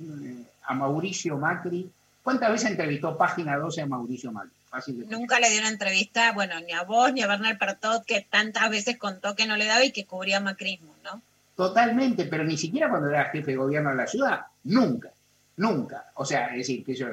[0.00, 1.90] eh, a Mauricio Macri?
[2.22, 4.50] ¿Cuántas veces entrevistó Página 12 a Mauricio Macri?
[4.70, 8.04] Fácil de Nunca le dio una entrevista, bueno, ni a vos ni a Bernal Pertot,
[8.06, 11.20] que tantas veces contó que no le daba y que cubría macrismo, ¿no?
[11.56, 15.10] Totalmente, pero ni siquiera cuando era jefe de gobierno de la ciudad, nunca,
[15.58, 16.06] nunca.
[16.14, 17.08] O sea, es decir, que yo,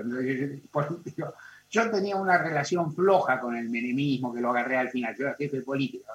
[1.71, 5.15] yo tenía una relación floja con el menemismo, que lo agarré al final.
[5.15, 6.05] Yo era jefe político,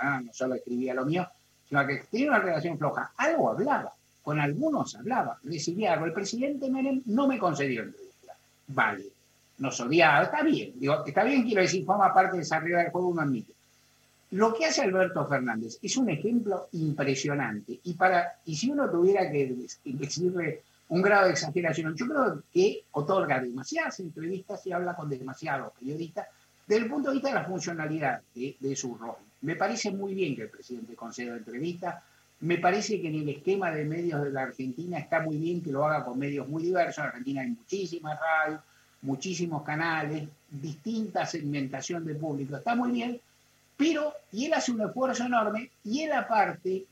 [0.00, 1.26] ah, no solo escribía lo mío,
[1.68, 3.12] sino que tenía una relación floja.
[3.16, 3.92] Algo hablaba,
[4.22, 6.06] con algunos hablaba, recibía algo.
[6.06, 8.34] El presidente Menem no me concedió entrevista.
[8.68, 9.04] Vale,
[9.58, 10.72] nos odiaba, está bien.
[10.76, 13.52] Digo, está bien, quiero decir, forma parte de esa regla del juego, uno admite.
[14.32, 17.80] Lo que hace Alberto Fernández es un ejemplo impresionante.
[17.84, 22.84] Y, para, y si uno tuviera que decirle un grado de exageración, yo creo que
[22.92, 26.28] otorga demasiadas entrevistas y habla con demasiados periodistas
[26.66, 29.16] desde el punto de vista de la funcionalidad de, su rol.
[29.42, 32.02] Me parece muy bien que el presidente conceda entrevistas.
[32.40, 35.70] Me parece que en el esquema de medios de la Argentina está muy bien que
[35.70, 36.98] lo haga con medios muy diversos.
[36.98, 38.60] En Argentina hay muchísimas radios,
[39.02, 42.56] muchísimos canales, distinta segmentación de público.
[42.56, 43.20] Está muy bien,
[43.76, 46.84] pero, y él hace un esfuerzo enorme, y él aparte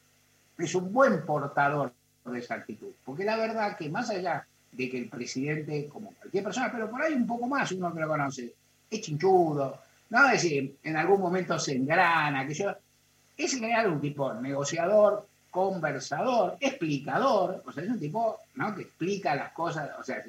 [0.58, 1.92] es un buen portador
[2.24, 2.92] de esa actitud.
[3.04, 7.02] Porque la verdad que más allá de que el presidente, como cualquier persona, pero por
[7.02, 8.52] ahí un poco más, uno que lo conoce,
[8.90, 9.78] es chinchudo,
[10.10, 10.26] ¿no?
[10.26, 12.70] Es decir, en algún momento se engrana, que yo,
[13.36, 18.74] es en general un tipo negociador, conversador, explicador, o sea, es un tipo ¿no?
[18.74, 20.22] que explica las cosas, o sea,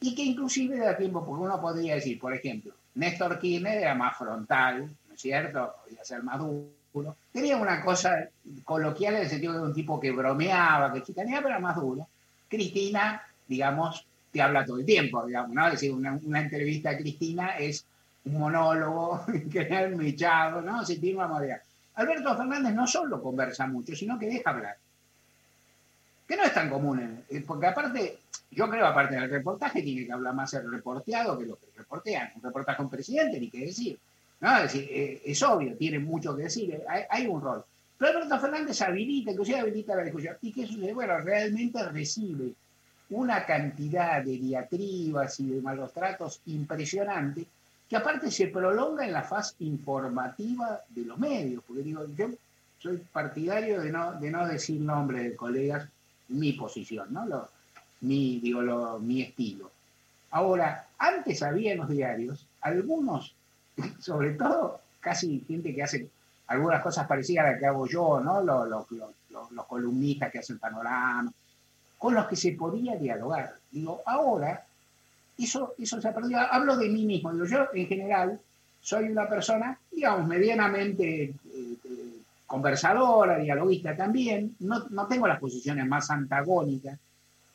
[0.00, 4.16] y que inclusive da tiempo, porque uno podría decir, por ejemplo, Néstor Kirchner era más
[4.16, 5.74] frontal, ¿no es cierto?
[5.82, 6.68] Podía ser más duro.
[7.32, 8.28] Tenía una cosa
[8.64, 12.08] coloquial en el sentido de un tipo que bromeaba, que chicaneaba, pero era más duro.
[12.48, 15.66] Cristina, digamos, te habla todo el tiempo, digamos, ¿no?
[15.66, 17.84] Es decir, una, entrevista a Cristina es
[18.24, 20.84] un monólogo, que es mechado, ¿no?
[20.84, 21.60] Se tiene una.
[21.94, 24.76] Alberto Fernández no solo conversa mucho, sino que deja hablar.
[26.28, 28.18] Que no es tan común, eh, porque aparte,
[28.50, 32.32] yo creo, aparte del reportaje, tiene que hablar más el reporteado que lo que reportean.
[32.36, 33.98] Un reportaje a un presidente, ni qué decir.
[34.40, 37.64] Eh, es obvio, tiene mucho que decir, eh, hay, hay un rol.
[37.98, 40.36] Pero Alberto Fernández habilita, inclusive habilita la discusión.
[40.42, 40.92] ¿Y qué sucede?
[40.92, 42.52] Bueno, realmente recibe
[43.10, 47.46] una cantidad de diatribas y de malos tratos impresionante
[47.88, 52.28] que aparte se prolonga en la fase informativa de los medios, porque digo, yo
[52.80, 55.88] soy partidario de no, de no decir nombre de colegas,
[56.28, 57.24] mi posición, ¿no?
[57.26, 57.48] Lo-
[58.00, 59.70] mi, digo, lo- mi estilo.
[60.32, 63.35] Ahora, antes había en los diarios algunos,
[64.00, 66.08] sobre todo casi gente que hace
[66.48, 68.40] algunas cosas parecidas a las que hago yo, ¿no?
[68.42, 71.30] Los, los- los- los- columnistas que hacen panorama,
[71.98, 73.54] con los que se podía dialogar.
[73.70, 74.64] Digo, ahora
[75.38, 76.40] eso, eso se ha perdido.
[76.40, 77.32] Hablo de mí mismo.
[77.32, 78.40] Digo, yo en general
[78.80, 81.34] soy una persona, digamos, medianamente eh,
[81.84, 82.16] eh,
[82.46, 84.56] conversadora, dialoguista también.
[84.60, 86.98] No, no tengo las posiciones más antagónicas,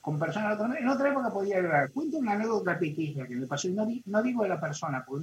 [0.02, 0.60] con personas.
[0.78, 1.90] En otra época podía hablar.
[1.92, 5.22] Cuento una anécdota pequeña que me pasó, y no, no digo de la persona, por-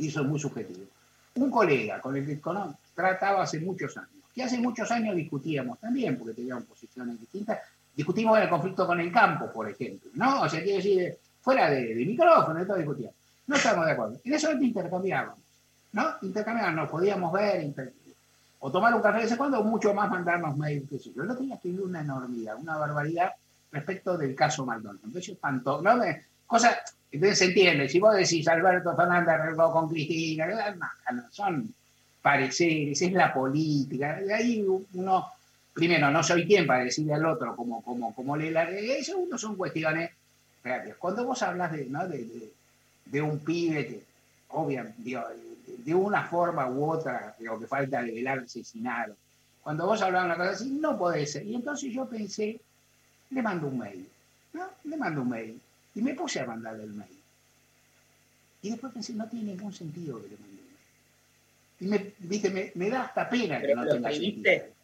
[0.00, 0.86] porque eso es muy subjetivo.
[1.34, 2.40] Un colega con el que
[2.94, 7.58] trataba hace muchos años, que hace muchos años discutíamos también, porque teníamos posiciones distintas,
[7.94, 10.42] discutimos el conflicto con el campo, por ejemplo, ¿no?
[10.42, 13.14] O sea, quiere decir, fuera de, de micrófono, y todo discutíamos.
[13.46, 14.16] No estábamos de acuerdo.
[14.24, 15.38] En eso intercambiábamos,
[15.92, 16.14] ¿no?
[16.22, 17.92] Intercambiábamos, nos podíamos ver,
[18.60, 21.12] o tomar un café de vez en cuando, o mucho más mandarnos mail, qué sé
[21.14, 21.22] yo.
[21.22, 23.32] El otro día una enormidad, una barbaridad
[23.72, 25.00] respecto del caso Maldonado.
[25.04, 26.02] Entonces, espantó, ¿no?
[26.46, 26.76] Cosa,
[27.12, 30.46] entonces se entiende, si vos decís Alberto Fernández arregló con Cristina,
[31.12, 31.74] no, son
[32.22, 34.64] pareceres, es la política, de ahí
[34.94, 35.26] uno,
[35.72, 39.56] primero, no soy quien para decirle al otro como, como, como le eso uno son
[39.56, 40.10] cuestiones.
[40.98, 42.06] Cuando vos hablas de, ¿no?
[42.06, 42.52] de, de,
[43.06, 44.02] de un pibe que,
[44.50, 45.20] obviamente, de,
[45.78, 49.16] de una forma u otra, digo, que falta de velar asesinado,
[49.62, 51.46] cuando vos hablabas una cosa así, no podés ser.
[51.46, 52.60] Y entonces yo pensé,
[53.30, 54.08] le mando un mail,
[54.52, 54.68] ¿no?
[54.84, 55.60] Le mando un mail.
[56.00, 57.20] Y me puse a mandarle el mail.
[58.62, 60.78] Y después pensé, no tiene ningún sentido que le mande un mail.
[61.78, 64.50] Y me, viste, me, me da hasta pena que ¿Pero no lo tenga escribiste?
[64.50, 64.74] sentido.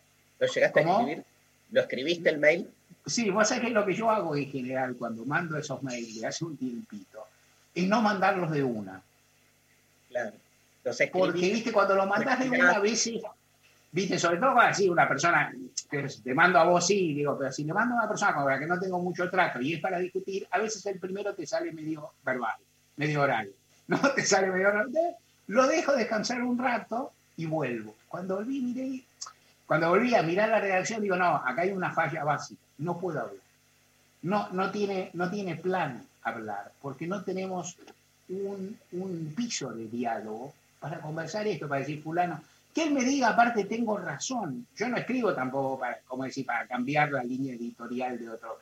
[0.40, 0.98] ¿Lo llegaste ¿Cómo?
[0.98, 1.24] a escribir?
[1.70, 2.70] ¿Lo escribiste el mail?
[3.06, 6.26] Sí, vos sabés que lo que yo hago en general cuando mando esos mails de
[6.26, 7.24] hace un tiempito
[7.74, 9.02] es no mandarlos de una.
[10.10, 10.36] Claro.
[10.84, 11.02] Los.
[11.14, 13.22] Porque, viste, cuando lo mandás de una, a veces,
[13.96, 15.50] viste, sobre todo así una persona,
[15.90, 18.46] que te mando a vos, sí, digo, pero si le mando a una persona con
[18.46, 21.46] la que no tengo mucho trato y es para discutir, a veces el primero te
[21.46, 22.56] sale medio verbal,
[22.96, 23.48] medio oral,
[23.88, 23.98] ¿no?
[24.14, 24.90] Te sale medio oral.
[25.46, 27.94] Lo dejo descansar un rato y vuelvo.
[28.06, 29.02] Cuando volví, miré,
[29.64, 33.20] cuando volví a mirar la redacción, digo, no, acá hay una falla básica, no puedo
[33.20, 33.42] hablar.
[34.20, 37.78] No, no, tiene, no tiene plan hablar, porque no tenemos
[38.28, 42.42] un, un piso de diálogo para conversar esto, para decir, fulano,
[42.76, 44.66] que él me diga, aparte tengo razón.
[44.76, 48.58] Yo no escribo tampoco para, como decir, para cambiar la línea editorial de otro.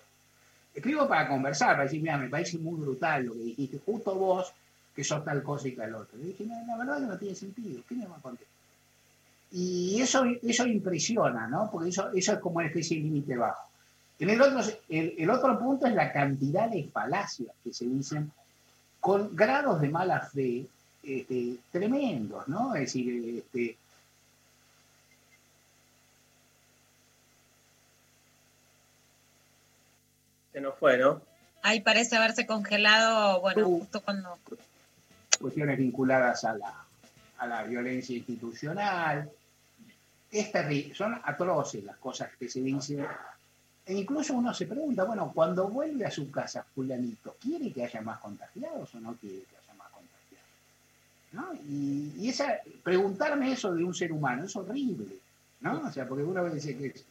[0.72, 4.52] Escribo para conversar, para decir, mira, me parece muy brutal lo que dijiste, justo vos,
[4.94, 6.16] que sos tal cosa y tal otra.
[6.16, 8.54] Le dije, la verdad no tiene sentido, ¿qué me va a contestar?
[9.50, 11.68] Y eso, eso impresiona, ¿no?
[11.72, 13.68] Porque eso, eso es como una especie de límite bajo.
[14.20, 14.60] En el, otro,
[14.90, 18.30] el otro punto es la cantidad de falacias que se dicen
[19.00, 20.68] con grados de mala fe
[21.02, 22.76] este, tremendos, ¿no?
[22.76, 23.76] Es decir, este,
[30.54, 31.20] Se nos fue, ¿no?
[31.62, 34.38] Ahí parece haberse congelado, bueno, justo cuando...
[35.40, 36.84] cuestiones vinculadas a la,
[37.38, 39.28] a la violencia institucional.
[40.30, 43.04] Es terrible, son atroces las cosas que se dicen.
[43.84, 48.00] E incluso uno se pregunta, bueno, cuando vuelve a su casa fulanito, ¿quiere que haya
[48.00, 50.48] más contagiados o no quiere que haya más contagiados?
[51.32, 51.52] ¿No?
[51.68, 55.16] Y, y esa, preguntarme eso de un ser humano es horrible,
[55.62, 55.80] ¿no?
[55.80, 57.04] O sea, porque uno dice que es...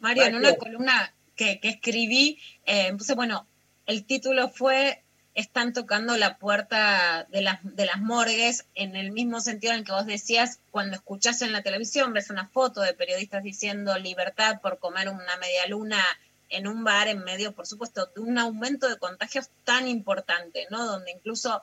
[0.00, 3.46] Mario, en una columna que, que escribí, eh, puse, bueno,
[3.86, 5.02] el título fue
[5.34, 9.84] Están tocando la puerta de las, de las morgues, en el mismo sentido en el
[9.84, 14.60] que vos decías, cuando escuchás en la televisión, ves una foto de periodistas diciendo libertad
[14.60, 16.04] por comer una media luna
[16.50, 20.86] en un bar en medio, por supuesto, de un aumento de contagios tan importante, ¿no?
[20.86, 21.62] Donde incluso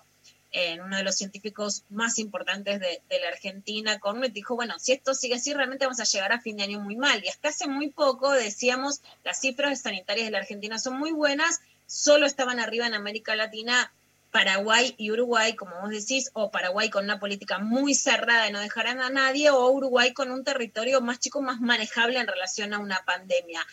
[0.55, 5.13] en uno de los científicos más importantes de, la Argentina, Cornet, dijo, bueno, si esto
[5.13, 7.21] sigue así, realmente vamos a llegar a fin de año muy mal.
[7.23, 11.59] Y hasta hace muy poco decíamos, las cifras sanitarias de la Argentina son muy buenas,
[11.85, 13.91] solo estaban arriba en América Latina
[14.31, 18.59] Paraguay y Uruguay, como vos decís, o Paraguay con una política muy cerrada de no
[18.59, 22.79] dejar a nadie, o Uruguay con un territorio más chico, más manejable en relación a
[22.79, 23.65] una pandemia.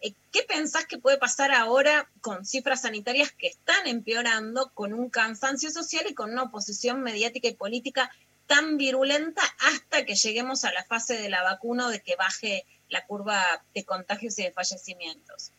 [0.00, 5.10] Eh, ¿Qué pensás que puede pasar ahora con cifras sanitarias que están empeorando, con un
[5.10, 8.10] cansancio social y con una oposición mediática y política
[8.46, 12.64] tan virulenta hasta que lleguemos a la fase de la vacuna o de que baje
[12.88, 15.50] la curva de contagios y de fallecimientos?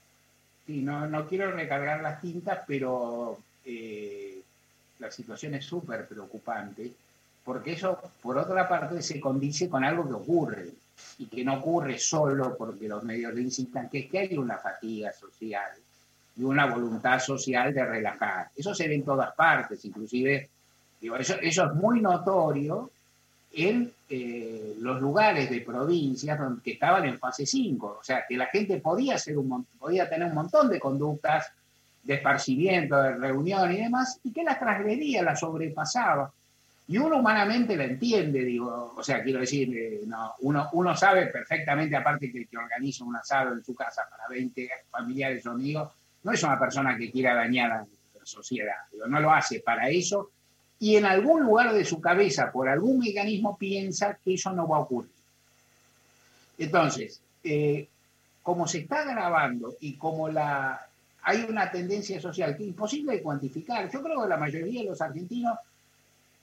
[0.66, 4.42] Sí, no, no quiero recargar las tintas, pero eh,
[5.00, 6.92] la situación es súper preocupante,
[7.46, 10.70] porque eso, por otra parte, se condice con algo que ocurre,
[11.18, 14.58] y que no ocurre solo porque los medios le incitan, que es que hay una
[14.58, 15.72] fatiga social
[16.36, 18.50] y una voluntad social de relajar.
[18.56, 20.50] Eso se ve en todas partes, inclusive,
[21.02, 22.92] eso es muy notorio
[23.54, 28.38] en eh, los lugares de provincias donde, que estaban en fase 5, o sea, que
[28.38, 31.52] la gente podía, hacer un, podía tener un montón de conductas
[32.04, 36.32] de esparcimiento, de reunión y demás, y que las transgredía, las sobrepasaba.
[36.92, 41.28] Y uno humanamente la entiende, digo, o sea, quiero decir, eh, no, uno, uno sabe
[41.28, 45.52] perfectamente, aparte que el que organiza un asado en su casa para 20 familiares o
[45.52, 45.90] amigos,
[46.24, 48.76] no es una persona que quiera dañar a la sociedad,
[49.08, 50.32] no lo hace para eso,
[50.80, 54.76] y en algún lugar de su cabeza, por algún mecanismo, piensa que eso no va
[54.76, 55.12] a ocurrir.
[56.58, 57.88] Entonces, eh,
[58.44, 60.88] como se está grabando y como la,
[61.22, 64.90] hay una tendencia social que es imposible de cuantificar, yo creo que la mayoría de
[64.90, 65.58] los argentinos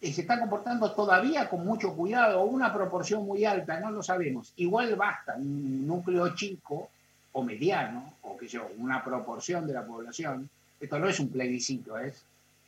[0.00, 4.52] se están comportando todavía con mucho cuidado, o una proporción muy alta, no lo sabemos.
[4.56, 6.90] Igual basta un núcleo chico
[7.32, 10.48] o mediano, o que yo, una proporción de la población,
[10.80, 12.22] esto no es un plebiscito, es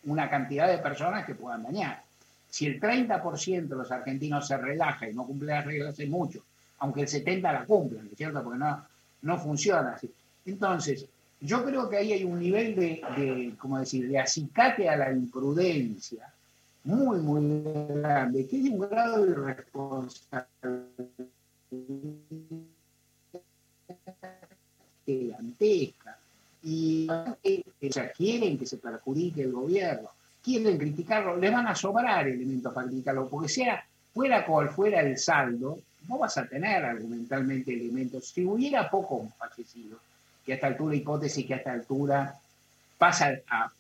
[0.04, 2.02] una cantidad de personas que puedan dañar.
[2.48, 6.42] Si el 30% de los argentinos se relaja y no cumple las reglas, es mucho,
[6.80, 8.42] aunque el 70% la cumplan, ¿no es cierto?
[8.42, 8.84] Porque no,
[9.22, 10.10] no funciona así.
[10.46, 11.06] Entonces,
[11.40, 15.12] yo creo que ahí hay un nivel de, de ¿cómo decir?, de acicate a la
[15.12, 16.26] imprudencia
[16.84, 17.62] muy, muy
[18.00, 20.46] grande, que es un grado de responsabilidad
[25.04, 26.18] gigantesca.
[26.62, 27.08] Y
[27.42, 30.10] eh, o sea, quieren que se perjudique el gobierno,
[30.42, 35.16] quieren criticarlo, le van a sobrar elementos para criticarlo, porque sea fuera cual fuera el
[35.18, 35.78] saldo,
[36.08, 38.28] no vas a tener argumentalmente elementos.
[38.28, 40.00] Si hubiera pocos fallecidos,
[40.44, 42.34] que a esta altura, hipótesis que a esta altura
[42.98, 43.70] pasa a,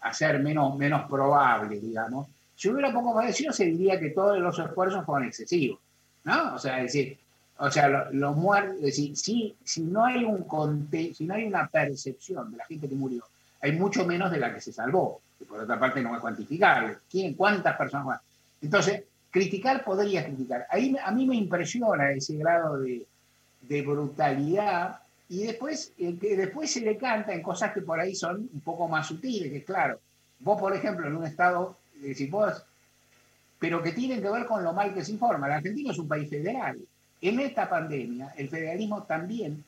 [0.00, 4.58] a ser menos, menos probable, digamos, si hubiera pocos fallecidos se diría que todos los
[4.58, 5.78] esfuerzos fueron excesivos,
[6.24, 6.54] ¿no?
[6.54, 7.16] O sea, decir,
[7.58, 11.68] o sea, lo muertos, decir, si, si no hay un conte, si no hay una
[11.68, 13.24] percepción de la gente que murió,
[13.60, 16.96] hay mucho menos de la que se salvó, por otra parte no es cuantificable.
[17.10, 18.22] ¿Quién, ¿Cuántas personas mueren?
[18.60, 20.66] Entonces, criticar podría criticar.
[20.70, 26.80] Ahí, a mí me impresiona ese grado de brutalidad y después, el que después se
[26.80, 30.00] le canta en cosas que por ahí son un poco más sutiles, que claro,
[30.40, 32.64] vos por ejemplo en un estado, eh, si vos,
[33.58, 35.48] pero que tienen que ver con lo mal que se informa.
[35.48, 36.78] La Argentina es un país federal.
[37.20, 39.64] En esta pandemia, el federalismo también,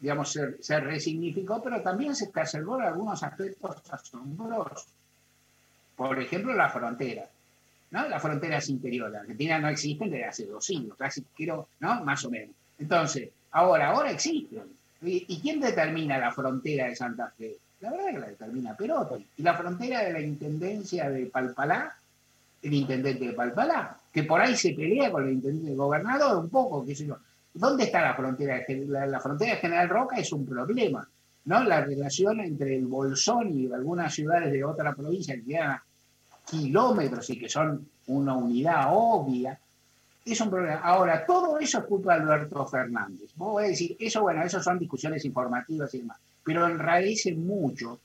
[0.00, 4.86] digamos, se, se resignificó, pero también se exacerbó en algunos aspectos asombrosos.
[5.94, 7.28] Por ejemplo, la frontera.
[7.90, 8.08] ¿no?
[8.08, 9.20] Las fronteras interiores.
[9.20, 12.02] Argentina no existen desde hace dos siglos, casi quiero, ¿no?
[12.04, 12.56] Más o menos.
[12.78, 14.62] Entonces, ahora, ahora existen.
[15.02, 17.56] ¿Y, quién determina la frontera de Santa Fe?
[17.80, 19.26] La verdad es que la determina Perotti.
[19.36, 21.94] Y la frontera de la intendencia de Palpalá,
[22.62, 26.48] el intendente de Palpalá, que por ahí se pelea con el intendente del gobernador un
[26.48, 27.18] poco, qué sé yo.
[27.52, 28.64] ¿Dónde está la frontera?
[29.06, 31.06] La, frontera de General Roca es un problema,
[31.44, 31.64] ¿no?
[31.64, 35.78] La relación entre el Bolsón y algunas ciudades de otra provincia que quedan
[36.50, 39.58] kilómetros y que son una unidad obvia,
[40.32, 40.76] es un problema.
[40.80, 43.30] Ahora, todo eso es culpa de Alberto Fernández.
[43.36, 47.98] Vos voy a decir, eso, bueno, eso son discusiones informativas y demás, pero enrarecen mucho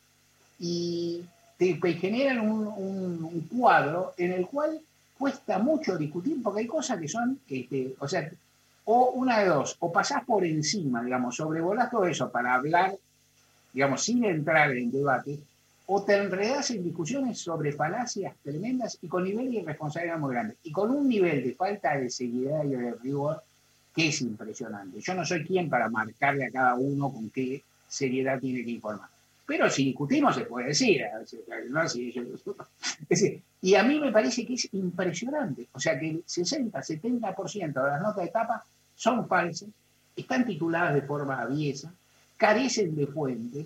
[0.59, 1.23] y
[1.57, 4.79] te, generan un, un- un cuadro en el cual
[5.17, 8.29] cuesta mucho discutir porque hay cosas que son, este, o sea,
[8.85, 12.95] o una de dos, o pasás por encima, digamos, sobrevolás todo eso para hablar,
[13.73, 15.39] digamos, sin entrar en debate,
[15.91, 20.55] o te enredas en discusiones sobre falacias tremendas y con nivel de irresponsabilidad muy grande,
[20.63, 23.41] y con un nivel de falta de seriedad y de rigor
[23.95, 25.01] que es impresionante.
[25.01, 29.09] Yo no soy quien para marcarle a cada uno con qué seriedad tiene que informar.
[29.47, 31.01] Pero si discutimos se puede decir.
[31.69, 31.89] ¿no?
[31.89, 32.21] Si yo-
[33.01, 35.67] es decir, y a mí me parece que es impresionante.
[35.73, 38.63] O sea que el 60, 70% de las notas de tapa
[38.95, 39.69] son falsas,
[40.15, 41.91] están tituladas de forma aviesa,
[42.37, 43.65] carecen de fuentes.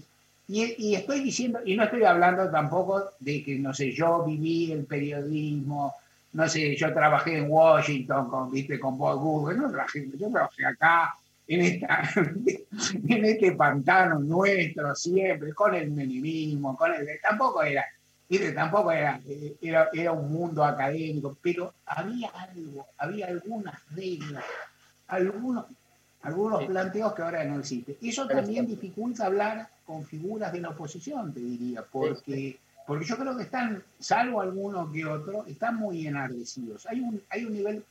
[0.55, 4.85] Y, estoy diciendo, y no estoy hablando tampoco de que, no sé, yo viví el
[4.85, 5.95] periodismo,
[6.33, 10.63] no sé, yo trabajé en Washington con, viste, con Bob Google, no trabajé, yo trabajé
[10.67, 11.15] acá,
[11.47, 17.83] en, esta, en este pantano nuestro siempre, con el menemismo, con el, tampoco era,
[18.29, 24.43] viste, tampoco era, eh, era, era un mundo académico, pero había algo, había algunas reglas,
[25.07, 25.65] algunos,
[26.23, 27.95] algunos planteos que ahora no existen.
[28.01, 33.35] Eso también dificulta hablar con figuras de la oposición, te diría, porque, porque yo creo
[33.37, 36.85] que están, salvo algunos que otros, están muy enardecidos.
[36.87, 37.83] Hay un, hay un nivel.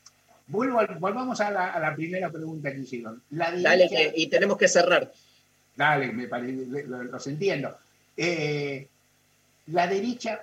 [0.46, 3.22] Vuelvo al- volvamos a la, a la primera pregunta que hicieron.
[3.30, 5.12] La Dale, que- y tenemos que cerrar.
[5.76, 7.76] Dale, me parece, lo- los entiendo.
[8.16, 8.86] Eh,
[9.66, 10.40] la derecha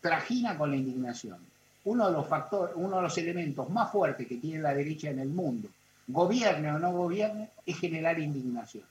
[0.00, 1.38] trajina con la indignación.
[1.84, 5.18] Uno de los factores, uno de los elementos más fuertes que tiene la derecha en
[5.18, 5.68] el mundo,
[6.06, 8.84] gobierne o no gobierne, es generar indignación.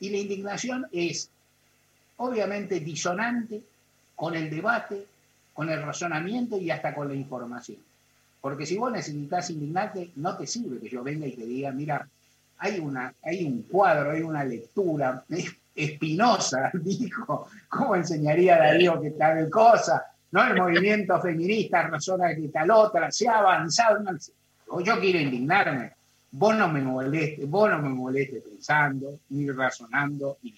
[0.00, 1.30] Y la indignación es
[2.16, 3.62] obviamente disonante
[4.14, 5.06] con el debate,
[5.52, 7.78] con el razonamiento y hasta con la información.
[8.40, 12.06] Porque si vos necesitas indignarte, no te sirve que yo venga y te diga, mira,
[12.58, 15.24] hay, una, hay un cuadro, hay una lectura,
[15.74, 20.06] Espinosa dijo, ¿cómo enseñaría Darío que tal cosa?
[20.30, 20.46] ¿No?
[20.46, 24.00] El movimiento feminista razona que tal otra, se ha avanzado.
[24.00, 25.95] no yo quiero indignarme.
[26.38, 30.54] Vos no me molestes, vos no me molestes pensando, ni razonando, ni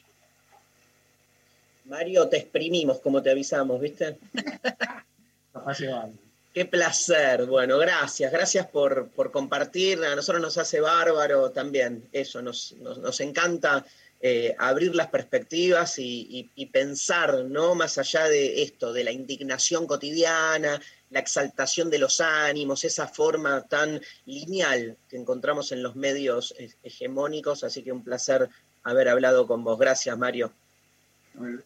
[1.85, 4.19] Mario, te exprimimos como te avisamos, ¿viste?
[6.53, 7.47] Qué placer.
[7.47, 8.33] Bueno, gracias.
[8.33, 10.03] Gracias por, por compartir.
[10.05, 12.43] A nosotros nos hace bárbaro también eso.
[12.43, 13.85] Nos, nos, nos encanta
[14.21, 17.77] eh, abrir las perspectivas y, pensar, ¿no?
[17.77, 20.81] Más allá de esto, de la indignación cotidiana,
[21.11, 26.75] la exaltación de los ánimos, esa forma tan lineal que encontramos en los medios eh,
[26.83, 27.63] hegemónicos.
[27.63, 28.49] Así que un placer
[28.83, 29.79] haber hablado con vos.
[29.79, 30.53] Gracias, Mario.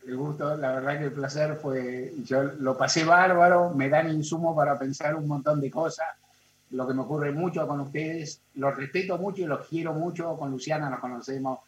[0.07, 4.55] El gusto, la verdad que el placer fue, yo lo pasé bárbaro, me dan insumo
[4.55, 6.09] para pensar un montón de cosas,
[6.73, 10.51] lo que me ocurre mucho con ustedes, los respeto mucho y los quiero mucho, con
[10.51, 11.61] Luciana nos conocemos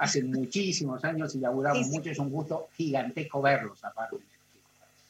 [0.00, 1.90] hace muchísimos años y laburamos Sí, sí.
[1.90, 4.16] mucho, es un gusto gigantesco verlos aparte.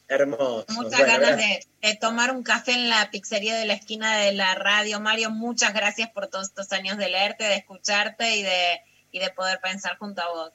[0.09, 0.65] Hermoso.
[0.69, 4.33] Muchas Bueno, ganas de, de tomar un café en la pizzería de la esquina de
[4.33, 4.99] la radio.
[4.99, 8.81] Mario, muchas gracias por todos estos años de leerte, de escucharte y de,
[9.13, 10.51] y de poder pensar junto a vos.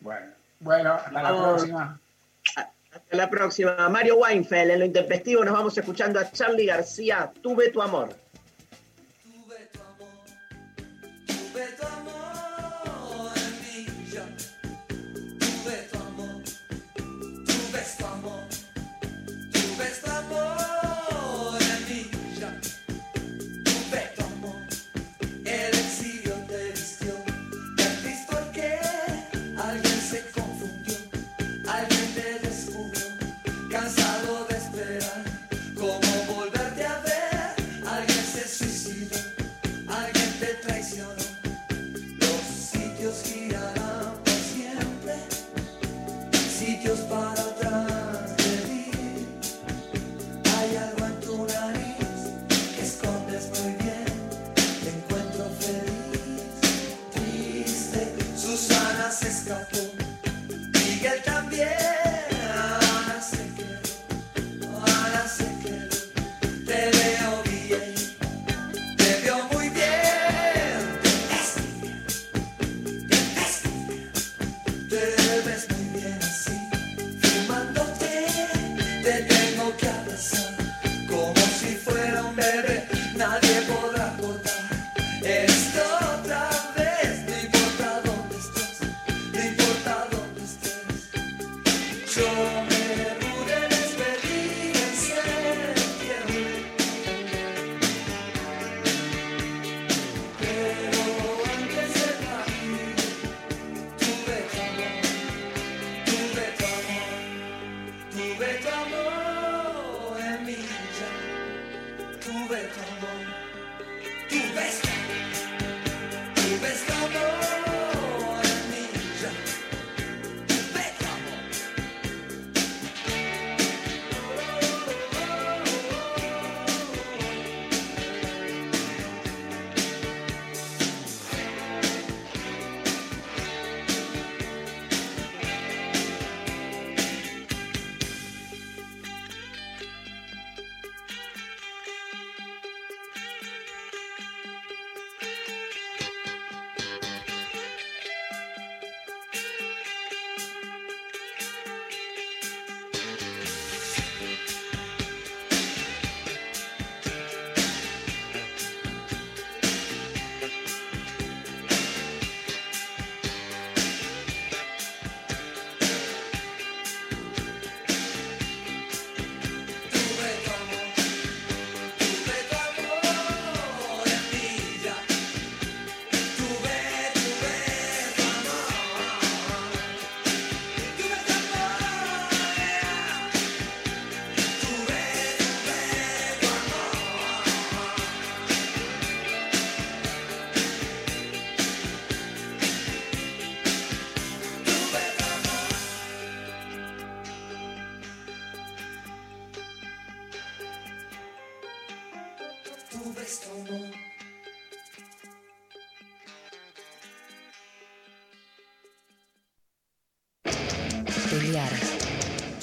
[0.00, 2.00] Bueno, bueno hasta la próxima.
[2.56, 3.88] Hasta la próxima.
[3.90, 8.16] Mario Weinfeld, en lo intempestivo nos vamos escuchando a Charlie García, Tuve tu amor.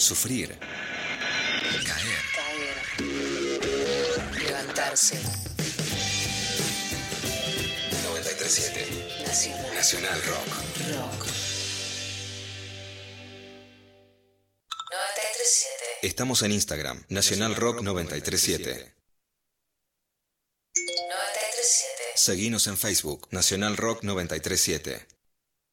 [0.06, 0.56] Sufrir.
[1.84, 2.22] Caer.
[2.36, 2.78] Caer.
[4.38, 5.18] Levantarse.
[8.04, 8.86] 937.
[9.26, 9.74] Nacional.
[9.74, 10.48] Nacional Rock.
[10.94, 11.26] Rock.
[14.92, 15.74] 937.
[16.04, 17.04] Estamos en Instagram.
[17.10, 18.94] Nacional Rock 937.
[20.76, 22.14] 937.
[22.14, 23.28] Seguinos en Facebook.
[23.32, 25.15] Nacional Rock 937.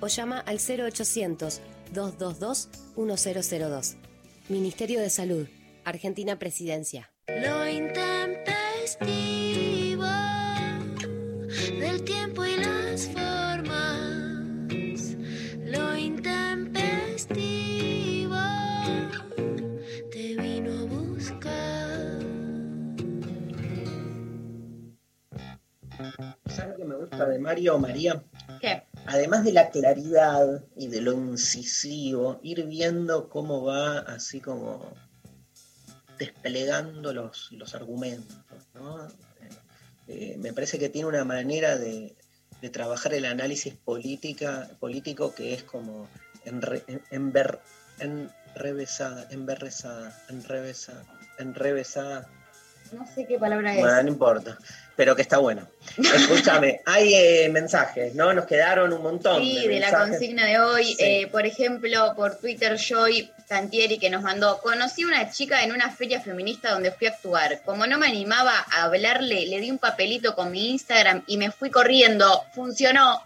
[0.00, 1.60] o llama al 0800
[1.92, 3.96] 222 1002.
[4.48, 5.46] Ministerio de Salud,
[5.84, 7.12] Argentina Presidencia.
[7.26, 10.04] Lo intempestivo
[11.78, 15.16] del tiempo y las formas.
[15.64, 18.36] Lo intempestivo
[20.10, 22.18] te vino a buscar.
[26.46, 28.22] ¿Sabes lo que me gusta de Mario o María?
[28.60, 28.87] ¿Qué?
[29.10, 34.92] Además de la claridad y de lo incisivo, ir viendo cómo va así como
[36.18, 38.36] desplegando los, los argumentos.
[38.76, 39.48] Eh,
[40.08, 42.18] eh, me parece que tiene una manera de,
[42.60, 46.06] de trabajar el análisis política, político que es como
[46.44, 47.62] enrevesada,
[49.30, 51.02] enberrezada, enrevesada,
[51.38, 52.28] enrevesada.
[52.92, 53.80] No sé qué palabra es.
[53.80, 54.58] Bueno, no importa,
[54.96, 55.66] pero que está bueno.
[55.96, 58.32] Escúchame, hay eh, mensajes, ¿no?
[58.32, 59.42] Nos quedaron un montón.
[59.42, 60.94] Sí, de de la consigna de hoy.
[60.94, 61.04] Sí.
[61.04, 65.90] eh, por ejemplo, por Twitter, Joy Tantieri que nos mandó, conocí una chica en una
[65.90, 67.62] feria feminista donde fui a actuar.
[67.64, 71.50] Como no me animaba a hablarle, le di un papelito con mi Instagram y me
[71.50, 72.44] fui corriendo.
[72.52, 73.22] Funcionó.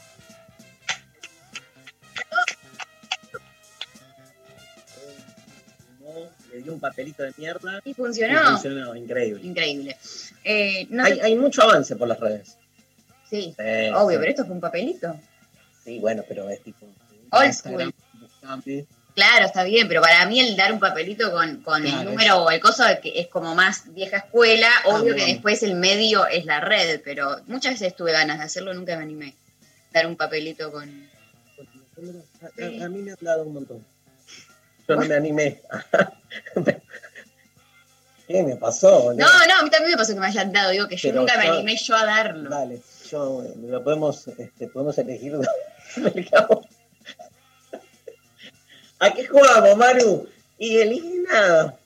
[6.62, 7.80] Dio un papelito de mierda.
[7.84, 8.40] Y funcionó.
[8.40, 9.40] Y funcionó, increíble.
[9.46, 9.96] Increíble.
[10.44, 12.56] Eh, no hay, mucho avance por las redes.
[13.28, 14.20] Sí, Sí, obvio, sí.
[14.20, 15.18] pero esto fue un papelito.
[15.84, 16.86] Sí, bueno, pero es tipo.
[17.30, 17.94] Old school.
[19.14, 22.44] Claro, está bien, pero para mí el dar un papelito con, con Claro, el número
[22.44, 26.46] o el coso que es como más vieja escuela, obvio que después el medio es
[26.46, 29.34] la red, pero muchas veces tuve ganas de hacerlo, nunca me animé.
[29.92, 30.88] Dar un papelito con...
[30.88, 33.84] A, a- a mí me han dado un montón.
[34.88, 35.62] Yo no me animé.
[38.26, 39.12] ¿Qué me pasó?
[39.14, 41.20] No, no, a mí también me pasó que me hayan dado, digo que yo Pero
[41.20, 42.50] nunca me yo- animé yo a darlo.
[42.50, 42.80] Dale,
[43.10, 45.36] yo lo podemos, este, podemos elegir.
[48.98, 50.28] ¿A qué jugamos, Maru?
[50.58, 51.76] Y elige nada.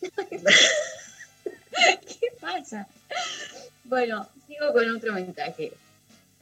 [0.30, 0.40] ¿Qué
[2.40, 2.86] pasa?
[3.84, 5.72] Bueno, sigo con otro mensaje.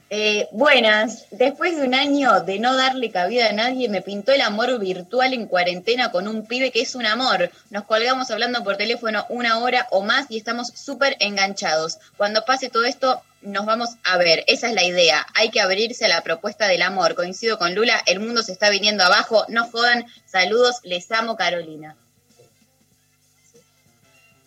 [0.09, 4.39] Eh, buenas, después de un año de no darle cabida a nadie, me pintó el
[4.39, 7.51] amor virtual en cuarentena con un pibe que es un amor.
[7.71, 11.97] Nos colgamos hablando por teléfono una hora o más y estamos súper enganchados.
[12.15, 14.45] Cuando pase todo esto, nos vamos a ver.
[14.47, 15.25] Esa es la idea.
[15.35, 17.13] Hay que abrirse a la propuesta del amor.
[17.13, 19.43] Coincido con Lula, el mundo se está viniendo abajo.
[19.49, 20.05] No jodan.
[20.25, 21.97] Saludos, les amo, Carolina.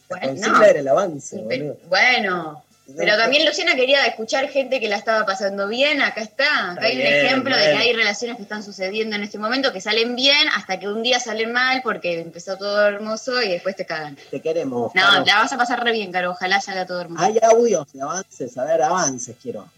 [0.09, 0.65] Bueno, consigna no.
[0.65, 1.81] era el avance, Sí, pero- boludo.
[1.89, 2.65] bueno,
[2.96, 6.02] pero también Luciana quería escuchar gente que la estaba pasando bien.
[6.02, 6.72] Acá está.
[6.72, 9.72] Acá hay un bien, ejemplo de que hay relaciones que están sucediendo en este momento
[9.72, 13.76] que salen bien hasta que un día salen mal porque empezó todo hermoso y después
[13.76, 14.16] te cagan.
[14.30, 14.94] Te queremos.
[14.94, 15.24] No, Caro.
[15.24, 16.30] la vas a pasar re bien, Caro.
[16.30, 17.24] Ojalá salga todo hermoso.
[17.24, 19.68] Hay audios de avances, a ver, avances quiero.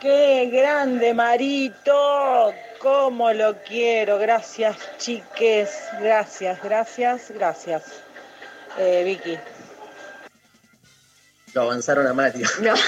[0.00, 2.52] ¡Qué grande, Marito!
[2.80, 4.18] ¡Cómo lo quiero!
[4.18, 5.70] Gracias, chiques.
[6.00, 7.84] Gracias, gracias, gracias.
[8.78, 9.36] Eh, Vicky.
[11.54, 12.46] Lo avanzaron a Mario.
[12.62, 12.74] No.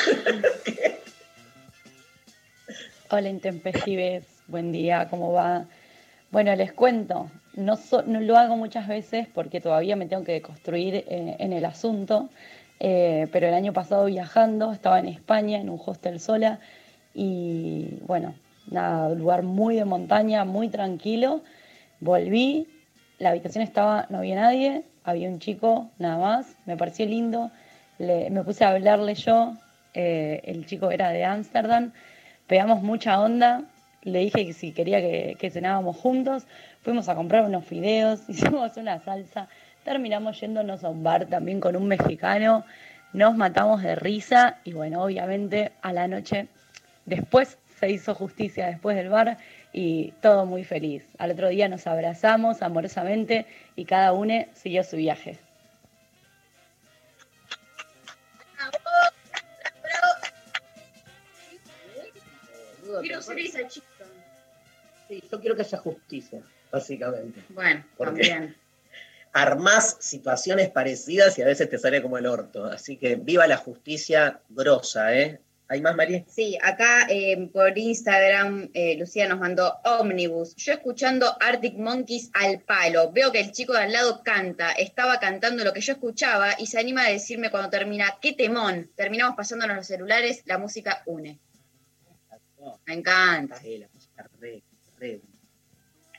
[3.10, 5.66] Hola Intempestives, buen día, ¿cómo va?
[6.30, 10.40] Bueno, les cuento, no, so- no lo hago muchas veces porque todavía me tengo que
[10.42, 12.28] construir eh, en el asunto,
[12.80, 16.58] eh, pero el año pasado viajando, estaba en España, en un hostel sola,
[17.14, 18.34] y bueno,
[18.68, 21.42] nada, un lugar muy de montaña, muy tranquilo,
[22.00, 22.66] volví,
[23.18, 27.50] la habitación estaba, no había nadie, había un chico nada más, me pareció lindo,
[27.98, 29.54] le- me puse a hablarle yo,
[29.94, 31.92] eh, el chico era de Ámsterdam,
[32.46, 33.62] pegamos mucha onda,
[34.02, 36.46] le dije que si quería que, que cenábamos juntos,
[36.82, 39.48] fuimos a comprar unos fideos, hicimos una salsa,
[39.84, 42.64] terminamos yéndonos a un bar también con un mexicano,
[43.12, 46.48] nos matamos de risa y bueno, obviamente a la noche
[47.06, 49.36] después se hizo justicia después del bar
[49.74, 51.04] y todo muy feliz.
[51.18, 53.44] Al otro día nos abrazamos amorosamente
[53.76, 55.36] y cada uno siguió su viaje.
[63.00, 63.86] Quiero ser esa chica.
[65.08, 67.42] Sí, yo quiero que haya justicia, básicamente.
[67.50, 68.56] Bueno, Porque- también.
[69.36, 72.66] Armás situaciones parecidas y a veces te sale como el orto.
[72.66, 75.40] Así que viva la justicia grosa, ¿eh?
[75.66, 76.24] ¿Hay más, María?
[76.28, 80.54] Sí, acá eh, por Instagram eh, Lucía nos mandó Omnibus.
[80.56, 83.10] Yo escuchando Arctic Monkeys al palo.
[83.12, 84.72] Veo que el chico de al lado canta.
[84.72, 88.90] Estaba cantando lo que yo escuchaba y se anima a decirme cuando termina, qué temón.
[88.94, 91.38] Terminamos pasándonos los celulares, la música une.
[92.86, 93.56] Me encanta.
[93.56, 94.62] Sí, la música re,
[94.98, 95.20] re.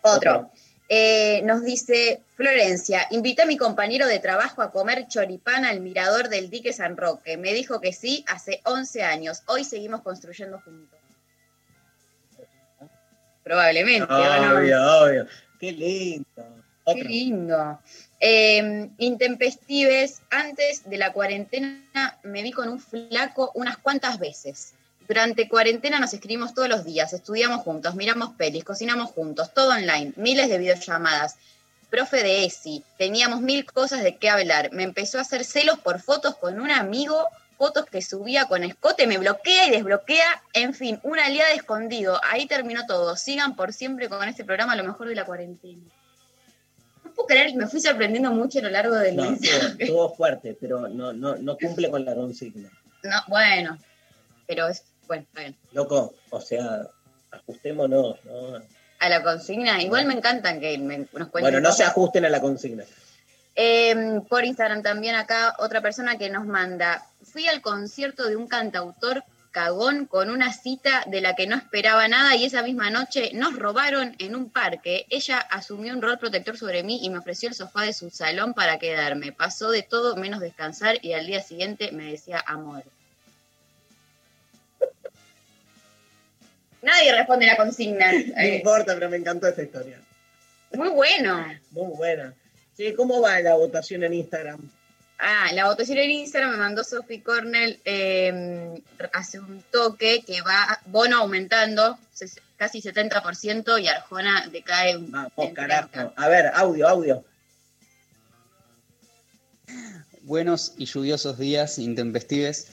[0.02, 0.52] Otro.
[0.88, 6.30] Eh, nos dice Florencia, invité a mi compañero de trabajo a comer choripán al mirador
[6.30, 7.38] del dique San Roque.
[7.38, 9.42] Me dijo que sí hace 11 años.
[9.48, 11.00] Hoy seguimos construyendo juntos.
[13.44, 14.12] Probablemente.
[14.12, 15.28] Obvio, obvio.
[15.60, 16.26] Qué lindo.
[16.86, 17.80] Qué lindo.
[18.20, 24.74] Eh, intempestives, antes de la cuarentena me vi con un flaco unas cuantas veces.
[25.08, 30.14] Durante cuarentena nos escribimos todos los días, estudiamos juntos, miramos pelis, cocinamos juntos, todo online,
[30.16, 31.36] miles de videollamadas.
[31.92, 34.72] Profe de ESI, teníamos mil cosas de qué hablar.
[34.74, 37.28] Me empezó a hacer celos por fotos con un amigo,
[37.58, 40.44] fotos que subía con escote, me bloquea y desbloquea.
[40.54, 42.20] En fin, un aliado escondido.
[42.24, 43.16] Ahí terminó todo.
[43.16, 45.84] Sigan por siempre con este programa, lo mejor de la cuarentena.
[47.04, 49.24] No puedo creer que me fui sorprendiendo mucho a lo largo del No,
[49.80, 52.72] estuvo fuerte, pero no, no, no cumple con la consigna.
[53.04, 53.78] No, bueno,
[54.48, 55.56] pero es, bueno, está bien.
[55.74, 56.88] Loco, o sea,
[57.32, 58.62] ajustémonos, ¿no?
[59.00, 61.42] A la consigna, igual me encantan que me, nos cuenten.
[61.42, 62.84] Bueno, no se ajusten a la consigna.
[63.56, 68.48] Eh, por Instagram también acá otra persona que nos manda, fui al concierto de un
[68.48, 69.24] cantautor
[69.56, 73.58] cagón con una cita de la que no esperaba nada y esa misma noche nos
[73.58, 75.06] robaron en un parque.
[75.10, 78.54] Ella asumió un rol protector sobre mí y me ofreció el sofá de su salón
[78.54, 79.32] para quedarme.
[79.32, 82.84] Pasó de todo menos descansar y al día siguiente me decía amor.
[86.86, 88.12] Nadie responde la consigna.
[88.12, 90.00] No importa, pero me encantó esta historia.
[90.74, 91.44] muy bueno.
[91.72, 92.34] Muy buena.
[92.78, 94.60] Sí, ¿cómo va la votación en Instagram?
[95.18, 98.82] Ah, la votación en Instagram me mandó Sophie Cornell eh,
[99.14, 101.98] hace un toque que va bono aumentando
[102.58, 106.14] casi 70% y Arjona decae un Oh, carajo.
[106.18, 107.24] A ver, audio, audio.
[110.24, 112.68] Buenos y lluviosos días intempestives.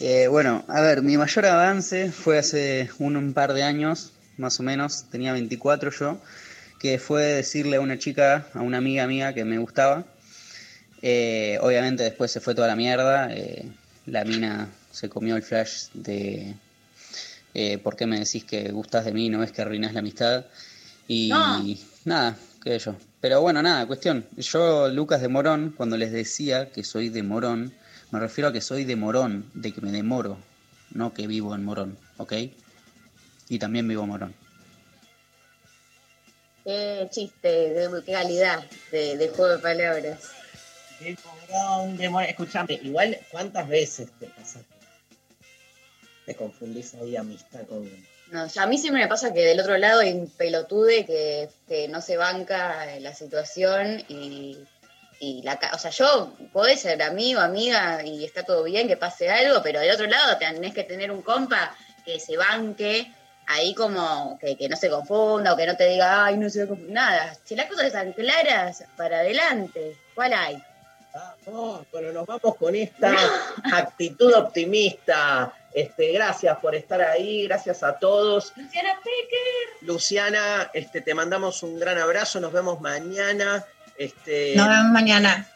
[0.00, 4.58] Eh, bueno, a ver, mi mayor avance fue hace un, un par de años, más
[4.58, 6.18] o menos, tenía 24 yo,
[6.78, 10.04] que fue decirle a una chica, a una amiga mía que me gustaba.
[11.02, 13.66] Eh, obviamente después se fue toda la mierda, eh,
[14.06, 16.54] la mina se comió el flash de
[17.54, 20.46] eh, por qué me decís que gustas de mí, no ves que arruinás la amistad.
[21.08, 21.64] Y No.
[22.04, 22.96] nada, qué sé yo.
[23.20, 24.24] Pero bueno, nada, cuestión.
[24.36, 27.72] Yo, Lucas de Morón, cuando les decía que soy de Morón,
[28.10, 30.36] me refiero a que soy de Morón, de que me demoro,
[30.92, 32.32] no que vivo en Morón, ¿ok?
[33.48, 34.34] Y también vivo en Morón.
[36.64, 38.62] Qué chiste, de- qué calidad
[38.92, 40.30] de, de juego de palabras.
[41.00, 42.28] De Morón, de Morón.
[42.28, 44.66] Escuchame, igual, ¿cuántas veces te pasaste?
[46.26, 47.88] Te confundís ahí amistad con.
[48.30, 51.48] No, ya a mí siempre me pasa que del otro lado hay un pelotude que,
[51.66, 54.58] que no se banca la situación y,
[55.22, 59.30] y la, o sea, yo podés ser amigo, amiga y está todo bien que pase
[59.30, 61.76] algo, pero del otro lado tenés que tener un compa
[62.06, 63.12] que se banque
[63.46, 66.60] ahí como que, que no se confunda o que no te diga, ay, no se
[66.60, 67.36] va a confundir, nada.
[67.44, 70.62] Si las cosas están claras, para adelante, ¿cuál hay?
[71.12, 73.14] Vamos, bueno, nos vamos con esta
[73.74, 75.52] actitud optimista.
[75.74, 78.52] Este, gracias por estar ahí, gracias a todos.
[78.56, 79.86] Luciana Pecker.
[79.86, 83.66] Luciana, este, te mandamos un gran abrazo, nos vemos mañana.
[84.00, 85.46] Este, Nos vemos mañana.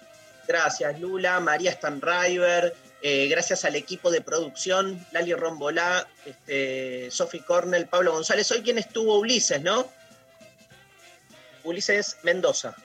[0.46, 7.86] Gracias, Lula, María Stanriver, eh, gracias al equipo de producción, Lali Rombolá, este, Sophie Cornell,
[7.86, 8.50] Pablo González.
[8.50, 9.90] Hoy quien estuvo Ulises, ¿no?
[11.62, 12.76] Ulises Mendoza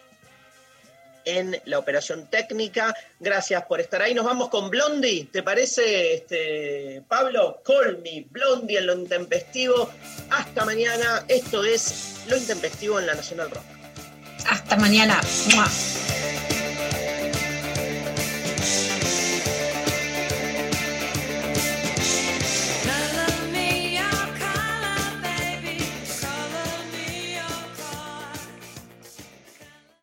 [1.25, 2.95] en la operación técnica.
[3.19, 4.13] Gracias por estar ahí.
[4.13, 7.61] Nos vamos con Blondie, ¿te parece, este, Pablo?
[7.65, 9.89] Call me, Blondie en lo intempestivo.
[10.29, 11.25] Hasta mañana.
[11.27, 13.78] Esto es Lo Intempestivo en la Nacional Rock.
[14.49, 15.21] Hasta mañana.